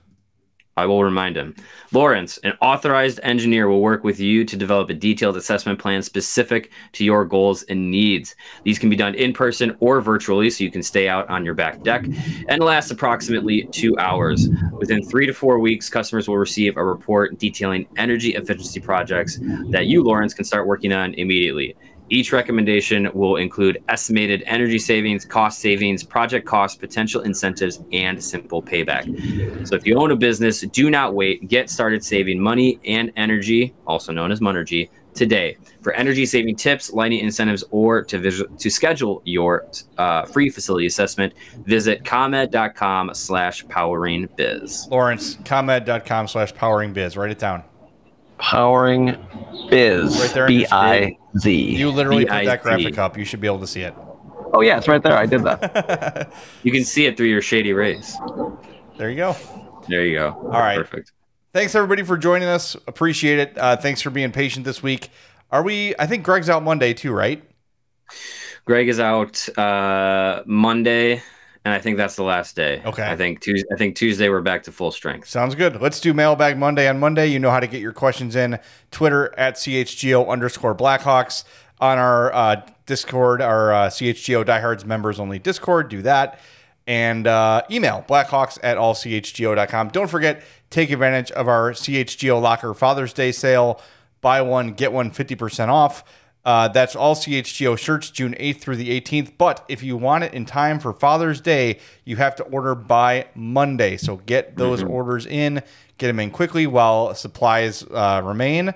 I 0.78 0.84
will 0.84 1.02
remind 1.02 1.36
him. 1.36 1.54
Lawrence, 1.92 2.36
an 2.38 2.52
authorized 2.60 3.18
engineer, 3.22 3.66
will 3.66 3.80
work 3.80 4.04
with 4.04 4.20
you 4.20 4.44
to 4.44 4.56
develop 4.56 4.90
a 4.90 4.94
detailed 4.94 5.38
assessment 5.38 5.78
plan 5.78 6.02
specific 6.02 6.70
to 6.92 7.04
your 7.04 7.24
goals 7.24 7.62
and 7.64 7.90
needs. 7.90 8.36
These 8.64 8.78
can 8.78 8.90
be 8.90 8.96
done 8.96 9.14
in 9.14 9.32
person 9.32 9.74
or 9.80 10.02
virtually, 10.02 10.50
so 10.50 10.64
you 10.64 10.70
can 10.70 10.82
stay 10.82 11.08
out 11.08 11.28
on 11.30 11.46
your 11.46 11.54
back 11.54 11.82
deck 11.82 12.04
and 12.48 12.62
last 12.62 12.90
approximately 12.90 13.68
two 13.72 13.96
hours. 13.98 14.50
Within 14.72 15.02
three 15.02 15.26
to 15.26 15.32
four 15.32 15.58
weeks, 15.60 15.88
customers 15.88 16.28
will 16.28 16.36
receive 16.36 16.76
a 16.76 16.84
report 16.84 17.38
detailing 17.38 17.88
energy 17.96 18.34
efficiency 18.34 18.80
projects 18.80 19.38
that 19.70 19.86
you, 19.86 20.02
Lawrence, 20.02 20.34
can 20.34 20.44
start 20.44 20.66
working 20.66 20.92
on 20.92 21.14
immediately. 21.14 21.74
Each 22.08 22.32
recommendation 22.32 23.10
will 23.14 23.36
include 23.36 23.82
estimated 23.88 24.42
energy 24.46 24.78
savings, 24.78 25.24
cost 25.24 25.60
savings, 25.60 26.04
project 26.04 26.46
costs, 26.46 26.76
potential 26.76 27.22
incentives, 27.22 27.82
and 27.92 28.22
simple 28.22 28.62
payback. 28.62 29.04
So 29.66 29.74
if 29.74 29.86
you 29.86 29.96
own 29.96 30.10
a 30.12 30.16
business, 30.16 30.60
do 30.60 30.90
not 30.90 31.14
wait. 31.14 31.48
Get 31.48 31.68
started 31.68 32.04
saving 32.04 32.40
money 32.40 32.78
and 32.84 33.12
energy, 33.16 33.74
also 33.86 34.12
known 34.12 34.30
as 34.30 34.40
Monergy, 34.40 34.88
today. 35.16 35.56
For 35.80 35.92
energy 35.94 36.26
saving 36.26 36.56
tips, 36.56 36.92
lighting 36.92 37.20
incentives, 37.20 37.64
or 37.70 38.02
to 38.04 38.46
to 38.46 38.70
schedule 38.70 39.22
your 39.24 39.66
uh, 39.98 40.26
free 40.26 40.50
facility 40.50 40.86
assessment, 40.86 41.32
visit 41.64 42.04
comed.com 42.04 43.14
slash 43.14 43.66
powering 43.68 44.28
biz. 44.36 44.86
Lawrence, 44.88 45.38
comed.com 45.44 46.28
slash 46.28 46.54
powering 46.54 46.92
biz. 46.92 47.16
Write 47.16 47.30
it 47.30 47.38
down. 47.38 47.64
Powering 48.38 49.16
Biz. 49.70 50.20
Right 50.20 50.30
there. 50.30 50.46
B 50.46 50.66
I 50.70 51.18
Z. 51.38 51.76
You 51.76 51.90
literally 51.90 52.24
put 52.24 52.44
that 52.44 52.62
graphic 52.62 52.98
up. 52.98 53.16
You 53.16 53.24
should 53.24 53.40
be 53.40 53.46
able 53.46 53.60
to 53.60 53.66
see 53.66 53.82
it. 53.82 53.94
Oh 54.52 54.60
yeah, 54.60 54.78
it's 54.78 54.88
right 54.88 55.02
there. 55.02 55.16
I 55.16 55.26
did 55.26 55.42
that. 55.44 56.32
you 56.62 56.72
can 56.72 56.84
see 56.84 57.06
it 57.06 57.16
through 57.16 57.26
your 57.26 57.42
shady 57.42 57.72
rays. 57.72 58.16
There 58.96 59.10
you 59.10 59.16
go. 59.16 59.36
There 59.88 60.04
you 60.04 60.16
go. 60.16 60.32
All 60.44 60.60
right. 60.60 60.78
Perfect. 60.78 61.12
Thanks 61.52 61.74
everybody 61.74 62.02
for 62.02 62.16
joining 62.16 62.48
us. 62.48 62.74
Appreciate 62.86 63.38
it. 63.38 63.58
Uh, 63.58 63.76
thanks 63.76 64.00
for 64.00 64.10
being 64.10 64.32
patient 64.32 64.64
this 64.64 64.82
week. 64.82 65.10
Are 65.50 65.62
we? 65.62 65.94
I 65.98 66.06
think 66.06 66.24
Greg's 66.24 66.50
out 66.50 66.62
Monday 66.62 66.92
too, 66.92 67.12
right? 67.12 67.42
Greg 68.64 68.88
is 68.88 68.98
out 68.98 69.48
uh, 69.58 70.42
Monday 70.44 71.22
and 71.66 71.74
I 71.74 71.80
think 71.80 71.96
that's 71.96 72.14
the 72.14 72.22
last 72.22 72.54
day. 72.54 72.80
Okay. 72.84 73.04
I 73.04 73.16
think 73.16 73.40
Tuesday. 73.40 73.66
I 73.72 73.76
think 73.76 73.96
Tuesday 73.96 74.28
we're 74.28 74.40
back 74.40 74.62
to 74.62 74.72
full 74.72 74.92
strength. 74.92 75.26
Sounds 75.26 75.56
good. 75.56 75.82
Let's 75.82 75.98
do 75.98 76.14
Mailbag 76.14 76.56
Monday 76.56 76.88
on 76.88 77.00
Monday. 77.00 77.26
You 77.26 77.40
know 77.40 77.50
how 77.50 77.58
to 77.58 77.66
get 77.66 77.80
your 77.80 77.92
questions 77.92 78.36
in. 78.36 78.60
Twitter 78.92 79.36
at 79.36 79.56
chgo 79.56 80.28
underscore 80.28 80.76
Blackhawks 80.76 81.42
on 81.80 81.98
our 81.98 82.32
uh, 82.32 82.62
Discord, 82.86 83.42
our 83.42 83.74
uh, 83.74 83.88
CHGO 83.88 84.46
Diehards 84.46 84.84
members 84.84 85.18
only 85.18 85.40
Discord. 85.40 85.88
Do 85.88 86.02
that. 86.02 86.38
And 86.86 87.26
uh, 87.26 87.62
email 87.68 88.04
blackhawks 88.08 88.60
at 88.62 88.78
allchgo.com. 88.78 89.88
Don't 89.88 90.08
forget, 90.08 90.44
take 90.70 90.92
advantage 90.92 91.32
of 91.32 91.48
our 91.48 91.72
CHGO 91.72 92.40
Locker 92.40 92.74
Father's 92.74 93.12
Day 93.12 93.32
sale. 93.32 93.80
Buy 94.20 94.40
one, 94.40 94.74
get 94.74 94.92
one 94.92 95.10
50% 95.10 95.66
off. 95.66 96.04
Uh, 96.46 96.68
that's 96.68 96.94
all 96.94 97.16
CHGO 97.16 97.76
shirts 97.76 98.08
June 98.08 98.36
8th 98.38 98.60
through 98.60 98.76
the 98.76 99.00
18th. 99.00 99.32
But 99.36 99.64
if 99.68 99.82
you 99.82 99.96
want 99.96 100.22
it 100.22 100.32
in 100.32 100.46
time 100.46 100.78
for 100.78 100.92
Father's 100.92 101.40
Day, 101.40 101.80
you 102.04 102.14
have 102.16 102.36
to 102.36 102.44
order 102.44 102.76
by 102.76 103.26
Monday. 103.34 103.96
So 103.96 104.18
get 104.18 104.56
those 104.56 104.80
mm-hmm. 104.80 104.92
orders 104.92 105.26
in, 105.26 105.60
get 105.98 106.06
them 106.06 106.20
in 106.20 106.30
quickly 106.30 106.68
while 106.68 107.16
supplies 107.16 107.82
uh, 107.90 108.22
remain 108.24 108.72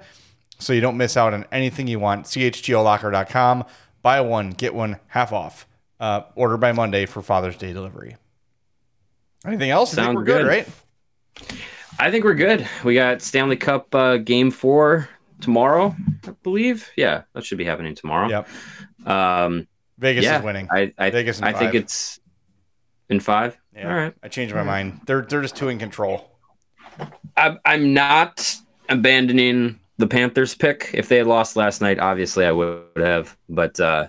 so 0.59 0.73
you 0.73 0.81
don't 0.81 0.97
miss 0.97 1.17
out 1.17 1.33
on 1.33 1.47
anything 1.53 1.87
you 1.87 2.01
want. 2.01 2.27
CHGOlocker.com. 2.27 3.65
Buy 4.03 4.21
one, 4.21 4.51
get 4.51 4.75
one 4.75 4.99
half 5.07 5.33
off. 5.33 5.69
Uh, 6.01 6.23
order 6.35 6.57
by 6.57 6.73
Monday 6.73 7.07
for 7.07 7.23
Father's 7.23 7.57
Day 7.57 7.73
delivery. 7.73 8.17
Anything 9.47 9.71
else? 9.71 9.93
Sounds 9.93 10.17
we're 10.17 10.25
good, 10.25 10.43
good, 10.43 10.49
right? 10.49 10.69
I 12.01 12.11
think 12.11 12.25
we're 12.25 12.35
good. 12.35 12.69
We 12.83 12.95
got 12.95 13.23
Stanley 13.23 13.57
Cup 13.57 13.95
uh, 13.95 14.17
game 14.17 14.51
four 14.51 15.09
tomorrow, 15.41 15.95
I 16.27 16.31
believe. 16.43 16.91
Yeah, 16.97 17.23
that 17.33 17.45
should 17.45 17.59
be 17.59 17.65
happening 17.65 17.95
tomorrow. 17.95 18.29
Yep. 18.29 18.49
Um, 19.07 19.67
Vegas 19.99 20.25
yeah, 20.25 20.39
is 20.39 20.45
winning. 20.45 20.69
I, 20.71 20.93
I 20.99 21.11
Vegas. 21.11 21.43
I 21.43 21.53
five. 21.53 21.61
think 21.61 21.75
it's 21.75 22.21
in 23.09 23.21
five. 23.21 23.59
Yeah. 23.75 23.89
All 23.89 23.97
right. 23.97 24.15
I 24.23 24.29
changed 24.29 24.55
my 24.55 24.63
mind. 24.63 25.01
They're 25.07 25.23
they're 25.23 25.43
just 25.43 25.57
too 25.57 25.69
in 25.69 25.79
control. 25.79 26.39
I, 27.37 27.57
I'm 27.65 27.95
not 27.95 28.57
abandoning 28.89 29.81
the 29.99 30.07
Panthers 30.07 30.55
pick. 30.55 30.91
If 30.95 31.09
they 31.09 31.19
had 31.19 31.27
lost 31.27 31.57
last 31.57 31.81
night, 31.81 31.99
obviously 31.99 32.45
I 32.47 32.53
would 32.53 32.85
have. 32.97 33.37
But 33.49 33.79
uh, 33.79 34.09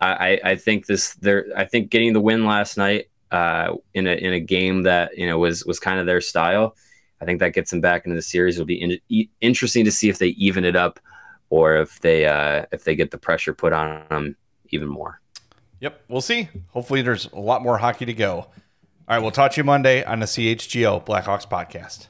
I 0.00 0.40
I 0.44 0.56
think 0.56 0.86
this 0.86 1.14
they're 1.14 1.46
I 1.56 1.64
think 1.64 1.90
getting 1.90 2.12
the 2.12 2.20
win 2.20 2.44
last 2.44 2.76
night 2.76 3.06
uh, 3.30 3.74
in 3.94 4.06
a 4.06 4.12
in 4.12 4.32
a 4.32 4.40
game 4.40 4.82
that 4.82 5.16
you 5.16 5.26
know 5.26 5.38
was 5.38 5.64
was 5.64 5.78
kind 5.78 6.00
of 6.00 6.06
their 6.06 6.20
style 6.20 6.76
I 7.20 7.24
think 7.24 7.40
that 7.40 7.54
gets 7.54 7.70
them 7.70 7.80
back 7.80 8.04
into 8.04 8.14
the 8.14 8.22
series. 8.22 8.56
It'll 8.56 8.66
be 8.66 9.00
in, 9.08 9.28
interesting 9.40 9.84
to 9.84 9.92
see 9.92 10.08
if 10.08 10.18
they 10.18 10.28
even 10.28 10.64
it 10.64 10.76
up 10.76 11.00
or 11.50 11.76
if 11.76 12.00
they 12.00 12.26
uh, 12.26 12.66
if 12.72 12.84
they 12.84 12.94
get 12.96 13.10
the 13.10 13.18
pressure 13.18 13.54
put 13.54 13.72
on 13.72 14.06
them 14.10 14.36
even 14.70 14.88
more. 14.88 15.20
Yep, 15.80 16.04
we'll 16.08 16.20
see. 16.20 16.48
Hopefully, 16.68 17.02
there's 17.02 17.28
a 17.32 17.38
lot 17.40 17.62
more 17.62 17.78
hockey 17.78 18.06
to 18.06 18.14
go. 18.14 18.32
All 18.36 18.50
right, 19.08 19.18
we'll 19.18 19.30
talk 19.30 19.52
to 19.52 19.60
you 19.60 19.64
Monday 19.64 20.02
on 20.04 20.20
the 20.20 20.26
CHGO 20.26 21.04
Blackhawks 21.04 21.48
podcast. 21.48 22.08